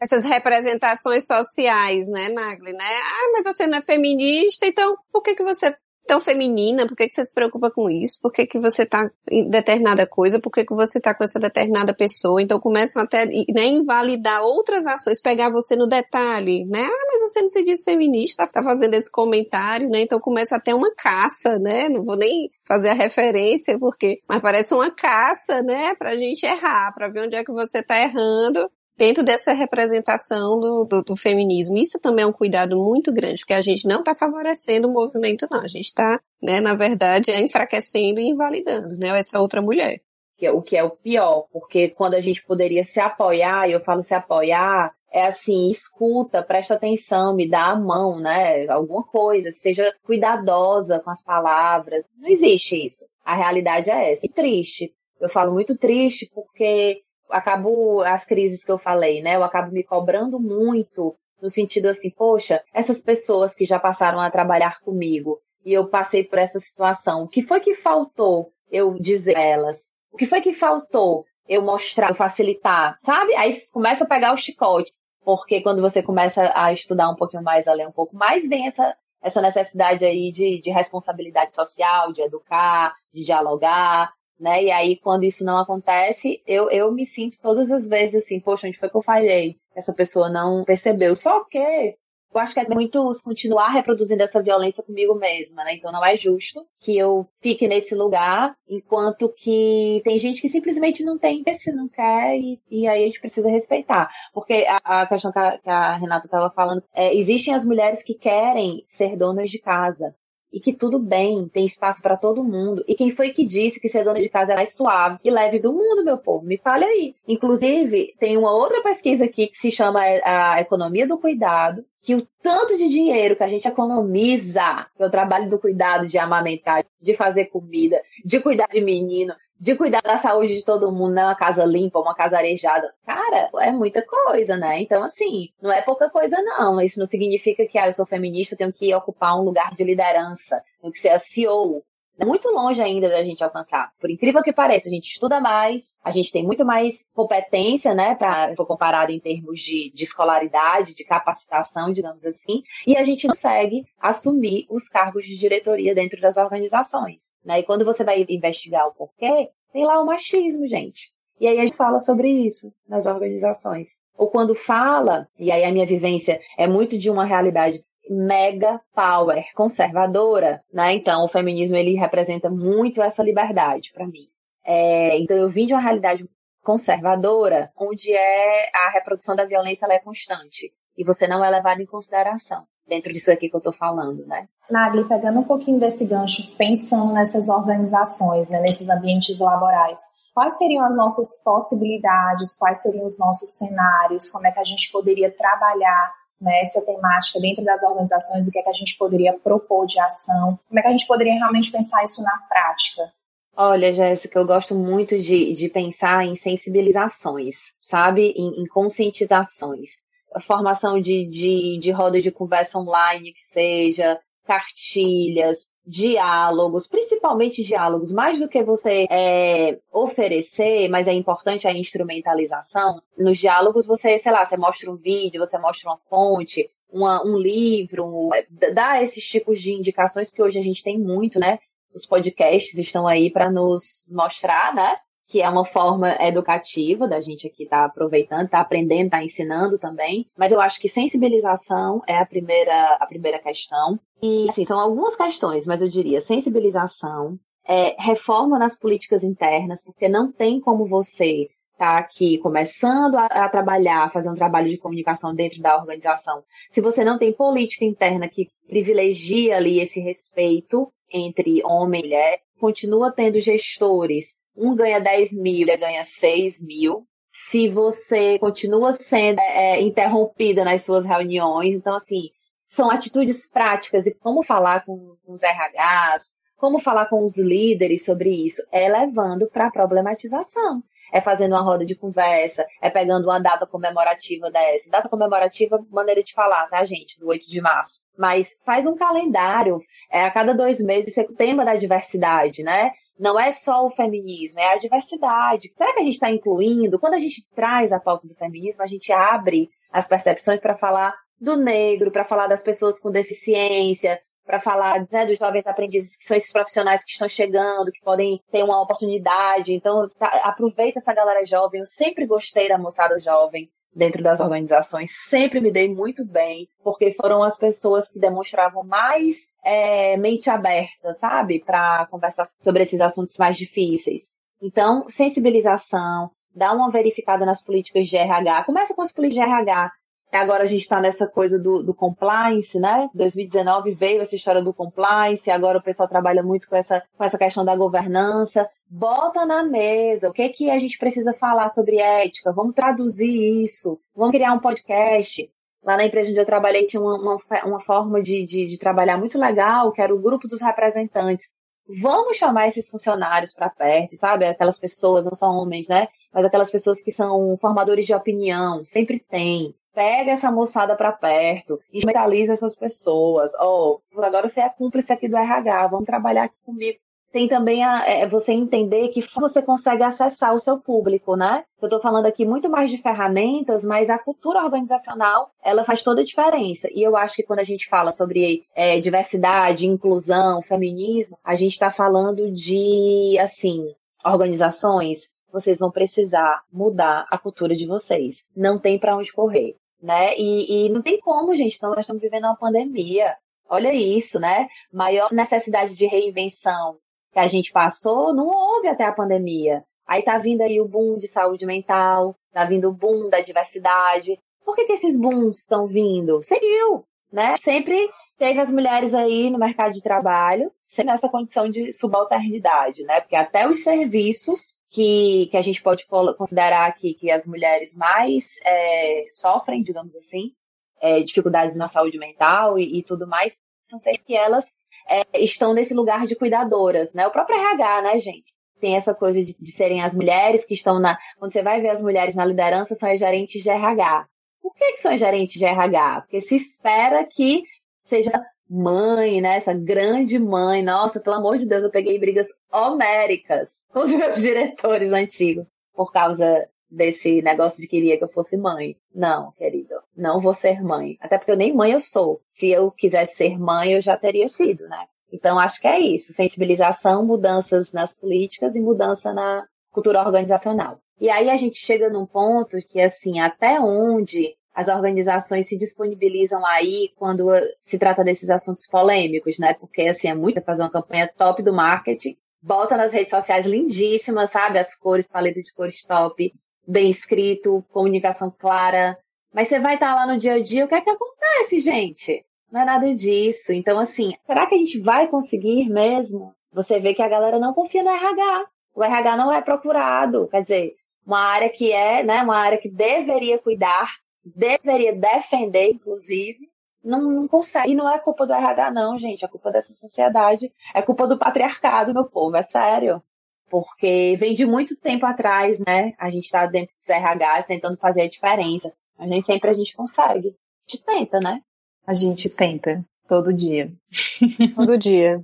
Essas 0.02 0.26
representações 0.26 1.26
sociais, 1.26 2.06
né, 2.10 2.28
Nagli, 2.28 2.74
né? 2.74 2.84
Ah, 2.84 3.32
mas 3.32 3.46
você 3.46 3.66
não 3.66 3.78
é 3.78 3.82
feminista, 3.82 4.68
então 4.68 4.98
por 5.10 5.24
que 5.24 5.36
que 5.36 5.44
você 5.44 5.74
tão 6.06 6.20
feminina? 6.20 6.88
Por 6.88 6.96
que, 6.96 7.08
que 7.08 7.14
você 7.14 7.26
se 7.26 7.34
preocupa 7.34 7.72
com 7.72 7.90
isso? 7.90 8.20
Por 8.22 8.32
que, 8.32 8.46
que 8.46 8.60
você 8.60 8.86
tá 8.86 9.10
em 9.30 9.50
determinada 9.50 10.06
coisa? 10.08 10.40
Por 10.40 10.52
que, 10.52 10.64
que 10.64 10.74
você 10.74 11.00
tá 11.00 11.14
com 11.14 11.24
essa 11.24 11.40
determinada 11.40 11.94
pessoa? 11.94 12.42
Então 12.42 12.60
começam 12.60 13.02
até 13.02 13.26
né, 13.26 13.66
invalidar 13.66 14.44
outras 14.44 14.86
ações, 14.86 15.22
pegar 15.22 15.50
você 15.50 15.76
no 15.76 15.88
detalhe, 15.88 16.66
né? 16.66 16.84
Ah, 16.84 17.06
mas 17.08 17.32
você 17.32 17.42
não 17.42 17.50
se 17.50 17.64
diz 17.64 17.84
feminista, 17.84 18.48
tá 18.48 18.64
fazendo 18.64 18.94
esse 18.94 19.12
comentário, 19.12 19.90
né? 19.90 20.02
Então 20.02 20.20
começa 20.20 20.56
até 20.56 20.74
uma 20.74 20.94
caça, 20.96 21.58
né? 21.60 21.90
Não 21.90 22.04
vou 22.04 22.18
nem 22.18 22.50
fazer 22.68 22.90
a 22.90 22.94
referência, 22.94 23.78
porque, 23.80 24.22
mas 24.28 24.42
parece 24.42 24.74
uma 24.74 24.92
caça, 24.92 25.62
né? 25.62 25.96
Pra 25.96 26.16
gente 26.16 26.46
errar, 26.46 26.94
pra 26.94 27.10
ver 27.10 27.26
onde 27.26 27.36
é 27.36 27.44
que 27.44 27.52
você 27.52 27.84
tá 27.84 28.00
errando 28.00 28.70
dentro 28.98 29.24
dessa 29.24 29.54
representação 29.54 30.60
do, 30.60 30.86
do, 30.86 31.02
do, 31.02 31.16
feminismo. 31.16 31.78
Isso 31.78 32.00
também 32.02 32.24
é 32.24 32.28
um 32.28 32.32
cuidado 32.32 32.78
muito 32.78 33.14
grande, 33.14 33.42
porque 33.42 33.54
a 33.54 33.62
gente 33.62 33.88
não 33.88 34.00
está 34.00 34.16
favorecendo 34.16 34.88
o 34.88 34.94
movimento, 34.94 35.48
não. 35.52 35.62
A 35.62 35.68
gente 35.68 35.86
está, 35.86 36.20
né, 36.42 36.62
na 36.62 36.74
verdade, 36.74 37.32
é 37.32 37.42
enfraquecendo 37.42 38.20
e 38.20 38.30
invalidando, 38.30 38.98
né, 38.98 39.10
essa 39.20 39.40
outra 39.40 39.62
mulher. 39.62 40.00
É 40.42 40.52
o 40.52 40.62
que 40.62 40.76
é 40.76 40.84
o 40.84 40.92
pior, 40.92 41.48
porque 41.52 41.90
quando 41.90 42.14
a 42.14 42.20
gente 42.20 42.44
poderia 42.46 42.84
se 42.84 43.00
apoiar, 43.00 43.70
e 43.70 43.72
eu 43.72 43.80
falo 43.80 44.02
se 44.02 44.14
apoiar, 44.14 44.94
é 45.12 45.28
assim, 45.28 45.70
escuta, 45.70 46.44
presta 46.44 46.74
atenção, 46.74 47.34
me 47.34 47.50
dá 47.50 47.68
a 47.68 47.80
mão, 47.80 48.20
né? 48.20 48.68
Alguma 48.68 49.02
coisa, 49.02 49.50
seja 49.50 49.94
cuidadosa 50.04 51.00
com 51.00 51.10
as 51.10 51.24
palavras. 51.24 52.04
Não 52.18 52.28
existe 52.28 52.76
isso. 52.84 53.06
A 53.24 53.34
realidade 53.34 53.90
é 53.90 54.12
essa. 54.12 54.26
E 54.26 54.30
triste. 54.30 54.94
Eu 55.20 55.30
falo 55.30 55.54
muito 55.54 55.78
triste 55.78 56.30
porque 56.36 57.02
acabo 57.30 58.02
as 58.02 58.24
crises 58.24 58.64
que 58.64 58.72
eu 58.72 58.78
falei, 58.78 59.22
né? 59.22 59.36
Eu 59.36 59.44
acabo 59.44 59.72
me 59.72 59.84
cobrando 59.84 60.40
muito 60.40 61.16
no 61.42 61.48
sentido 61.48 61.88
assim, 61.88 62.10
poxa, 62.10 62.64
essas 62.74 63.00
pessoas 63.00 63.54
que 63.54 63.66
já 63.66 63.80
passaram 63.80 64.20
a 64.20 64.32
trabalhar 64.32 64.80
comigo 64.82 65.40
e 65.64 65.74
eu 65.74 65.88
passei 65.88 66.24
por 66.24 66.40
essa 66.40 66.60
situação, 66.60 67.24
o 67.24 67.28
que 67.28 67.42
foi 67.42 67.60
que 67.60 67.74
faltou 67.74 68.52
eu 68.72 68.94
dizer 68.94 69.36
a 69.36 69.42
elas? 69.42 69.86
O 70.12 70.18
que 70.18 70.28
foi 70.28 70.42
que 70.42 70.54
faltou 70.54 71.26
eu 71.48 71.62
mostrar, 71.62 72.10
eu 72.10 72.16
facilitar, 72.16 72.96
sabe? 73.00 73.36
Aí 73.36 73.62
começa 73.72 74.04
a 74.04 74.08
pegar 74.08 74.32
o 74.32 74.38
chicote, 74.38 74.92
porque 75.24 75.62
quando 75.62 75.82
você 75.82 76.02
começa 76.02 76.52
a 76.56 76.72
estudar 76.72 77.10
um 77.10 77.16
pouquinho 77.16 77.44
mais, 77.44 77.68
a 77.68 77.74
ler 77.74 77.88
um 77.88 77.92
pouco 77.92 78.16
mais, 78.16 78.48
vem 78.48 78.68
essa, 78.68 78.96
essa 79.22 79.42
necessidade 79.42 80.06
aí 80.06 80.30
de, 80.30 80.58
de 80.58 80.72
responsabilidade 80.72 81.54
social, 81.54 82.12
de 82.12 82.22
educar, 82.22 82.94
de 83.14 83.24
dialogar, 83.24 84.12
né? 84.40 84.64
E 84.64 84.72
aí, 84.72 84.98
quando 84.98 85.24
isso 85.24 85.44
não 85.44 85.58
acontece, 85.58 86.42
eu, 86.46 86.70
eu 86.70 86.92
me 86.92 87.06
sinto 87.06 87.38
todas 87.42 87.72
as 87.72 87.88
vezes 87.88 88.24
assim, 88.24 88.40
poxa, 88.40 88.68
onde 88.68 88.78
foi 88.78 88.90
que 88.90 88.98
eu 88.98 89.02
falhei? 89.02 89.58
Essa 89.76 89.94
pessoa 89.94 90.30
não 90.30 90.64
percebeu. 90.64 91.14
Só 91.14 91.44
que 91.46 91.96
eu 92.36 92.42
acho 92.42 92.54
que 92.54 92.60
é 92.60 92.68
muito 92.68 93.10
continuar 93.24 93.70
reproduzindo 93.70 94.22
essa 94.22 94.44
violência 94.44 94.84
comigo 94.84 95.16
mesma, 95.16 95.64
né? 95.64 95.76
Então 95.76 95.90
não 95.90 96.04
é 96.04 96.16
justo 96.16 96.68
que 96.82 96.98
eu 96.98 97.26
fique 97.42 97.66
nesse 97.66 97.96
lugar, 97.96 98.54
enquanto 98.68 99.32
que 99.38 100.02
tem 100.04 100.18
gente 100.18 100.42
que 100.42 100.50
simplesmente 100.50 101.02
não 101.02 101.18
tem 101.18 101.40
interesse, 101.40 101.72
não 101.72 101.88
quer, 101.88 102.38
e, 102.38 102.60
e 102.70 102.88
aí 102.88 103.04
a 103.04 103.06
gente 103.06 103.22
precisa 103.22 103.50
respeitar. 103.50 104.10
Porque 104.34 104.66
a, 104.68 105.02
a 105.04 105.08
questão 105.08 105.32
que 105.32 105.40
a, 105.40 105.58
que 105.58 105.70
a 105.70 105.96
Renata 105.96 106.26
estava 106.26 106.52
falando, 106.52 106.84
é, 106.94 107.16
existem 107.16 107.54
as 107.54 107.64
mulheres 107.64 108.04
que 108.04 108.16
querem 108.16 108.84
ser 108.86 109.16
donas 109.16 109.50
de 109.50 109.60
casa 109.60 110.14
e 110.52 110.60
que 110.60 110.74
tudo 110.74 111.00
bem, 111.00 111.48
tem 111.50 111.66
espaço 111.66 112.02
para 112.02 112.18
todo 112.18 112.44
mundo. 112.44 112.84
E 112.88 112.96
quem 112.96 113.10
foi 113.10 113.32
que 113.32 113.44
disse 113.44 113.80
que 113.80 113.90
ser 113.90 114.04
dona 114.04 114.20
de 114.20 114.30
casa 114.30 114.54
é 114.54 114.56
mais 114.56 114.74
suave 114.74 115.20
e 115.24 115.30
leve 115.30 115.60
do 115.60 115.74
mundo, 115.74 116.04
meu 116.04 116.18
povo? 116.18 116.46
Me 116.46 116.58
fale 116.58 116.86
aí. 116.86 117.16
Inclusive, 117.28 118.16
tem 118.20 118.38
uma 118.38 118.52
outra 118.52 118.82
pesquisa 118.82 119.26
aqui 119.26 119.48
que 119.48 119.58
se 119.58 119.70
chama 119.70 120.00
a 120.02 120.62
economia 120.62 121.06
do 121.06 121.18
cuidado, 121.18 121.84
que 122.02 122.16
o 122.16 122.26
tanto 122.42 122.78
de 122.78 122.88
dinheiro 122.88 123.36
que 123.36 123.44
a 123.44 123.48
gente 123.48 123.68
economiza 123.68 124.88
no 125.00 125.10
trabalho 125.10 125.50
do 125.50 125.60
cuidado, 125.60 126.08
de 126.08 126.18
amamentar, 126.18 126.86
de 127.02 127.16
fazer 127.16 127.46
comida, 127.46 128.00
de 128.24 128.40
cuidar 128.40 128.68
de 128.68 128.80
menino, 128.80 129.34
de 129.66 129.76
cuidar 129.76 130.04
da 130.04 130.16
saúde 130.16 130.54
de 130.58 130.64
todo 130.64 130.92
mundo, 130.92 131.16
não 131.16 131.24
é 131.24 131.26
uma 131.26 131.36
casa 131.36 131.66
limpa, 131.66 132.00
uma 132.00 132.14
casa 132.14 132.38
arejada. 132.38 132.94
Cara, 133.04 133.50
é 133.62 133.72
muita 133.72 134.06
coisa, 134.06 134.56
né? 134.56 134.80
Então, 134.80 135.02
assim, 135.02 135.50
não 135.60 135.72
é 135.72 135.82
pouca 135.82 136.08
coisa, 136.08 136.40
não. 136.44 136.80
Isso 136.80 137.00
não 137.00 137.08
significa 137.08 137.66
que, 137.66 137.76
ah, 137.80 137.88
eu 137.88 137.92
sou 137.92 138.06
feminista, 138.06 138.54
eu 138.54 138.60
tenho 138.60 138.72
que 138.72 138.94
ocupar 138.94 139.36
um 139.36 139.44
lugar 139.44 139.74
de 139.74 139.84
liderança, 139.84 140.62
tenho 140.80 140.92
que 140.92 141.00
ser 141.00 141.10
a 141.10 141.18
CEO. 141.18 141.84
Muito 142.24 142.48
longe 142.50 142.82
ainda 142.82 143.10
da 143.10 143.24
gente 143.24 143.44
alcançar. 143.44 143.92
Por 144.00 144.10
incrível 144.10 144.42
que 144.42 144.54
pareça, 144.54 144.88
a 144.88 144.92
gente 144.92 145.08
estuda 145.08 145.42
mais, 145.42 145.94
a 146.04 146.12
gente 146.12 146.32
tem 146.32 146.44
muito 146.44 146.64
mais 146.64 147.04
competência, 147.14 147.94
né, 147.94 148.16
para 148.16 148.54
comparado 148.66 149.12
em 149.12 149.20
termos 149.20 149.60
de, 149.60 149.92
de 149.94 150.04
escolaridade, 150.04 150.94
de 150.94 151.04
capacitação, 151.04 151.92
digamos 151.92 152.24
assim, 152.24 152.62
e 152.86 152.96
a 152.96 153.04
gente 153.04 153.28
consegue 153.28 153.84
assumir 154.00 154.66
os 154.70 154.88
cargos 154.88 155.26
de 155.26 155.38
diretoria 155.38 155.94
dentro 155.94 156.20
das 156.22 156.38
organizações, 156.38 157.32
né? 157.44 157.60
E 157.60 157.64
quando 157.64 157.84
você 157.84 158.04
vai 158.04 158.26
investigar 158.30 158.88
o 158.88 158.94
porquê, 158.94 159.50
tem 159.74 159.86
lá 159.86 160.02
o 160.02 160.06
machismo, 160.06 160.66
gente. 160.68 161.12
E 161.40 161.48
aí 161.48 161.60
a 161.60 161.66
gente 161.66 161.76
fala 161.76 161.98
sobre 161.98 162.30
isso 162.30 162.72
nas 162.88 163.06
organizações. 163.06 163.88
Ou 164.18 164.30
quando 164.30 164.56
fala, 164.56 165.28
e 165.38 165.52
aí 165.52 165.64
a 165.66 165.72
minha 165.72 165.86
vivência 165.86 166.40
é 166.58 166.66
muito 166.66 166.98
de 166.98 167.10
uma 167.10 167.26
realidade 167.26 167.84
mega 168.10 168.80
power 168.94 169.44
conservadora, 169.56 170.62
né? 170.74 170.94
Então 170.94 171.24
o 171.26 171.30
feminismo 171.30 171.76
ele 171.76 171.96
representa 171.96 172.50
muito 172.50 173.02
essa 173.02 173.24
liberdade 173.24 173.92
para 173.94 174.08
mim. 174.08 174.28
É, 174.66 175.18
então 175.20 175.38
eu 175.38 175.48
vim 175.48 175.66
de 175.66 175.74
uma 175.74 175.82
realidade 175.82 176.28
conservadora, 176.64 177.72
onde 177.78 178.12
é 178.12 178.70
a 178.74 178.90
reprodução 178.90 179.36
da 179.36 179.46
violência 179.46 179.86
é 179.86 180.00
constante 180.00 180.74
e 180.98 181.04
você 181.04 181.28
não 181.28 181.44
é 181.44 181.50
levado 181.50 181.82
em 181.82 181.86
consideração 181.86 182.66
dentro 182.88 183.12
disso 183.12 183.32
aqui 183.32 183.50
que 183.50 183.56
eu 183.56 183.60
estou 183.60 183.74
falando, 183.74 184.26
né? 184.26 184.48
Nagli, 184.70 185.06
pegando 185.06 185.40
um 185.40 185.44
pouquinho 185.44 185.80
desse 185.80 186.06
gancho, 186.06 186.56
pensando 186.56 187.14
nessas 187.14 187.50
organizações, 187.50 188.50
né, 188.50 188.60
nesses 188.62 188.90
ambientes 188.90 189.40
laborais, 189.40 190.00
quais 190.34 190.58
seriam 190.58 190.84
as 190.84 190.96
nossas 190.96 191.42
possibilidades, 191.44 192.56
quais 192.58 192.82
seriam 192.82 193.06
os 193.06 193.18
nossos 193.20 193.58
cenários, 193.58 194.30
como 194.30 194.48
é 194.48 194.52
que 194.52 194.60
a 194.60 194.64
gente 194.64 194.92
poderia 194.92 195.32
trabalhar 195.32 196.14
né, 196.40 196.62
temática 196.86 197.40
dentro 197.40 197.64
das 197.64 197.82
organizações, 197.84 198.48
o 198.48 198.52
que 198.52 198.60
é 198.60 198.64
que 198.64 198.70
a 198.70 198.74
gente 198.74 198.98
poderia 198.98 199.34
propor 199.34 199.86
de 199.86 200.00
ação, 200.00 200.60
como 200.68 200.80
é 200.80 200.82
que 200.82 200.88
a 200.88 200.92
gente 200.92 201.08
poderia 201.08 201.34
realmente 201.34 201.72
pensar 201.72 202.04
isso 202.04 202.22
na 202.24 202.38
prática? 202.50 203.12
Olha, 203.58 203.92
Jéssica, 203.92 204.38
eu 204.38 204.46
gosto 204.46 204.76
muito 204.76 205.18
de, 205.18 205.54
de 205.54 205.70
pensar 205.70 206.26
em 206.26 206.34
sensibilizações, 206.34 207.72
sabe? 207.80 208.34
Em, 208.36 208.62
em 208.62 208.66
conscientizações. 208.68 209.96
A 210.34 210.42
formação 210.42 211.00
de, 211.00 211.26
de, 211.26 211.78
de 211.80 211.92
rodas 211.92 212.22
de 212.22 212.32
conversa 212.32 212.78
online, 212.78 213.32
que 213.32 213.40
seja, 213.40 214.20
cartilhas, 214.46 215.66
diálogos, 215.86 216.88
principalmente 216.88 217.64
diálogos, 217.64 218.12
mais 218.12 218.40
do 218.40 218.48
que 218.48 218.64
você 218.64 219.06
é, 219.10 219.78
oferecer, 219.92 220.90
mas 220.90 221.08
é 221.08 221.14
importante 221.14 221.68
a 221.68 221.74
instrumentalização. 221.74 223.02
Nos 223.18 223.38
diálogos 223.38 223.86
você, 223.86 224.18
sei 224.18 224.32
lá, 224.32 224.44
você 224.44 224.58
mostra 224.58 224.92
um 224.92 224.96
vídeo, 224.96 225.40
você 225.40 225.58
mostra 225.58 225.90
uma 225.90 225.98
fonte, 225.98 226.70
uma, 226.92 227.24
um 227.26 227.38
livro, 227.38 228.30
dá 228.74 229.02
esses 229.02 229.24
tipos 229.24 229.62
de 229.62 229.74
indicações 229.74 230.32
que 230.32 230.42
hoje 230.42 230.58
a 230.58 230.62
gente 230.62 230.84
tem 230.84 230.98
muito, 230.98 231.40
né? 231.40 231.60
Os 231.94 232.06
podcasts 232.06 232.78
estão 232.78 233.08
aí 233.08 233.30
para 233.30 233.52
nos 233.52 234.06
mostrar, 234.10 234.74
né? 234.74 234.96
Que 235.28 235.42
é 235.42 235.50
uma 235.50 235.66
forma 235.66 236.16
educativa 236.20 237.08
da 237.08 237.20
gente 237.20 237.48
aqui 237.48 237.64
estar 237.64 237.80
tá 237.80 237.86
aproveitando, 237.86 238.50
tá 238.50 238.60
aprendendo, 238.60 239.10
tá 239.10 239.22
ensinando 239.22 239.78
também. 239.78 240.28
Mas 240.38 240.52
eu 240.52 240.60
acho 240.60 240.80
que 240.80 240.88
sensibilização 240.88 242.02
é 242.08 242.18
a 242.18 242.26
primeira, 242.26 242.98
a 243.00 243.06
primeira 243.06 243.40
questão. 243.40 244.00
E, 244.22 244.48
assim, 244.50 244.64
são 244.64 244.80
algumas 244.80 245.16
questões, 245.16 245.66
mas 245.66 245.82
eu 245.82 245.88
diria 245.88 246.20
sensibilização, 246.20 247.38
é, 247.68 247.96
reforma 248.00 248.60
nas 248.60 248.78
políticas 248.78 249.24
internas, 249.24 249.84
porque 249.84 250.08
não 250.08 250.32
tem 250.32 250.60
como 250.60 250.88
você 250.88 251.48
tá 251.78 251.98
aqui 251.98 252.38
começando 252.38 253.16
a, 253.16 253.26
a, 253.26 253.50
trabalhar, 253.50 254.12
fazer 254.12 254.30
um 254.30 254.34
trabalho 254.34 254.68
de 254.68 254.78
comunicação 254.78 255.34
dentro 255.34 255.62
da 255.62 255.76
organização, 255.76 256.44
se 256.70 256.80
você 256.80 257.04
não 257.04 257.18
tem 257.18 257.34
política 257.34 257.84
interna 257.84 258.30
que 258.30 258.48
privilegia 258.68 259.58
ali 259.58 259.80
esse 259.80 260.00
respeito 260.00 260.90
entre 261.12 261.62
homem 261.66 262.02
e 262.02 262.04
mulher, 262.06 262.40
continua 262.60 263.12
tendo 263.12 263.38
gestores 263.40 264.34
um 264.56 264.76
ganha 264.76 265.00
10 265.00 265.34
mil, 265.34 265.68
ganha 265.78 266.02
6 266.02 266.60
mil. 266.62 267.06
Se 267.32 267.68
você 267.68 268.40
continua 268.40 268.92
sendo 268.92 269.40
é, 269.40 269.82
interrompida 269.82 270.64
nas 270.64 270.84
suas 270.84 271.04
reuniões, 271.04 271.74
então 271.74 271.96
assim, 271.96 272.30
são 272.66 272.90
atitudes 272.90 273.50
práticas 273.50 274.06
e 274.06 274.14
como 274.14 274.44
falar 274.44 274.86
com, 274.86 275.10
os 275.28 275.42
RHs, 275.42 276.30
como 276.56 276.80
falar 276.80 277.08
com 277.08 277.22
os 277.22 277.38
líderes 277.38 278.04
sobre 278.04 278.30
isso, 278.30 278.62
é 278.72 278.88
levando 278.90 279.48
para 279.50 279.68
a 279.68 279.72
problematização. 279.72 280.82
É 281.14 281.22
fazendo 281.22 281.54
uma 281.54 281.62
roda 281.62 281.86
de 281.86 281.96
conversa, 281.96 282.66
é 282.82 282.90
pegando 282.90 283.26
uma 283.26 283.40
data 283.40 283.66
comemorativa 283.68 284.50
dessa. 284.50 284.90
Data 284.90 285.08
comemorativa, 285.08 285.80
maneira 285.90 286.22
de 286.22 286.34
falar, 286.34 286.68
tá, 286.68 286.84
gente? 286.84 287.18
Do 287.20 287.28
8 287.28 287.46
de 287.46 287.62
março. 287.62 288.00
Mas 288.18 288.54
faz 288.66 288.86
um 288.86 288.96
calendário, 288.96 289.80
é, 290.12 290.24
a 290.24 290.32
cada 290.32 290.54
dois 290.54 290.80
meses, 290.80 291.16
o 291.18 291.36
tema 291.36 291.64
da 291.64 291.76
diversidade, 291.76 292.64
né? 292.64 292.92
Não 293.18 293.40
é 293.40 293.52
só 293.52 293.86
o 293.86 293.90
feminismo, 293.90 294.60
é 294.60 294.74
a 294.74 294.78
diversidade. 294.78 295.72
Será 295.74 295.94
que 295.94 296.00
a 296.00 296.04
gente 296.04 296.14
está 296.14 296.30
incluindo? 296.30 297.00
Quando 297.00 297.14
a 297.14 297.18
gente 297.18 297.46
traz 297.56 297.92
a 297.92 298.00
pauta 298.00 298.28
do 298.28 298.36
feminismo, 298.36 298.82
a 298.82 298.86
gente 298.86 299.12
abre 299.12 299.70
as 299.92 300.08
percepções 300.08 300.60
para 300.60 300.76
falar 300.76 301.14
do 301.40 301.56
negro, 301.56 302.12
para 302.12 302.26
falar 302.26 302.48
das 302.48 302.62
pessoas 302.62 303.00
com 303.00 303.10
deficiência, 303.10 304.20
para 304.46 304.60
falar 304.60 305.06
né, 305.12 305.26
dos 305.26 305.38
jovens 305.38 305.66
aprendizes, 305.66 306.16
que 306.16 306.26
são 306.26 306.38
esses 306.38 306.52
profissionais 306.52 307.04
que 307.04 307.10
estão 307.10 307.28
chegando, 307.28 307.92
que 307.92 308.02
podem 308.02 308.40
ter 308.52 308.64
uma 308.64 308.82
oportunidade. 308.82 309.74
Então, 309.74 310.08
tá, 310.20 310.28
aproveita 310.44 311.00
essa 311.00 311.14
galera 311.14 311.44
jovem. 311.44 311.80
Eu 311.80 311.86
sempre 311.86 312.28
gostei 312.28 312.68
da 312.70 312.78
moçada 312.78 313.18
jovem 313.18 313.70
dentro 313.96 314.22
das 314.22 314.40
organizações, 314.40 315.10
sempre 315.30 315.62
me 315.62 315.72
dei 315.72 315.88
muito 315.88 316.26
bem, 316.26 316.68
porque 316.84 317.14
foram 317.14 317.42
as 317.42 317.58
pessoas 317.58 318.08
que 318.08 318.20
demonstravam 318.20 318.84
mais 318.84 319.48
é, 319.64 320.18
mente 320.18 320.50
aberta, 320.50 321.14
sabe, 321.14 321.64
para 321.66 322.06
conversar 322.08 322.44
sobre 322.58 322.84
esses 322.84 323.00
assuntos 323.00 323.38
mais 323.38 323.56
difíceis. 323.56 324.28
Então, 324.62 325.08
sensibilização, 325.08 326.30
dá 326.54 326.74
uma 326.74 326.92
verificada 326.92 327.46
nas 327.46 327.62
políticas 327.62 328.06
de 328.08 328.18
RH, 328.18 328.64
começa 328.66 328.94
com 328.94 329.02
as 329.02 329.12
políticas 329.12 329.46
de 329.46 329.52
RH, 329.52 329.92
Agora 330.36 330.64
a 330.64 330.66
gente 330.66 330.82
está 330.82 331.00
nessa 331.00 331.26
coisa 331.28 331.58
do, 331.58 331.82
do, 331.82 331.94
compliance, 331.94 332.78
né? 332.80 333.10
2019 333.14 333.92
veio 333.96 334.20
essa 334.20 334.36
história 334.36 334.62
do 334.62 334.74
compliance, 334.74 335.50
agora 335.50 335.78
o 335.78 335.84
pessoal 335.84 336.10
trabalha 336.10 336.44
muito 336.44 336.68
com 336.68 336.76
essa, 336.76 337.04
com 337.18 337.24
essa 337.24 337.38
questão 337.38 337.64
da 337.64 337.76
governança. 337.76 338.70
Bota 338.90 339.46
na 339.46 339.64
mesa 339.64 340.30
o 340.30 340.34
que, 340.34 340.42
é 340.42 340.50
que 340.50 340.70
a 340.70 340.78
gente 340.78 340.98
precisa 340.98 341.34
falar 341.34 341.68
sobre 341.68 342.00
ética, 342.00 342.52
vamos 342.52 342.76
traduzir 342.76 343.62
isso, 343.62 344.00
vamos 344.16 344.32
criar 344.32 344.54
um 344.54 344.60
podcast. 344.60 345.50
Lá 345.84 345.96
na 345.96 346.06
empresa 346.06 346.30
onde 346.30 346.40
eu 346.40 346.46
trabalhei 346.46 346.84
tinha 346.84 347.02
uma, 347.02 347.16
uma, 347.16 347.38
uma 347.66 347.80
forma 347.80 348.22
de, 348.22 348.44
de, 348.44 348.66
de 348.66 348.78
trabalhar 348.78 349.18
muito 349.18 349.38
legal, 349.38 349.92
que 349.92 350.02
era 350.02 350.14
o 350.14 350.22
grupo 350.22 350.48
dos 350.48 350.60
representantes. 350.60 351.46
Vamos 351.88 352.36
chamar 352.36 352.68
esses 352.68 352.90
funcionários 352.90 353.52
para 353.52 353.70
perto, 353.70 354.16
sabe? 354.16 354.46
Aquelas 354.46 354.78
pessoas, 354.80 355.24
não 355.24 355.34
só 355.34 355.48
homens, 355.48 355.88
né? 355.88 356.08
Mas 356.34 356.44
aquelas 356.44 356.72
pessoas 356.72 357.00
que 357.00 357.12
são 357.12 357.56
formadores 357.58 358.06
de 358.06 358.14
opinião, 358.16 358.84
sempre 358.84 359.20
tem 359.20 359.76
pega 359.96 360.32
essa 360.32 360.52
moçada 360.52 360.96
para 360.96 361.14
perto, 361.14 361.80
instrumentaliza 361.92 362.52
essas 362.52 362.76
pessoas. 362.76 363.52
Oh, 363.60 364.00
agora 364.18 364.46
você 364.46 364.60
é 364.60 364.70
cúmplice 364.70 365.12
aqui 365.12 365.30
do 365.30 365.38
RH, 365.38 365.88
vamos 365.88 366.06
trabalhar 366.06 366.44
aqui 366.44 366.58
comigo. 366.66 367.00
Tem 367.32 367.48
também 367.50 367.84
a, 367.84 368.06
é, 368.08 368.26
você 368.26 368.54
entender 368.54 369.10
que 369.10 369.22
você 369.36 369.62
consegue 369.62 370.04
acessar 370.04 370.54
o 370.54 370.58
seu 370.58 370.80
público, 370.80 371.36
né? 371.36 371.66
Eu 371.82 371.88
estou 371.88 372.00
falando 372.00 372.28
aqui 372.28 372.46
muito 372.46 372.70
mais 372.70 372.90
de 372.90 372.98
ferramentas, 372.98 373.84
mas 373.84 374.10
a 374.10 374.18
cultura 374.18 374.64
organizacional, 374.64 375.52
ela 375.62 375.84
faz 375.84 376.02
toda 376.02 376.22
a 376.22 376.24
diferença. 376.24 376.88
E 376.94 377.04
eu 377.04 377.18
acho 377.18 377.36
que 377.36 377.44
quando 377.44 377.60
a 377.60 377.64
gente 377.64 377.90
fala 377.90 378.12
sobre 378.12 378.66
é, 378.74 378.98
diversidade, 379.00 379.86
inclusão, 379.86 380.62
feminismo, 380.62 381.38
a 381.44 381.54
gente 381.56 381.72
está 381.72 381.90
falando 381.90 382.50
de, 382.50 383.38
assim, 383.40 383.94
organizações 384.26 385.28
vocês 385.52 385.80
vão 385.80 385.90
precisar 385.90 386.64
mudar 386.70 387.26
a 387.32 387.38
cultura 387.38 387.76
de 387.76 387.86
vocês. 387.86 388.44
Não 388.54 388.78
tem 388.78 389.00
para 389.00 389.16
onde 389.16 389.32
correr 389.32 389.78
né? 390.06 390.38
E, 390.38 390.86
e 390.86 390.90
não 390.90 391.02
tem 391.02 391.20
como, 391.20 391.54
gente, 391.54 391.76
então 391.76 391.90
nós 391.90 392.00
estamos 392.02 392.22
vivendo 392.22 392.46
uma 392.46 392.56
pandemia. 392.56 393.36
Olha 393.68 393.92
isso, 393.94 394.40
né? 394.40 394.68
Maior 394.94 395.32
necessidade 395.34 395.94
de 395.94 396.06
reinvenção 396.06 396.98
que 397.34 397.40
a 397.40 397.46
gente 397.48 397.72
passou, 397.72 398.34
não 398.34 398.48
houve 398.48 398.88
até 398.88 399.04
a 399.04 399.12
pandemia. 399.12 399.84
Aí 400.08 400.22
tá 400.22 400.38
vindo 400.38 400.62
aí 400.62 400.80
o 400.80 400.88
boom 400.88 401.16
de 401.16 401.28
saúde 401.28 401.66
mental, 401.66 402.36
tá 402.54 402.64
vindo 402.64 402.88
o 402.88 402.94
boom 402.94 403.28
da 403.28 403.42
diversidade. 403.42 404.40
Por 404.64 404.76
que, 404.76 404.86
que 404.86 404.94
esses 404.94 405.18
booms 405.18 405.58
estão 405.58 405.88
vindo? 405.88 406.42
Seguiu, 406.42 407.04
né? 407.34 407.56
Sempre 407.58 408.08
teve 408.38 408.60
as 408.60 408.70
mulheres 408.70 409.14
aí 409.14 409.50
no 409.50 409.58
mercado 409.58 409.92
de 409.92 410.02
trabalho, 410.02 410.72
sem 410.88 411.10
essa 411.10 411.28
condição 411.28 411.68
de 411.68 411.92
subalternidade, 411.92 413.04
né? 413.04 413.22
Porque 413.22 413.36
até 413.36 413.68
os 413.68 413.82
serviços 413.82 414.76
que, 414.96 415.48
que 415.52 415.58
a 415.58 415.62
gente 415.62 415.82
pode 415.82 416.06
considerar 416.08 416.88
aqui 416.88 417.14
que 417.14 417.30
as 417.30 417.46
mulheres 417.46 417.94
mais 417.94 418.56
é, 418.64 419.26
sofrem, 419.28 419.82
digamos 419.82 420.16
assim, 420.16 420.54
é, 421.02 421.20
dificuldades 421.20 421.76
na 421.76 421.86
saúde 421.86 422.18
mental 422.18 422.80
e, 422.80 423.00
e 423.00 423.04
tudo 423.04 423.28
mais, 423.28 423.58
não 423.92 424.00
sei 424.00 424.14
que 424.14 424.34
elas 424.34 424.66
é, 425.10 425.42
estão 425.42 425.74
nesse 425.74 425.94
lugar 425.94 426.26
de 426.26 426.36
cuidadoras, 426.36 427.12
né? 427.14 427.28
O 427.28 427.32
próprio 427.32 427.58
RH, 427.58 428.02
né, 428.04 428.18
gente? 428.18 428.54
Tem 428.80 428.96
essa 428.96 429.14
coisa 429.14 429.42
de, 429.42 429.54
de, 429.54 429.72
serem 429.72 430.02
as 430.02 430.14
mulheres 430.14 430.64
que 430.64 430.74
estão 430.74 430.98
na. 430.98 431.18
Quando 431.38 431.52
você 431.52 431.62
vai 431.62 431.82
ver 431.82 431.90
as 431.90 432.02
mulheres 432.02 432.34
na 432.34 432.46
liderança, 432.46 432.96
são 432.96 433.10
as 433.10 433.20
gerentes 433.20 433.62
de 433.62 433.70
RH. 433.70 434.28
Por 434.62 434.74
que, 434.74 434.92
que 434.92 434.98
são 434.98 435.12
as 435.12 435.20
gerentes 435.20 435.54
de 435.54 435.66
RH? 435.66 436.22
Porque 436.22 436.40
se 436.40 436.56
espera 436.56 437.26
que 437.26 437.64
seja 438.02 438.32
mãe, 438.70 439.42
né? 439.42 439.56
Essa 439.58 439.74
grande 439.74 440.38
mãe. 440.40 440.84
Nossa, 440.84 441.20
pelo 441.20 441.38
amor 441.38 441.58
de 441.58 441.66
Deus, 441.66 441.84
eu 441.84 441.92
peguei 441.92 442.20
brigas 442.20 442.48
homéricas 442.72 443.80
com 443.90 444.02
os 444.02 444.12
meus 444.12 444.38
diretores 444.42 445.12
antigos 445.12 445.68
por 445.94 446.12
causa 446.12 446.68
desse 446.90 447.42
negócio 447.42 447.80
de 447.80 447.88
queria 447.88 448.18
que 448.18 448.24
eu 448.24 448.32
fosse 448.32 448.58
mãe. 448.58 448.96
Não, 449.14 449.52
querido, 449.54 449.96
não 450.16 450.40
vou 450.40 450.54
ser 450.54 450.82
mãe. 450.82 451.18
Até 451.20 451.38
porque 451.38 451.52
eu 451.52 451.58
nem 451.58 451.74
mãe 451.74 451.92
eu 451.92 452.00
sou. 452.00 452.42
Se 452.50 452.70
eu 452.70 452.92
quisesse 452.92 453.36
ser 453.36 453.60
mãe, 453.60 453.94
eu 453.94 454.00
já 454.00 454.18
teria 454.18 454.48
sido, 454.48 454.88
né? 454.88 455.06
Então 455.32 455.60
acho 455.60 455.82
que 455.82 455.88
é 455.88 456.00
isso, 456.00 456.32
sensibilização, 456.32 457.26
mudanças 457.26 457.92
nas 457.92 458.14
políticas 458.14 458.76
e 458.76 458.80
mudança 458.80 459.34
na 459.34 459.66
cultura 459.92 460.22
organizacional. 460.22 461.00
E 461.20 461.30
aí 461.30 461.50
a 461.50 461.56
gente 461.56 461.78
chega 461.78 462.10
num 462.10 462.26
ponto 462.26 462.78
que 462.90 463.02
assim, 463.02 463.40
até 463.40 463.80
onde 463.80 464.56
as 464.76 464.90
organizações 464.90 465.70
se 465.70 465.76
disponibilizam 465.76 466.64
aí 466.66 467.10
quando 467.16 467.50
se 467.80 467.98
trata 467.98 468.26
desses 468.26 468.50
assuntos 468.50 468.86
polêmicos, 468.86 469.58
né? 469.58 469.74
Porque 469.74 470.02
assim, 470.02 470.28
é 470.28 470.36
muito 470.36 470.62
fazer 470.62 470.82
uma 470.82 470.92
campanha 470.92 471.32
top 471.38 471.64
do 471.64 471.74
marketing, 471.74 472.36
bota 472.62 472.98
nas 472.98 473.14
redes 473.14 473.30
sociais 473.30 473.66
lindíssimas, 473.66 474.50
sabe? 474.50 474.78
As 474.78 474.94
cores, 474.94 475.28
paleta 475.28 475.62
de 475.62 475.74
cores 475.74 476.04
top, 476.04 476.52
bem 476.86 477.08
escrito, 477.08 477.86
comunicação 477.90 478.52
clara. 478.52 479.18
Mas 479.54 479.70
você 479.70 479.80
vai 479.80 479.94
estar 479.94 480.14
lá 480.14 480.28
no 480.28 480.38
dia 480.38 480.56
a 480.56 480.60
dia, 480.60 480.84
o 480.84 480.88
que 480.90 480.96
é 480.96 481.02
que 481.02 481.10
acontece, 481.10 481.78
gente? 481.78 482.44
Não 482.70 482.82
é 482.82 482.86
nada 482.86 483.14
disso. 483.14 483.72
Então, 483.72 483.98
assim, 483.98 484.34
será 484.46 484.68
que 484.68 484.76
a 484.76 484.78
gente 484.78 485.00
vai 485.00 485.30
conseguir 485.30 485.88
mesmo? 485.88 486.54
Você 486.74 487.00
vê 487.00 487.14
que 487.14 487.22
a 487.22 487.30
galera 487.30 487.58
não 487.58 487.74
confia 487.74 488.04
no 488.04 488.10
RH. 488.10 488.66
O 488.94 489.02
RH 489.02 489.38
não 489.38 489.54
é 489.54 489.62
procurado. 489.62 490.50
Quer 490.50 490.60
dizer, 490.60 490.96
uma 491.26 491.40
área 491.40 491.70
que 491.70 491.94
é, 491.94 492.24
né, 492.24 492.44
uma 492.44 492.58
área 492.58 492.78
que 492.78 492.90
deveria 492.90 493.58
cuidar, 493.58 494.10
deveria 494.46 495.16
defender, 495.16 495.90
inclusive, 495.90 496.70
não, 497.04 497.32
não 497.32 497.48
consegue. 497.48 497.92
E 497.92 497.96
não 497.96 498.10
é 498.12 498.20
culpa 498.20 498.46
do 498.46 498.54
RH, 498.54 498.92
não, 498.92 499.18
gente. 499.18 499.44
É 499.44 499.48
culpa 499.48 499.72
dessa 499.72 499.94
sociedade. 499.94 500.72
É 500.94 501.02
culpa 501.02 501.28
do 501.28 501.38
patriarcado, 501.38 502.14
meu 502.14 502.26
povo. 502.26 502.56
É 502.56 502.62
sério 502.62 503.22
porque 503.70 504.36
vem 504.40 504.54
de 504.54 504.66
muito 504.66 504.96
tempo 504.96 505.26
atrás, 505.26 505.78
né? 505.80 506.14
A 506.18 506.30
gente 506.30 506.44
está 506.46 506.66
dentro 506.66 506.94
dos 506.98 507.10
RH 507.10 507.64
tentando 507.64 507.98
fazer 507.98 508.22
a 508.22 508.28
diferença, 508.28 508.94
mas 509.18 509.30
nem 509.30 509.42
sempre 509.42 509.70
a 509.70 509.74
gente 509.74 509.96
consegue. 509.96 510.50
A 510.50 510.92
gente 510.92 511.04
tenta, 511.04 511.40
né? 511.40 511.62
A 512.06 512.14
gente 512.14 512.50
tenta, 512.50 513.04
todo 513.28 513.52
dia. 513.52 513.92
todo 514.76 514.98
dia. 514.98 515.44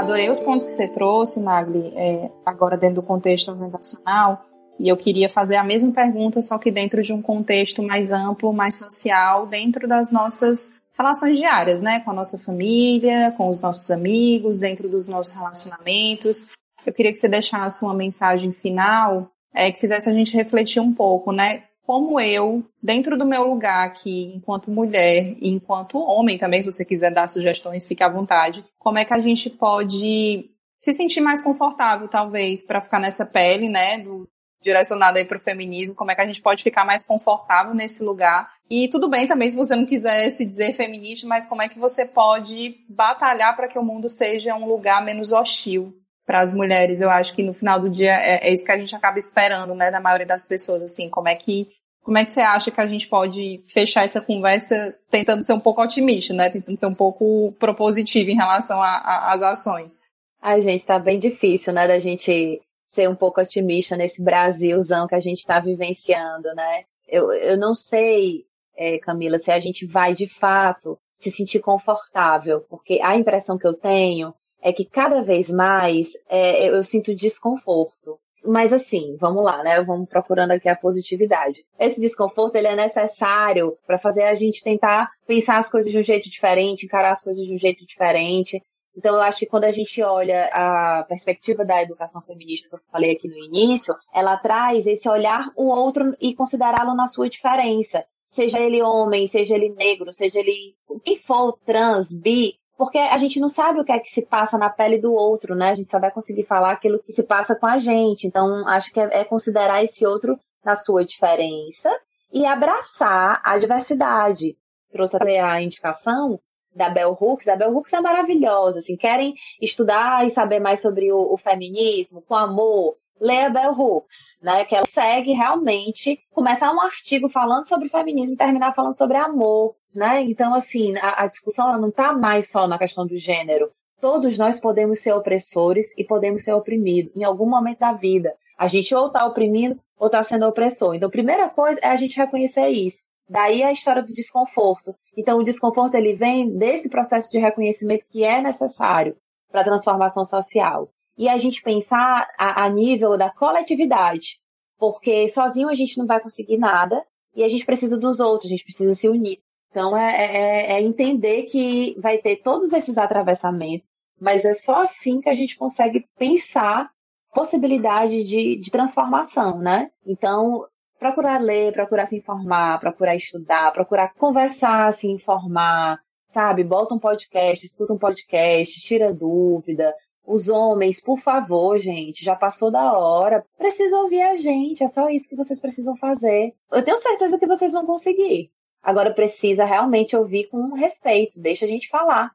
Adorei 0.00 0.30
os 0.30 0.40
pontos 0.40 0.64
que 0.64 0.72
você 0.72 0.88
trouxe, 0.88 1.38
Magli, 1.38 1.92
é, 1.94 2.30
agora 2.46 2.74
dentro 2.74 2.96
do 2.96 3.02
contexto 3.02 3.50
organizacional. 3.50 4.46
E 4.78 4.88
eu 4.88 4.96
queria 4.96 5.28
fazer 5.28 5.56
a 5.56 5.62
mesma 5.62 5.92
pergunta, 5.92 6.40
só 6.40 6.56
que 6.56 6.70
dentro 6.70 7.02
de 7.02 7.12
um 7.12 7.20
contexto 7.20 7.82
mais 7.82 8.10
amplo, 8.10 8.50
mais 8.50 8.78
social, 8.78 9.46
dentro 9.46 9.86
das 9.86 10.10
nossas 10.10 10.80
relações 10.96 11.36
diárias, 11.36 11.82
né? 11.82 12.00
Com 12.00 12.12
a 12.12 12.14
nossa 12.14 12.38
família, 12.38 13.34
com 13.36 13.50
os 13.50 13.60
nossos 13.60 13.90
amigos, 13.90 14.58
dentro 14.58 14.88
dos 14.88 15.06
nossos 15.06 15.34
relacionamentos. 15.34 16.48
Eu 16.86 16.94
queria 16.94 17.12
que 17.12 17.18
você 17.18 17.28
deixasse 17.28 17.84
uma 17.84 17.92
mensagem 17.92 18.52
final 18.52 19.30
é, 19.54 19.70
que 19.70 19.80
fizesse 19.80 20.08
a 20.08 20.14
gente 20.14 20.34
refletir 20.34 20.80
um 20.80 20.94
pouco, 20.94 21.30
né? 21.30 21.64
Como 21.90 22.20
eu, 22.20 22.64
dentro 22.80 23.18
do 23.18 23.26
meu 23.26 23.42
lugar 23.50 23.84
aqui, 23.84 24.32
enquanto 24.32 24.70
mulher 24.70 25.34
e 25.40 25.48
enquanto 25.48 25.98
homem 25.98 26.38
também, 26.38 26.60
se 26.60 26.70
você 26.70 26.84
quiser 26.84 27.12
dar 27.12 27.26
sugestões, 27.26 27.84
fique 27.84 28.04
à 28.04 28.08
vontade, 28.08 28.64
como 28.78 28.96
é 28.96 29.04
que 29.04 29.12
a 29.12 29.18
gente 29.18 29.50
pode 29.50 30.48
se 30.80 30.92
sentir 30.92 31.20
mais 31.20 31.42
confortável, 31.42 32.06
talvez, 32.06 32.64
para 32.64 32.80
ficar 32.80 33.00
nessa 33.00 33.26
pele, 33.26 33.68
né, 33.68 33.98
do, 33.98 34.24
direcionada 34.62 35.18
aí 35.18 35.24
para 35.24 35.38
o 35.38 35.40
feminismo, 35.40 35.96
como 35.96 36.12
é 36.12 36.14
que 36.14 36.20
a 36.20 36.26
gente 36.26 36.40
pode 36.40 36.62
ficar 36.62 36.84
mais 36.84 37.04
confortável 37.04 37.74
nesse 37.74 38.04
lugar. 38.04 38.48
E 38.70 38.88
tudo 38.88 39.10
bem 39.10 39.26
também 39.26 39.50
se 39.50 39.56
você 39.56 39.74
não 39.74 39.84
quiser 39.84 40.30
se 40.30 40.46
dizer 40.46 40.72
feminista, 40.74 41.26
mas 41.26 41.48
como 41.48 41.60
é 41.60 41.68
que 41.68 41.80
você 41.80 42.04
pode 42.04 42.76
batalhar 42.88 43.56
para 43.56 43.66
que 43.66 43.80
o 43.80 43.84
mundo 43.84 44.08
seja 44.08 44.54
um 44.54 44.64
lugar 44.64 45.04
menos 45.04 45.32
hostil 45.32 45.92
para 46.24 46.42
as 46.42 46.54
mulheres. 46.54 47.00
Eu 47.00 47.10
acho 47.10 47.34
que 47.34 47.42
no 47.42 47.52
final 47.52 47.80
do 47.80 47.90
dia 47.90 48.12
é, 48.12 48.48
é, 48.48 48.52
isso 48.52 48.64
que 48.64 48.70
a 48.70 48.78
gente 48.78 48.94
acaba 48.94 49.18
esperando, 49.18 49.74
né, 49.74 49.90
da 49.90 49.98
maioria 49.98 50.24
das 50.26 50.46
pessoas, 50.46 50.80
assim, 50.84 51.10
como 51.10 51.28
é 51.28 51.34
que 51.34 51.66
como 52.02 52.18
é 52.18 52.24
que 52.24 52.30
você 52.30 52.40
acha 52.40 52.70
que 52.70 52.80
a 52.80 52.86
gente 52.86 53.08
pode 53.08 53.62
fechar 53.68 54.04
essa 54.04 54.20
conversa 54.20 54.96
tentando 55.10 55.42
ser 55.42 55.52
um 55.52 55.60
pouco 55.60 55.82
otimista, 55.82 56.32
né, 56.34 56.50
tentando 56.50 56.78
ser 56.78 56.86
um 56.86 56.94
pouco 56.94 57.52
propositivo 57.58 58.30
em 58.30 58.36
relação 58.36 58.80
às 58.82 59.42
ações? 59.42 59.98
Ai, 60.40 60.60
gente, 60.60 60.84
tá 60.84 60.98
bem 60.98 61.18
difícil, 61.18 61.72
né, 61.72 61.86
da 61.86 61.98
gente 61.98 62.60
ser 62.88 63.08
um 63.08 63.14
pouco 63.14 63.40
otimista 63.40 63.96
nesse 63.96 64.22
Brasilzão 64.22 65.06
que 65.06 65.14
a 65.14 65.20
gente 65.20 65.38
está 65.38 65.60
vivenciando, 65.60 66.52
né? 66.54 66.84
Eu, 67.06 67.32
eu 67.32 67.56
não 67.56 67.72
sei, 67.72 68.44
é, 68.76 68.98
Camila, 68.98 69.38
se 69.38 69.50
a 69.52 69.58
gente 69.58 69.86
vai 69.86 70.12
de 70.12 70.26
fato 70.26 70.98
se 71.14 71.30
sentir 71.30 71.60
confortável, 71.60 72.62
porque 72.68 72.98
a 73.02 73.14
impressão 73.14 73.58
que 73.58 73.66
eu 73.66 73.74
tenho 73.74 74.34
é 74.62 74.72
que 74.72 74.84
cada 74.84 75.22
vez 75.22 75.48
mais 75.48 76.12
é, 76.28 76.68
eu 76.68 76.82
sinto 76.82 77.14
desconforto. 77.14 78.18
Mas 78.44 78.72
assim, 78.72 79.16
vamos 79.18 79.44
lá, 79.44 79.62
né? 79.62 79.82
Vamos 79.82 80.08
procurando 80.08 80.52
aqui 80.52 80.68
a 80.68 80.76
positividade. 80.76 81.64
Esse 81.78 82.00
desconforto 82.00 82.56
ele 82.56 82.68
é 82.68 82.76
necessário 82.76 83.76
para 83.86 83.98
fazer 83.98 84.22
a 84.22 84.32
gente 84.32 84.62
tentar 84.62 85.10
pensar 85.26 85.56
as 85.56 85.68
coisas 85.68 85.90
de 85.90 85.98
um 85.98 86.02
jeito 86.02 86.28
diferente, 86.28 86.86
encarar 86.86 87.10
as 87.10 87.22
coisas 87.22 87.44
de 87.44 87.52
um 87.52 87.56
jeito 87.56 87.84
diferente, 87.84 88.62
então, 88.96 89.14
eu 89.14 89.22
acho 89.22 89.38
que 89.38 89.46
quando 89.46 89.64
a 89.64 89.70
gente 89.70 90.02
olha 90.02 90.48
a 90.52 91.04
perspectiva 91.04 91.64
da 91.64 91.82
educação 91.82 92.20
feminista 92.22 92.68
que 92.68 92.74
eu 92.74 92.80
falei 92.90 93.12
aqui 93.12 93.28
no 93.28 93.38
início, 93.38 93.94
ela 94.12 94.36
traz 94.36 94.86
esse 94.86 95.08
olhar 95.08 95.50
o 95.56 95.68
outro 95.68 96.14
e 96.20 96.34
considerá-lo 96.34 96.94
na 96.94 97.04
sua 97.04 97.28
diferença. 97.28 98.04
Seja 98.26 98.60
ele 98.60 98.82
homem, 98.82 99.26
seja 99.26 99.54
ele 99.54 99.70
negro, 99.70 100.10
seja 100.10 100.38
ele 100.38 100.74
quem 101.02 101.18
for, 101.18 101.58
trans, 101.64 102.12
bi, 102.12 102.54
porque 102.80 102.96
a 102.96 103.16
gente 103.18 103.38
não 103.38 103.46
sabe 103.46 103.78
o 103.78 103.84
que 103.84 103.92
é 103.92 103.98
que 103.98 104.08
se 104.08 104.22
passa 104.22 104.56
na 104.56 104.70
pele 104.70 104.96
do 104.96 105.12
outro, 105.12 105.54
né? 105.54 105.68
A 105.68 105.74
gente 105.74 105.90
só 105.90 105.98
vai 105.98 106.10
conseguir 106.10 106.44
falar 106.44 106.72
aquilo 106.72 106.98
que 106.98 107.12
se 107.12 107.22
passa 107.22 107.54
com 107.54 107.66
a 107.66 107.76
gente. 107.76 108.26
Então, 108.26 108.66
acho 108.66 108.90
que 108.90 108.98
é, 108.98 109.20
é 109.20 109.22
considerar 109.22 109.82
esse 109.82 110.06
outro 110.06 110.40
na 110.64 110.72
sua 110.72 111.04
diferença 111.04 111.94
e 112.32 112.46
abraçar 112.46 113.38
a 113.44 113.58
diversidade. 113.58 114.56
Trouxe 114.90 115.14
a 115.18 115.60
indicação 115.60 116.40
da 116.74 116.88
Bell 116.88 117.14
Hooks. 117.20 117.48
A 117.48 117.56
Bell 117.56 117.76
Hooks 117.76 117.92
é 117.92 118.00
maravilhosa, 118.00 118.78
assim, 118.78 118.96
querem 118.96 119.34
estudar 119.60 120.24
e 120.24 120.30
saber 120.30 120.58
mais 120.58 120.80
sobre 120.80 121.12
o, 121.12 121.34
o 121.34 121.36
feminismo, 121.36 122.22
com 122.22 122.34
amor, 122.34 122.96
lê 123.20 123.42
a 123.42 123.50
Bell 123.50 123.72
Hooks, 123.72 124.38
né, 124.42 124.64
que 124.64 124.74
ela 124.74 124.86
segue 124.86 125.32
realmente 125.32 126.18
começar 126.30 126.72
um 126.72 126.80
artigo 126.80 127.28
falando 127.28 127.68
sobre 127.68 127.90
feminismo 127.90 128.32
e 128.32 128.38
terminar 128.38 128.74
falando 128.74 128.96
sobre 128.96 129.18
amor, 129.18 129.76
né, 129.94 130.22
então 130.22 130.54
assim, 130.54 130.96
a, 130.98 131.24
a 131.24 131.26
discussão 131.26 131.78
não 131.80 131.88
está 131.88 132.12
mais 132.12 132.50
só 132.50 132.66
na 132.66 132.78
questão 132.78 133.06
do 133.06 133.16
gênero, 133.16 133.70
todos 134.00 134.36
nós 134.36 134.58
podemos 134.58 135.00
ser 135.00 135.12
opressores 135.12 135.86
e 135.96 136.04
podemos 136.04 136.42
ser 136.42 136.52
oprimidos 136.52 137.14
em 137.14 137.24
algum 137.24 137.48
momento 137.48 137.78
da 137.78 137.92
vida. 137.92 138.34
A 138.58 138.66
gente 138.66 138.94
ou 138.94 139.06
está 139.06 139.24
oprimindo 139.26 139.80
ou 139.98 140.06
está 140.06 140.22
sendo 140.22 140.46
opressor. 140.46 140.94
Então, 140.94 141.08
a 141.08 141.12
primeira 141.12 141.48
coisa 141.48 141.78
é 141.82 141.88
a 141.88 141.94
gente 141.94 142.16
reconhecer 142.16 142.68
isso. 142.68 143.02
Daí 143.28 143.62
a 143.62 143.70
história 143.70 144.02
do 144.02 144.12
desconforto. 144.12 144.94
Então, 145.16 145.38
o 145.38 145.42
desconforto 145.42 145.94
ele 145.94 146.14
vem 146.14 146.56
desse 146.56 146.88
processo 146.88 147.30
de 147.30 147.38
reconhecimento 147.38 148.04
que 148.10 148.24
é 148.24 148.42
necessário 148.42 149.16
para 149.50 149.60
a 149.60 149.64
transformação 149.64 150.22
social. 150.22 150.90
E 151.16 151.28
a 151.28 151.36
gente 151.36 151.62
pensar 151.62 152.28
a, 152.38 152.64
a 152.64 152.68
nível 152.68 153.16
da 153.16 153.30
coletividade, 153.30 154.38
porque 154.78 155.26
sozinho 155.26 155.68
a 155.68 155.74
gente 155.74 155.98
não 155.98 156.06
vai 156.06 156.20
conseguir 156.20 156.56
nada 156.56 157.04
e 157.34 157.44
a 157.44 157.46
gente 157.46 157.64
precisa 157.64 157.96
dos 157.96 158.18
outros, 158.18 158.46
a 158.46 158.48
gente 158.48 158.64
precisa 158.64 158.94
se 158.94 159.08
unir. 159.08 159.38
Então, 159.70 159.96
é, 159.96 160.26
é, 160.26 160.72
é 160.72 160.82
entender 160.82 161.44
que 161.44 161.96
vai 162.00 162.18
ter 162.18 162.36
todos 162.36 162.72
esses 162.72 162.98
atravessamentos, 162.98 163.86
mas 164.20 164.44
é 164.44 164.52
só 164.52 164.80
assim 164.80 165.20
que 165.20 165.28
a 165.28 165.32
gente 165.32 165.56
consegue 165.56 166.06
pensar 166.18 166.90
possibilidade 167.32 168.24
de, 168.24 168.56
de 168.56 168.70
transformação, 168.70 169.58
né? 169.58 169.88
Então, 170.04 170.66
procurar 170.98 171.40
ler, 171.40 171.72
procurar 171.72 172.04
se 172.04 172.16
informar, 172.16 172.80
procurar 172.80 173.14
estudar, 173.14 173.72
procurar 173.72 174.12
conversar, 174.14 174.90
se 174.92 175.06
informar, 175.06 176.00
sabe? 176.26 176.64
Bota 176.64 176.94
um 176.94 176.98
podcast, 176.98 177.64
escuta 177.64 177.92
um 177.92 177.98
podcast, 177.98 178.80
tira 178.80 179.14
dúvida. 179.14 179.94
Os 180.26 180.48
homens, 180.48 181.00
por 181.00 181.18
favor, 181.18 181.78
gente, 181.78 182.24
já 182.24 182.36
passou 182.36 182.70
da 182.70 182.92
hora. 182.92 183.44
Precisa 183.56 183.96
ouvir 183.96 184.22
a 184.22 184.34
gente, 184.34 184.82
é 184.82 184.86
só 184.86 185.08
isso 185.08 185.28
que 185.28 185.36
vocês 185.36 185.58
precisam 185.58 185.96
fazer. 185.96 186.54
Eu 186.70 186.82
tenho 186.82 186.96
certeza 186.96 187.38
que 187.38 187.46
vocês 187.46 187.72
vão 187.72 187.86
conseguir. 187.86 188.50
Agora 188.82 189.12
precisa 189.12 189.64
realmente 189.64 190.16
ouvir 190.16 190.48
com 190.48 190.74
respeito, 190.74 191.38
deixa 191.38 191.64
a 191.64 191.68
gente 191.68 191.88
falar. 191.88 192.30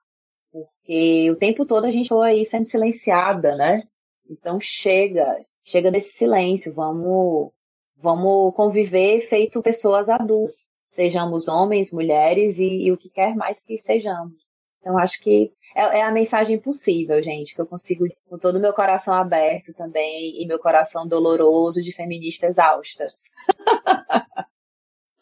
Porque 0.51 1.29
o 1.31 1.35
tempo 1.35 1.65
todo 1.65 1.85
a 1.85 1.89
gente 1.89 2.09
foi 2.09 2.29
aí 2.29 2.45
sendo 2.45 2.65
silenciada, 2.65 3.55
né? 3.55 3.83
Então 4.29 4.59
chega, 4.59 5.43
chega 5.63 5.91
desse 5.91 6.13
silêncio, 6.13 6.73
vamos 6.73 7.51
Vamos 7.97 8.53
conviver 8.55 9.21
feito 9.21 9.61
pessoas 9.61 10.09
adultas, 10.09 10.65
sejamos 10.89 11.47
homens, 11.47 11.91
mulheres 11.91 12.57
e, 12.57 12.85
e 12.85 12.91
o 12.91 12.97
que 12.97 13.09
quer 13.09 13.35
mais 13.35 13.59
que 13.59 13.77
sejamos. 13.77 14.33
Então 14.79 14.97
acho 14.97 15.19
que 15.21 15.51
é, 15.75 15.99
é, 15.99 16.01
a 16.03 16.11
mensagem 16.11 16.59
possível, 16.59 17.21
gente, 17.21 17.55
que 17.55 17.61
eu 17.61 17.65
consigo, 17.65 18.05
com 18.29 18.37
todo 18.37 18.57
o 18.57 18.61
meu 18.61 18.73
coração 18.73 19.13
aberto 19.13 19.73
também 19.73 20.41
e 20.41 20.45
meu 20.45 20.59
coração 20.59 21.07
doloroso 21.07 21.81
de 21.81 21.91
feminista 21.93 22.45
exausta. 22.45 23.05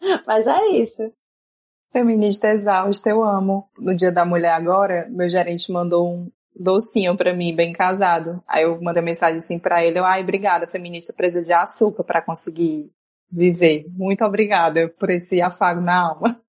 Mas 0.27 0.45
é 0.45 0.67
isso. 0.69 1.11
Feminista 1.91 2.49
exausta, 2.49 3.09
eu 3.09 3.23
amo. 3.23 3.69
No 3.77 3.95
Dia 3.95 4.11
da 4.11 4.25
Mulher 4.25 4.53
agora, 4.53 5.07
meu 5.09 5.29
gerente 5.29 5.71
mandou 5.71 6.07
um 6.07 6.31
docinho 6.55 7.15
para 7.15 7.33
mim, 7.33 7.55
bem 7.55 7.71
casado. 7.71 8.43
Aí 8.47 8.63
eu 8.63 8.81
mandei 8.81 9.01
mensagem 9.01 9.37
assim 9.37 9.59
para 9.59 9.83
ele, 9.83 9.99
eu, 9.99 10.05
ai, 10.05 10.21
obrigada, 10.21 10.67
feminista 10.67 11.13
precisa 11.13 11.43
de 11.43 11.53
açúcar 11.53 12.03
para 12.03 12.21
conseguir 12.21 12.91
viver. 13.31 13.85
Muito 13.89 14.23
obrigada 14.23 14.89
por 14.99 15.09
esse 15.09 15.41
afago 15.41 15.81
na 15.81 16.09
alma. 16.09 16.39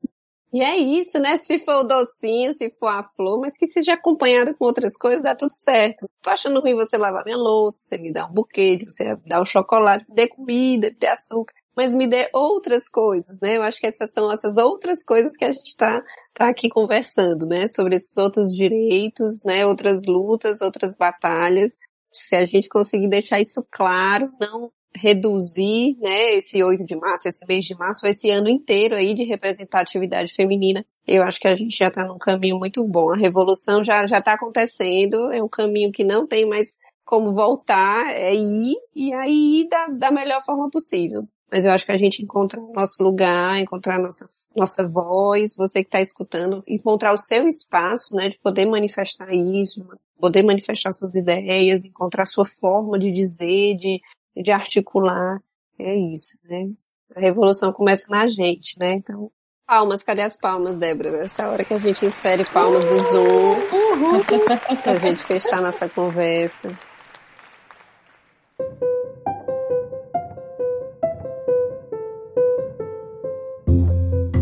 E 0.53 0.63
é 0.63 0.77
isso, 0.77 1.19
né? 1.19 1.37
Se 1.37 1.59
for 1.59 1.81
o 1.81 1.85
docinho, 1.85 2.55
se 2.55 2.71
for 2.79 2.87
a 2.87 3.03
flor, 3.03 3.41
mas 3.41 3.59
que 3.59 3.67
seja 3.67 3.95
acompanhado 3.95 4.55
com 4.55 4.65
outras 4.65 4.97
coisas, 4.97 5.21
dá 5.21 5.35
tudo 5.35 5.53
certo. 5.53 6.09
Tô 6.23 6.31
achando 6.31 6.61
ruim 6.61 6.77
você 6.77 6.97
lavar 6.97 7.25
minha 7.25 7.37
louça, 7.37 7.79
você 7.83 7.99
me 7.99 8.13
dá 8.13 8.27
um 8.27 8.33
buquê, 8.33 8.79
você 8.87 9.17
dá 9.27 9.43
um 9.43 9.45
chocolate, 9.45 10.07
me 10.09 10.15
dê 10.15 10.29
comida, 10.29 10.91
me 10.91 10.97
dê 10.97 11.09
açúcar, 11.09 11.53
mas 11.77 11.95
me 11.95 12.07
dê 12.07 12.29
outras 12.33 12.89
coisas, 12.89 13.39
né? 13.41 13.57
Eu 13.57 13.63
acho 13.63 13.81
que 13.81 13.87
essas 13.87 14.13
são 14.13 14.31
essas 14.31 14.57
outras 14.57 15.05
coisas 15.05 15.37
que 15.37 15.45
a 15.45 15.53
gente 15.53 15.77
tá, 15.77 16.03
tá 16.35 16.49
aqui 16.49 16.69
conversando, 16.69 17.47
né? 17.47 17.69
Sobre 17.69 17.97
esses 17.97 18.17
outros 18.17 18.49
direitos, 18.55 19.43
né? 19.45 19.67
Outras 19.67 20.07
lutas, 20.07 20.61
outras 20.61 20.97
batalhas. 20.97 21.73
Se 22.13 22.37
a 22.37 22.47
gente 22.47 22.69
conseguir 22.69 23.09
deixar 23.09 23.41
isso 23.41 23.67
claro, 23.71 24.31
não 24.41 24.71
reduzir, 24.97 25.97
né, 26.01 26.35
esse 26.35 26.63
8 26.63 26.85
de 26.85 26.95
março, 26.95 27.27
esse 27.27 27.45
mês 27.47 27.65
de 27.65 27.75
março, 27.75 28.07
esse 28.07 28.31
ano 28.31 28.49
inteiro 28.49 28.95
aí 28.95 29.15
de 29.15 29.25
representatividade 29.25 30.33
feminina. 30.33 30.87
Eu 31.07 31.25
acho 31.25 31.41
que 31.41 31.49
a 31.49 31.57
gente 31.57 31.77
já 31.77 31.89
está 31.89 32.05
num 32.05 32.19
caminho 32.19 32.59
muito 32.59 32.83
bom. 32.87 33.13
A 33.13 33.17
revolução 33.17 33.83
já 33.83 34.07
já 34.07 34.19
está 34.19 34.35
acontecendo, 34.35 35.33
é 35.33 35.43
um 35.43 35.49
caminho 35.49 35.91
que 35.91 36.05
não 36.05 36.27
tem 36.27 36.47
mais 36.47 36.79
como 37.05 37.35
voltar, 37.35 38.11
é 38.11 38.35
ir 38.35 38.77
e 38.95 39.13
aí 39.13 39.67
da, 39.69 39.89
da 39.89 40.11
melhor 40.11 40.43
forma 40.45 40.71
possível. 40.71 41.25
Mas 41.55 41.65
eu 41.65 41.71
acho 41.71 41.87
que 41.87 41.93
a 41.93 41.97
gente 41.97 42.21
encontra 42.21 42.61
o 42.61 42.73
nosso 42.73 43.01
lugar, 43.01 43.61
encontrar 43.61 43.95
a 43.95 44.03
nossa 44.03 44.29
nossa 44.57 44.89
voz, 44.89 45.55
você 45.57 45.83
que 45.83 45.89
está 45.89 46.01
escutando, 46.01 46.65
encontrar 46.67 47.13
o 47.13 47.19
seu 47.19 47.47
espaço, 47.47 48.15
né, 48.15 48.29
de 48.29 48.39
poder 48.39 48.67
manifestar 48.67 49.33
isso, 49.33 49.85
poder 50.19 50.43
manifestar 50.43 50.93
suas 50.93 51.15
ideias, 51.15 51.85
encontrar 51.85 52.25
sua 52.25 52.45
forma 52.45 52.99
de 52.99 53.13
dizer, 53.13 53.77
de 53.77 54.01
de 54.37 54.51
articular. 54.51 55.41
É 55.79 55.97
isso, 55.97 56.39
né? 56.43 56.71
A 57.15 57.21
revolução 57.21 57.73
começa 57.73 58.07
na 58.11 58.27
gente, 58.27 58.77
né? 58.77 58.95
Então, 58.95 59.31
palmas, 59.65 60.03
cadê 60.03 60.23
as 60.23 60.37
palmas, 60.37 60.75
Débora? 60.75 61.25
Essa 61.25 61.49
hora 61.49 61.65
que 61.65 61.75
a 61.75 61.79
gente 61.79 62.05
insere 62.05 62.43
palmas 62.53 62.85
do 62.85 62.99
Zoom. 62.99 63.53
Uhum. 63.53 64.83
pra 64.83 64.99
gente 64.99 65.23
fechar 65.23 65.63
nossa 65.63 65.89
conversa. 65.89 66.77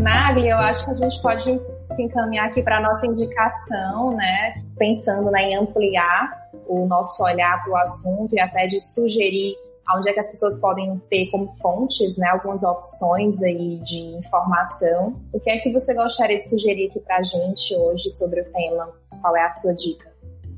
Nagli, 0.03 0.49
eu 0.49 0.59
acho 0.59 0.85
que 0.85 0.91
a 0.91 0.95
gente 0.97 1.23
pode 1.23 1.61
se 1.87 2.03
encaminhar 2.03 2.49
aqui 2.49 2.61
para 2.61 2.81
nossa 2.81 3.07
indicação, 3.07 4.11
né? 4.17 4.55
Pensando 4.77 5.31
né, 5.31 5.43
em 5.43 5.57
ampliar 5.57 6.43
o 6.67 6.87
nosso 6.87 7.23
olhar 7.23 7.63
para 7.63 7.73
o 7.73 7.77
assunto 7.77 8.35
e 8.35 8.41
até 8.41 8.67
de 8.67 8.81
sugerir 8.81 9.57
onde 9.97 10.09
é 10.09 10.13
que 10.13 10.21
as 10.21 10.31
pessoas 10.31 10.59
podem 10.59 11.01
ter 11.11 11.27
como 11.31 11.49
fontes, 11.49 12.17
né, 12.17 12.29
algumas 12.29 12.63
opções 12.63 13.43
aí 13.43 13.79
de 13.79 13.99
informação. 14.17 15.21
O 15.33 15.39
que 15.39 15.51
é 15.51 15.59
que 15.59 15.73
você 15.73 15.95
gostaria 15.95 16.39
de 16.39 16.49
sugerir 16.49 16.89
aqui 16.89 17.01
para 17.01 17.19
a 17.19 17.23
gente 17.23 17.75
hoje 17.77 18.11
sobre 18.11 18.41
o 18.41 18.45
tema? 18.45 18.93
Qual 19.21 19.37
é 19.37 19.45
a 19.45 19.51
sua 19.51 19.75
dica? 19.75 20.11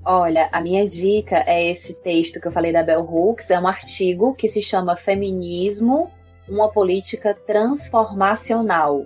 Olha, 0.05 0.49
a 0.53 0.61
minha 0.61 0.86
dica 0.86 1.42
é 1.47 1.68
esse 1.68 1.95
texto 1.95 2.40
que 2.40 2.47
eu 2.47 2.53
falei 2.53 2.72
da 2.72 2.82
Bell 2.82 3.01
Hooks, 3.01 3.51
é 3.51 3.59
um 3.59 3.66
artigo 3.66 4.34
que 4.34 4.47
se 4.47 4.61
chama 4.61 4.97
Feminismo, 4.97 6.11
uma 6.49 6.70
política 6.70 7.34
transformacional. 7.47 9.05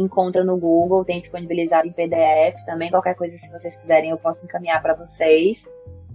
Encontra 0.00 0.44
no 0.44 0.56
Google, 0.56 1.04
tem 1.04 1.18
disponibilizado 1.18 1.88
em 1.88 1.92
PDF 1.92 2.64
também. 2.64 2.90
Qualquer 2.90 3.14
coisa, 3.14 3.36
se 3.36 3.50
vocês 3.50 3.74
quiserem, 3.76 4.10
eu 4.10 4.18
posso 4.18 4.44
encaminhar 4.44 4.80
para 4.80 4.94
vocês. 4.94 5.66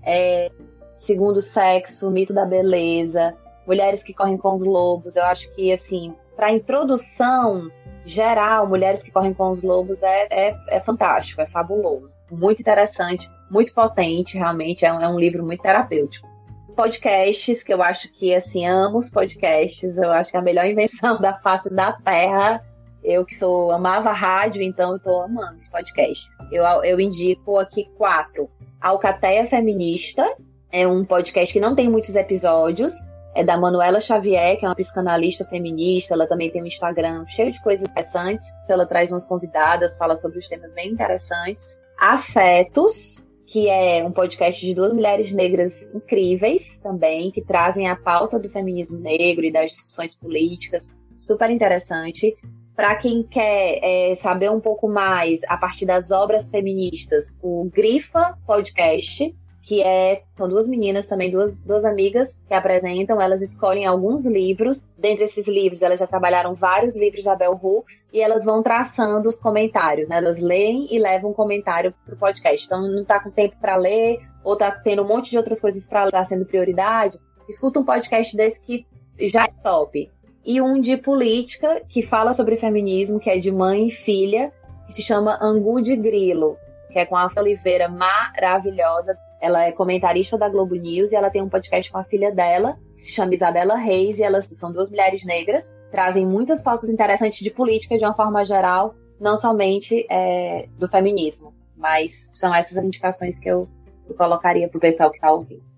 É, 0.03 0.51
segundo 0.95 1.39
sexo, 1.39 2.09
mito 2.09 2.33
da 2.33 2.45
beleza, 2.45 3.35
mulheres 3.67 4.01
que 4.01 4.13
correm 4.13 4.37
com 4.37 4.51
os 4.51 4.61
lobos. 4.61 5.15
Eu 5.15 5.23
acho 5.23 5.49
que, 5.53 5.71
assim, 5.71 6.15
para 6.35 6.51
introdução 6.51 7.69
geral, 8.05 8.67
mulheres 8.67 9.01
que 9.01 9.11
correm 9.11 9.33
com 9.33 9.49
os 9.49 9.61
lobos 9.61 10.01
é, 10.01 10.27
é, 10.29 10.55
é, 10.69 10.79
fantástico, 10.79 11.41
é 11.41 11.47
fabuloso, 11.47 12.19
muito 12.29 12.59
interessante, 12.59 13.29
muito 13.49 13.73
potente, 13.73 14.37
realmente 14.37 14.85
é 14.85 14.93
um, 14.93 14.99
é 14.99 15.07
um 15.07 15.17
livro 15.17 15.45
muito 15.45 15.61
terapêutico. 15.61 16.27
Podcasts, 16.75 17.61
que 17.61 17.73
eu 17.73 17.83
acho 17.83 18.11
que, 18.11 18.33
assim, 18.33 18.65
amo 18.65 18.97
os 18.97 19.09
podcasts, 19.09 19.95
eu 19.95 20.11
acho 20.11 20.31
que 20.31 20.37
é 20.37 20.39
a 20.39 20.43
melhor 20.43 20.65
invenção 20.65 21.17
da 21.21 21.33
face 21.33 21.69
da 21.69 21.93
Terra. 21.93 22.63
Eu 23.03 23.25
que 23.25 23.35
sou, 23.35 23.71
amava 23.71 24.11
rádio, 24.13 24.61
então 24.61 24.97
tô 24.97 25.21
amando 25.21 25.53
os 25.53 25.67
podcasts. 25.67 26.37
Eu, 26.51 26.63
eu 26.83 26.99
indico 26.99 27.59
aqui 27.59 27.85
quatro. 27.97 28.49
Alcateia 28.79 29.45
Feminista, 29.45 30.25
é 30.71 30.87
um 30.87 31.05
podcast 31.05 31.53
que 31.53 31.59
não 31.59 31.75
tem 31.75 31.89
muitos 31.89 32.15
episódios. 32.15 32.91
É 33.35 33.43
da 33.43 33.57
Manuela 33.57 33.99
Xavier, 33.99 34.57
que 34.57 34.65
é 34.65 34.69
uma 34.69 34.75
psicanalista 34.75 35.45
feminista. 35.45 36.13
Ela 36.13 36.27
também 36.27 36.51
tem 36.51 36.61
um 36.61 36.65
Instagram 36.65 37.25
cheio 37.27 37.51
de 37.51 37.61
coisas 37.61 37.87
interessantes. 37.87 38.45
Ela 38.67 38.85
traz 38.85 39.09
umas 39.09 39.23
convidadas, 39.23 39.95
fala 39.97 40.15
sobre 40.15 40.37
os 40.37 40.47
temas 40.47 40.73
bem 40.73 40.91
interessantes. 40.91 41.77
Afetos, 41.99 43.23
que 43.45 43.69
é 43.69 44.03
um 44.03 44.11
podcast 44.11 44.65
de 44.65 44.73
duas 44.73 44.91
mulheres 44.91 45.31
negras 45.31 45.83
incríveis 45.93 46.77
também, 46.77 47.31
que 47.31 47.41
trazem 47.41 47.87
a 47.87 47.95
pauta 47.95 48.39
do 48.39 48.49
feminismo 48.49 48.97
negro 48.97 49.43
e 49.43 49.51
das 49.51 49.69
discussões 49.69 50.15
políticas. 50.15 50.87
Super 51.19 51.51
interessante. 51.51 52.35
Para 52.75 52.95
quem 52.95 53.21
quer 53.23 53.79
é, 53.83 54.13
saber 54.15 54.49
um 54.49 54.59
pouco 54.59 54.87
mais 54.87 55.41
a 55.47 55.57
partir 55.57 55.85
das 55.85 56.09
obras 56.09 56.47
feministas, 56.47 57.33
o 57.41 57.69
Grifa 57.71 58.35
Podcast, 58.47 59.35
que 59.61 59.81
é, 59.81 60.23
são 60.35 60.49
duas 60.49 60.67
meninas 60.67 61.07
também, 61.07 61.31
duas, 61.31 61.61
duas 61.61 61.85
amigas 61.85 62.35
que 62.47 62.53
apresentam, 62.53 63.21
elas 63.21 63.41
escolhem 63.41 63.85
alguns 63.85 64.25
livros, 64.25 64.85
dentre 64.97 65.23
esses 65.23 65.47
livros 65.47 65.81
elas 65.81 65.99
já 65.99 66.05
trabalharam 66.05 66.53
vários 66.53 66.95
livros 66.95 67.23
da 67.23 67.35
Bell 67.35 67.57
Hooks, 67.61 68.03
e 68.11 68.19
elas 68.19 68.43
vão 68.43 68.61
traçando 68.61 69.27
os 69.27 69.37
comentários, 69.37 70.09
né? 70.09 70.17
Elas 70.17 70.37
leem 70.37 70.87
e 70.93 70.99
levam 70.99 71.31
um 71.31 71.33
comentário 71.33 71.93
pro 72.05 72.17
podcast. 72.17 72.65
Então 72.65 72.81
não 72.81 73.05
tá 73.05 73.21
com 73.21 73.29
tempo 73.29 73.55
para 73.61 73.77
ler, 73.77 74.19
ou 74.43 74.57
tá 74.57 74.69
tendo 74.71 75.03
um 75.03 75.07
monte 75.07 75.29
de 75.29 75.37
outras 75.37 75.59
coisas 75.59 75.85
para 75.85 76.11
tá 76.11 76.23
sendo 76.23 76.45
prioridade, 76.45 77.17
escuta 77.47 77.79
um 77.79 77.85
podcast 77.85 78.35
desse 78.35 78.59
que 78.59 78.85
já 79.19 79.45
é 79.45 79.53
top. 79.63 80.11
E 80.45 80.61
um 80.61 80.77
de 80.77 80.97
política, 80.97 81.81
que 81.87 82.01
fala 82.01 82.31
sobre 82.31 82.57
feminismo, 82.57 83.19
que 83.19 83.29
é 83.29 83.37
de 83.37 83.51
mãe 83.51 83.87
e 83.87 83.91
filha, 83.91 84.51
que 84.85 84.93
se 84.93 85.01
chama 85.01 85.37
Angu 85.41 85.79
de 85.79 85.95
Grilo, 85.95 86.57
que 86.91 86.99
é 86.99 87.05
com 87.05 87.15
a 87.15 87.27
Oliveira 87.37 87.87
maravilhosa, 87.87 89.17
ela 89.41 89.65
é 89.65 89.71
comentarista 89.71 90.37
da 90.37 90.47
Globo 90.47 90.75
News 90.75 91.11
e 91.11 91.15
ela 91.15 91.29
tem 91.29 91.41
um 91.41 91.49
podcast 91.49 91.91
com 91.91 91.97
a 91.97 92.03
filha 92.03 92.31
dela, 92.31 92.77
que 92.95 93.03
se 93.03 93.11
chama 93.11 93.33
Isabela 93.33 93.75
Reis, 93.75 94.17
e 94.17 94.23
elas 94.23 94.47
são 94.51 94.71
duas 94.71 94.89
mulheres 94.89 95.25
negras, 95.25 95.73
trazem 95.91 96.25
muitas 96.25 96.61
pautas 96.61 96.89
interessantes 96.89 97.39
de 97.39 97.51
política 97.51 97.97
de 97.97 98.05
uma 98.05 98.13
forma 98.13 98.41
geral, 98.43 98.95
não 99.19 99.35
somente 99.35 100.05
é, 100.09 100.67
do 100.77 100.87
feminismo, 100.87 101.53
mas 101.75 102.29
são 102.31 102.55
essas 102.55 102.77
as 102.77 102.85
indicações 102.85 103.37
que 103.37 103.49
eu, 103.49 103.67
eu 104.07 104.15
colocaria 104.15 104.69
para 104.69 104.77
o 104.77 104.81
pessoal 104.81 105.09
que 105.09 105.17
está 105.17 105.31
ouvindo. 105.31 105.72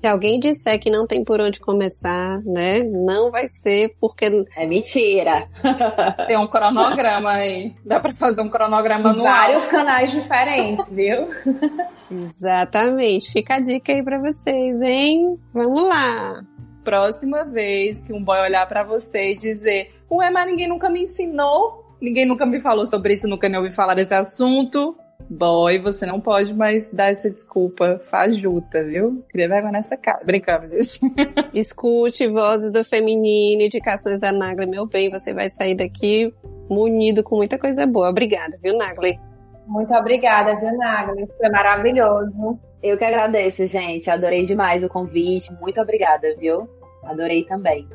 Se 0.00 0.06
alguém 0.06 0.38
disser 0.38 0.78
que 0.78 0.90
não 0.90 1.06
tem 1.06 1.24
por 1.24 1.40
onde 1.40 1.58
começar, 1.58 2.40
né? 2.44 2.82
Não 2.82 3.30
vai 3.30 3.48
ser 3.48 3.94
porque. 3.98 4.26
É 4.54 4.66
mentira. 4.66 5.48
Tem 6.28 6.36
um 6.36 6.46
cronograma 6.46 7.30
aí. 7.30 7.74
Dá 7.84 7.98
para 7.98 8.12
fazer 8.12 8.42
um 8.42 8.50
cronograma 8.50 9.14
no 9.14 9.22
Vários 9.22 9.66
canais 9.66 10.10
diferentes, 10.10 10.92
viu? 10.92 11.26
Exatamente. 12.10 13.32
Fica 13.32 13.54
a 13.54 13.60
dica 13.60 13.92
aí 13.92 14.02
para 14.02 14.20
vocês, 14.20 14.82
hein? 14.82 15.38
Vamos 15.54 15.88
lá. 15.88 16.42
Próxima 16.84 17.44
vez 17.44 17.98
que 18.00 18.12
um 18.12 18.22
boy 18.22 18.38
olhar 18.38 18.66
para 18.68 18.84
você 18.84 19.32
e 19.32 19.36
dizer: 19.36 19.94
Ué, 20.10 20.30
mas 20.30 20.46
ninguém 20.46 20.68
nunca 20.68 20.90
me 20.90 21.02
ensinou, 21.02 21.96
ninguém 22.00 22.26
nunca 22.26 22.44
me 22.44 22.60
falou 22.60 22.84
sobre 22.84 23.14
isso, 23.14 23.26
nunca 23.26 23.48
nem 23.48 23.58
ouvi 23.58 23.72
falar 23.72 23.94
desse 23.94 24.14
assunto 24.14 24.94
boy, 25.28 25.78
você 25.80 26.06
não 26.06 26.20
pode 26.20 26.54
mais 26.54 26.90
dar 26.92 27.10
essa 27.10 27.30
desculpa 27.30 27.98
fajuta, 27.98 28.84
viu? 28.84 29.24
Queria 29.30 29.48
vergonha 29.48 29.72
nessa 29.72 29.96
cara. 29.96 30.24
Brincando 30.24 30.68
disso. 30.68 31.00
Escute 31.52 32.28
vozes 32.28 32.70
do 32.72 32.84
feminino, 32.84 33.62
indicações 33.62 34.20
da 34.20 34.32
Nagli, 34.32 34.66
meu 34.66 34.86
bem, 34.86 35.10
você 35.10 35.32
vai 35.32 35.50
sair 35.50 35.74
daqui 35.74 36.32
munido 36.68 37.22
com 37.22 37.36
muita 37.36 37.58
coisa 37.58 37.86
boa. 37.86 38.10
Obrigada, 38.10 38.58
viu, 38.62 38.76
Nagli? 38.76 39.18
Muito 39.66 39.92
obrigada, 39.94 40.54
viu, 40.56 40.76
Nagli? 40.76 41.26
Foi 41.36 41.48
maravilhoso. 41.50 42.58
Eu 42.82 42.96
que 42.96 43.04
agradeço, 43.04 43.64
gente. 43.66 44.08
Adorei 44.08 44.44
demais 44.44 44.84
o 44.84 44.88
convite. 44.88 45.52
Muito 45.60 45.80
obrigada, 45.80 46.34
viu? 46.38 46.68
Adorei 47.04 47.44
também. 47.44 47.88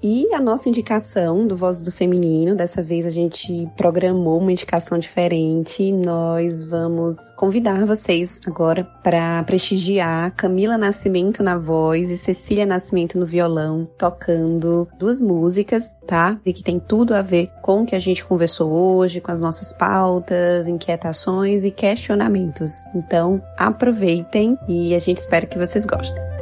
E 0.00 0.32
a 0.32 0.40
nossa 0.40 0.68
indicação 0.68 1.44
do 1.44 1.56
Voz 1.56 1.82
do 1.82 1.90
Feminino, 1.90 2.54
dessa 2.54 2.84
vez 2.84 3.04
a 3.04 3.10
gente 3.10 3.68
programou 3.76 4.38
uma 4.38 4.52
indicação 4.52 4.96
diferente. 4.96 5.90
Nós 5.90 6.62
vamos 6.62 7.30
convidar 7.30 7.84
vocês 7.84 8.40
agora 8.46 8.84
para 9.02 9.42
prestigiar 9.42 10.30
Camila 10.36 10.78
Nascimento 10.78 11.42
na 11.42 11.58
voz 11.58 12.10
e 12.10 12.16
Cecília 12.16 12.64
Nascimento 12.64 13.18
no 13.18 13.26
violão, 13.26 13.88
tocando 13.98 14.86
duas 15.00 15.20
músicas, 15.20 15.96
tá? 16.06 16.38
E 16.46 16.52
que 16.52 16.62
tem 16.62 16.78
tudo 16.78 17.12
a 17.12 17.20
ver 17.20 17.50
com 17.60 17.82
o 17.82 17.86
que 17.86 17.96
a 17.96 18.00
gente 18.00 18.24
conversou 18.24 18.70
hoje, 18.70 19.20
com 19.20 19.32
as 19.32 19.40
nossas 19.40 19.72
pautas, 19.72 20.68
inquietações 20.68 21.64
e 21.64 21.72
questionamentos. 21.72 22.84
Então, 22.94 23.42
aproveitem 23.58 24.56
e 24.68 24.94
a 24.94 24.98
gente 25.00 25.18
espera 25.18 25.44
que 25.44 25.58
vocês 25.58 25.84
gostem. 25.84 26.37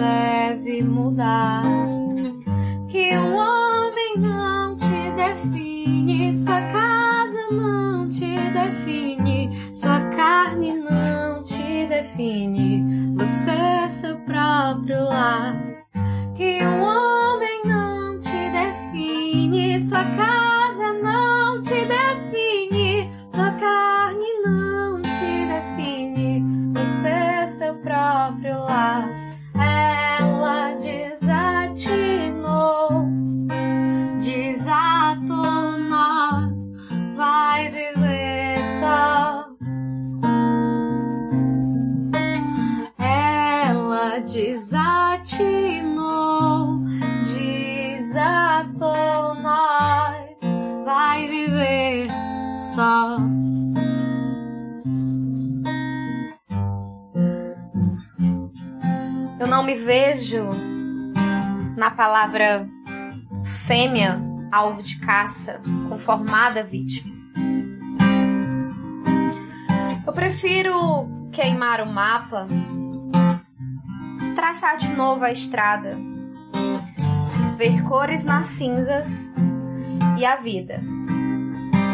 deve 0.00 0.82
mudar. 0.82 1.62
Que 2.88 3.16
um 3.18 3.36
homem 3.36 4.16
não 4.16 4.74
te 4.74 5.12
define, 5.14 6.38
sua 6.42 6.60
casa 6.72 7.50
não 7.52 8.08
te 8.08 8.34
define, 8.50 9.74
sua 9.74 10.00
carne 10.16 10.72
não 10.72 11.44
te 11.44 11.86
define. 11.86 13.14
Você 13.14 13.50
é 13.50 13.88
seu 13.90 14.18
próprio 14.20 15.04
lar. 15.04 15.69
Palavra 61.90 62.66
fêmea, 63.66 64.18
alvo 64.50 64.82
de 64.82 64.98
caça, 65.00 65.60
conformada 65.86 66.62
vítima. 66.62 67.14
Eu 70.06 70.14
prefiro 70.14 71.06
queimar 71.30 71.82
o 71.82 71.86
mapa, 71.86 72.48
traçar 74.34 74.78
de 74.78 74.88
novo 74.88 75.24
a 75.24 75.30
estrada, 75.30 75.94
ver 77.58 77.82
cores 77.82 78.24
nas 78.24 78.46
cinzas 78.46 79.06
e 80.16 80.24
a 80.24 80.36
vida 80.36 80.80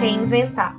reinventar. 0.00 0.76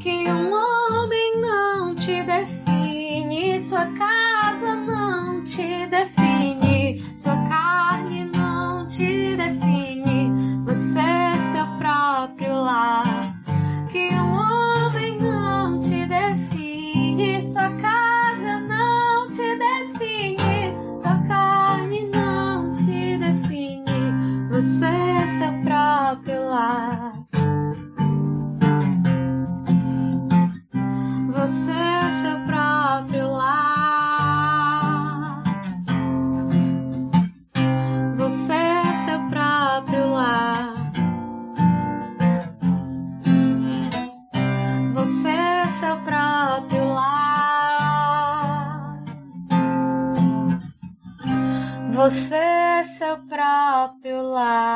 Que 0.00 0.30
um 0.30 0.52
homem 0.54 1.38
não 1.38 1.94
te 1.94 2.22
define, 2.22 3.60
sua 3.60 3.84
não 3.88 4.37
te 5.58 5.88
define, 5.88 7.02
sua 7.16 7.34
carne 7.48 8.26
não 8.26 8.86
te 8.86 9.36
define, 9.36 10.62
você 10.64 11.00
é 11.00 11.52
seu 11.52 11.66
próprio 11.78 12.62
lar. 12.62 13.42
Que 13.90 14.14
um 14.14 14.34
homem 14.36 15.18
não 15.18 15.80
te 15.80 16.06
define, 16.06 17.42
sua 17.42 17.70
casa 17.70 18.60
não 18.68 19.26
te 19.32 19.58
define, 19.58 20.76
sua 20.96 21.18
carne 21.26 22.08
não 22.14 22.70
te 22.70 23.18
define, 23.18 24.48
você 24.50 24.86
é 24.86 25.26
seu 25.38 25.62
próprio 25.64 26.44
lar. 26.50 26.97
Você 52.08 52.36
é 52.36 52.84
seu 52.84 53.18
próprio 53.18 54.22
lar. 54.22 54.67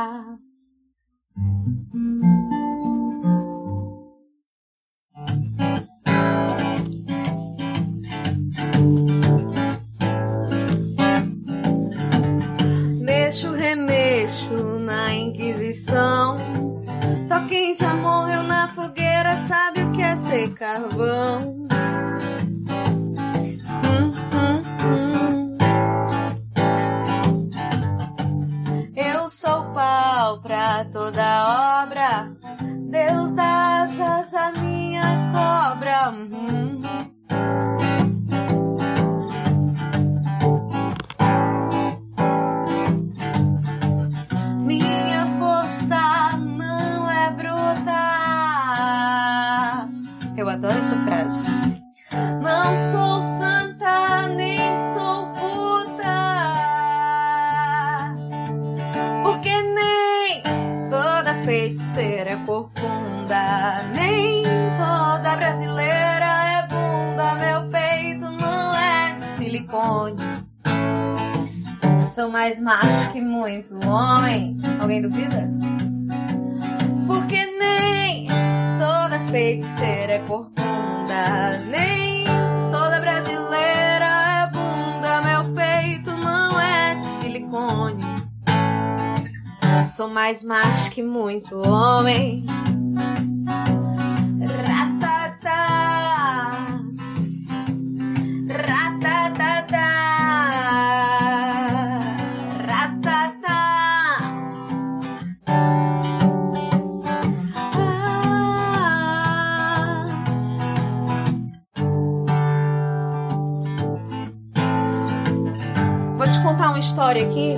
História 116.83 117.25
aqui 117.25 117.55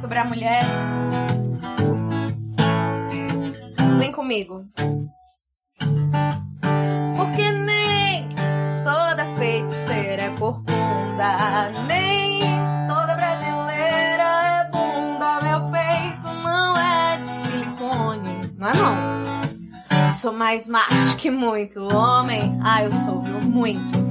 sobre 0.00 0.18
a 0.18 0.24
mulher. 0.24 0.64
Vem 3.98 4.12
comigo. 4.12 4.64
Porque 7.16 7.50
nem 7.52 8.28
toda 8.84 9.24
feiticeira 9.36 10.22
é 10.22 10.30
corcunda, 10.30 11.70
nem 11.86 12.40
toda 12.88 13.14
brasileira 13.14 14.22
é 14.22 14.70
bunda. 14.70 15.40
Meu 15.42 15.70
peito 15.70 16.28
não 16.42 16.76
é 16.76 17.18
de 17.18 17.28
silicone, 17.28 18.54
não 18.56 18.68
é 18.68 18.72
não. 18.74 20.14
Sou 20.20 20.32
mais 20.32 20.66
macho 20.66 21.16
que 21.16 21.30
muito 21.30 21.80
homem. 21.94 22.58
Ah, 22.64 22.82
eu 22.82 22.92
sou, 22.92 23.20
viu? 23.20 23.40
Muito. 23.40 24.07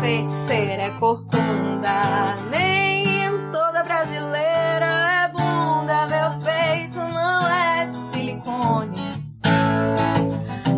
Feiticeira 0.00 0.82
é 0.84 0.90
corcunda, 0.98 2.36
nem 2.50 3.04
toda 3.52 3.84
brasileira 3.84 4.86
é 4.86 5.28
bunda. 5.28 6.06
Meu 6.06 6.38
peito 6.40 6.98
não 6.98 7.46
é 7.46 7.86
de 7.86 8.10
silicone. 8.12 9.30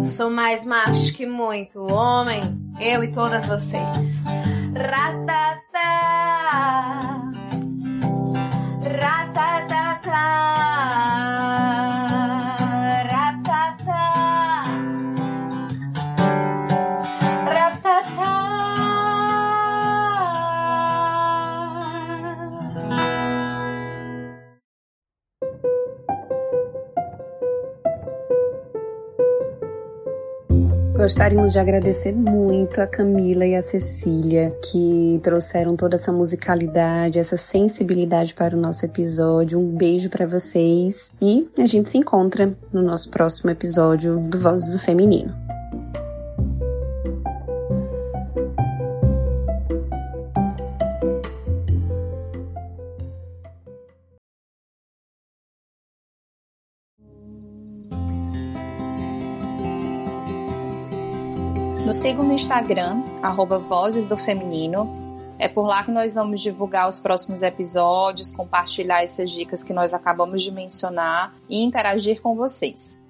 Sou 0.02 0.28
mais 0.28 0.66
macho 0.66 1.14
que 1.14 1.24
muito 1.24 1.80
homem, 1.92 2.42
eu 2.80 3.04
e 3.04 3.12
todas 3.12 3.46
vocês. 3.46 3.80
Ratatá. 4.74 5.52
Gostaríamos 31.02 31.50
de 31.50 31.58
agradecer 31.58 32.12
muito 32.12 32.80
a 32.80 32.86
Camila 32.86 33.44
e 33.44 33.56
a 33.56 33.60
Cecília, 33.60 34.56
que 34.70 35.18
trouxeram 35.20 35.74
toda 35.74 35.96
essa 35.96 36.12
musicalidade, 36.12 37.18
essa 37.18 37.36
sensibilidade 37.36 38.32
para 38.34 38.56
o 38.56 38.60
nosso 38.60 38.84
episódio. 38.84 39.58
Um 39.58 39.66
beijo 39.76 40.08
para 40.08 40.28
vocês 40.28 41.12
e 41.20 41.50
a 41.58 41.66
gente 41.66 41.88
se 41.88 41.98
encontra 41.98 42.56
no 42.72 42.82
nosso 42.82 43.10
próximo 43.10 43.50
episódio 43.50 44.20
do 44.20 44.38
Vozes 44.38 44.74
do 44.74 44.78
Feminino. 44.78 45.34
Nos 61.84 61.96
sigam 61.96 62.24
no 62.24 62.32
Instagram, 62.32 63.02
arroba 63.20 63.58
Vozes 63.58 64.06
do 64.06 64.16
Feminino. 64.16 64.88
É 65.36 65.48
por 65.48 65.66
lá 65.66 65.82
que 65.82 65.90
nós 65.90 66.14
vamos 66.14 66.40
divulgar 66.40 66.88
os 66.88 67.00
próximos 67.00 67.42
episódios, 67.42 68.30
compartilhar 68.30 69.02
essas 69.02 69.32
dicas 69.32 69.64
que 69.64 69.72
nós 69.72 69.92
acabamos 69.92 70.42
de 70.42 70.52
mencionar 70.52 71.34
e 71.48 71.60
interagir 71.60 72.22
com 72.22 72.36
vocês. 72.36 73.00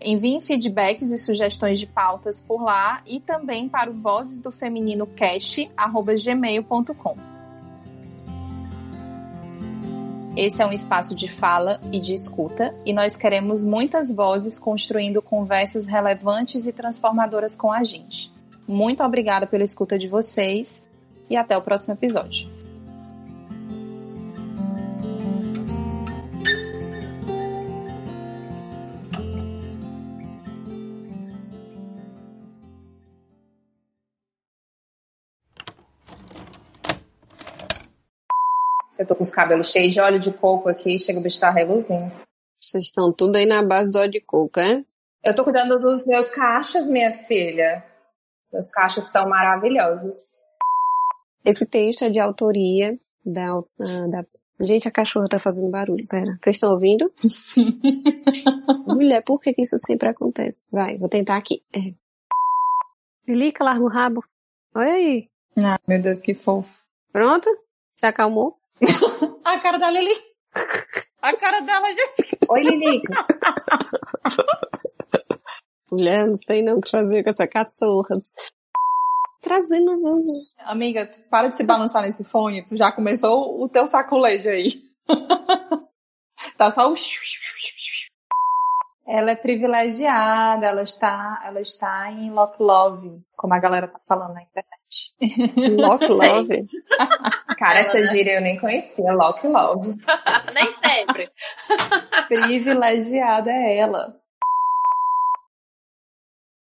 Enviem 0.00 0.40
feedbacks 0.40 1.10
e 1.10 1.18
sugestões 1.18 1.80
de 1.80 1.86
pautas 1.86 2.40
por 2.40 2.62
lá 2.62 3.02
e 3.04 3.20
também 3.20 3.68
para 3.68 3.90
o 3.90 3.94
Vozes 3.94 4.40
do 4.40 4.52
Feminino 4.52 5.04
gmail.com. 5.04 6.12
Esse 10.34 10.62
é 10.62 10.66
um 10.66 10.72
espaço 10.72 11.14
de 11.14 11.28
fala 11.28 11.78
e 11.92 12.00
de 12.00 12.14
escuta, 12.14 12.74
e 12.86 12.92
nós 12.92 13.16
queremos 13.16 13.62
muitas 13.62 14.10
vozes 14.10 14.58
construindo 14.58 15.20
conversas 15.20 15.86
relevantes 15.86 16.66
e 16.66 16.72
transformadoras 16.72 17.54
com 17.54 17.70
a 17.70 17.84
gente. 17.84 18.32
Muito 18.66 19.04
obrigada 19.04 19.46
pela 19.46 19.62
escuta 19.62 19.98
de 19.98 20.08
vocês 20.08 20.88
e 21.28 21.36
até 21.36 21.56
o 21.56 21.60
próximo 21.60 21.92
episódio. 21.92 22.61
Eu 39.02 39.06
tô 39.06 39.16
com 39.16 39.24
os 39.24 39.32
cabelos 39.32 39.72
cheios 39.72 39.92
de 39.92 40.00
óleo 40.00 40.20
de 40.20 40.32
coco 40.32 40.68
aqui, 40.68 40.96
chega 40.96 41.18
o 41.18 41.22
bicho 41.22 41.40
tá 41.40 41.50
reluzindo. 41.50 42.12
Vocês 42.60 42.84
estão 42.84 43.12
tudo 43.12 43.34
aí 43.34 43.44
na 43.44 43.60
base 43.60 43.90
do 43.90 43.98
óleo 43.98 44.12
de 44.12 44.20
coco, 44.20 44.60
hein? 44.60 44.86
Eu 45.24 45.34
tô 45.34 45.42
cuidando 45.42 45.76
dos 45.80 46.06
meus 46.06 46.30
cachos, 46.30 46.86
minha 46.86 47.10
filha. 47.12 47.84
Meus 48.52 48.70
cachos 48.70 49.06
estão 49.06 49.28
maravilhosos. 49.28 50.14
Esse 51.44 51.66
texto 51.66 52.04
é 52.04 52.10
de 52.10 52.20
autoria 52.20 52.96
da, 53.26 53.50
ah, 53.50 54.06
da... 54.08 54.24
Gente, 54.60 54.86
a 54.86 54.92
cachorra 54.92 55.26
tá 55.28 55.40
fazendo 55.40 55.68
barulho, 55.68 56.04
pera. 56.08 56.38
Vocês 56.40 56.54
estão 56.54 56.70
ouvindo? 56.70 57.12
Sim. 57.28 57.80
Mulher, 58.86 59.20
por 59.26 59.40
que, 59.40 59.52
que 59.52 59.62
isso 59.62 59.78
sempre 59.78 60.10
acontece? 60.10 60.68
Vai, 60.70 60.96
vou 60.96 61.08
tentar 61.08 61.38
aqui. 61.38 61.60
É. 61.74 61.92
Lilica, 63.26 63.64
larga 63.64 63.82
o 63.82 63.88
rabo. 63.88 64.22
Olha 64.72 64.92
aí. 64.92 65.28
Ah, 65.56 65.80
meu 65.88 66.00
Deus, 66.00 66.20
que 66.20 66.34
fofo. 66.34 66.72
Pronto? 67.12 67.50
Se 67.96 68.06
acalmou? 68.06 68.61
A 69.44 69.58
cara 69.60 69.78
da 69.78 69.90
Lili. 69.90 70.14
A 71.20 71.36
cara 71.36 71.60
dela, 71.60 71.88
gente. 71.88 72.38
Oi, 72.48 72.60
Lilica. 72.62 73.26
Mulher, 75.90 76.26
não 76.26 76.36
sei 76.36 76.62
não 76.62 76.78
o 76.78 76.80
que 76.80 76.90
fazer 76.90 77.22
com 77.22 77.30
essa 77.30 77.46
cachorra. 77.46 78.16
Trazendo. 79.40 79.92
Amiga, 80.60 81.06
tu 81.06 81.22
para 81.28 81.48
de 81.48 81.56
se 81.56 81.64
balançar 81.64 82.02
nesse 82.02 82.24
fone, 82.24 82.66
tu 82.66 82.76
já 82.76 82.92
começou 82.92 83.62
o 83.62 83.68
teu 83.68 83.86
saculejo 83.86 84.48
aí. 84.48 84.82
tá 86.56 86.70
só 86.70 86.90
o... 86.90 86.94
Ela 89.06 89.32
é 89.32 89.36
privilegiada, 89.36 90.66
ela 90.66 90.82
está, 90.84 91.42
ela 91.44 91.60
está 91.60 92.10
em 92.10 92.30
Lock 92.30 92.62
Love, 92.62 93.20
como 93.36 93.52
a 93.52 93.58
galera 93.58 93.88
tá 93.88 93.98
falando 94.06 94.34
na 94.34 94.42
internet. 94.42 94.81
Lock 95.78 96.06
Love. 96.08 96.64
Cara, 97.58 97.80
essa 97.80 98.04
gíria 98.06 98.34
eu 98.34 98.40
nem 98.40 98.58
conhecia. 98.58 99.12
Lock 99.12 99.46
Love. 99.46 99.96
Nem 100.54 100.70
sempre. 100.70 101.30
Privilegiada 102.28 103.50
é 103.50 103.78
ela. 103.78 104.21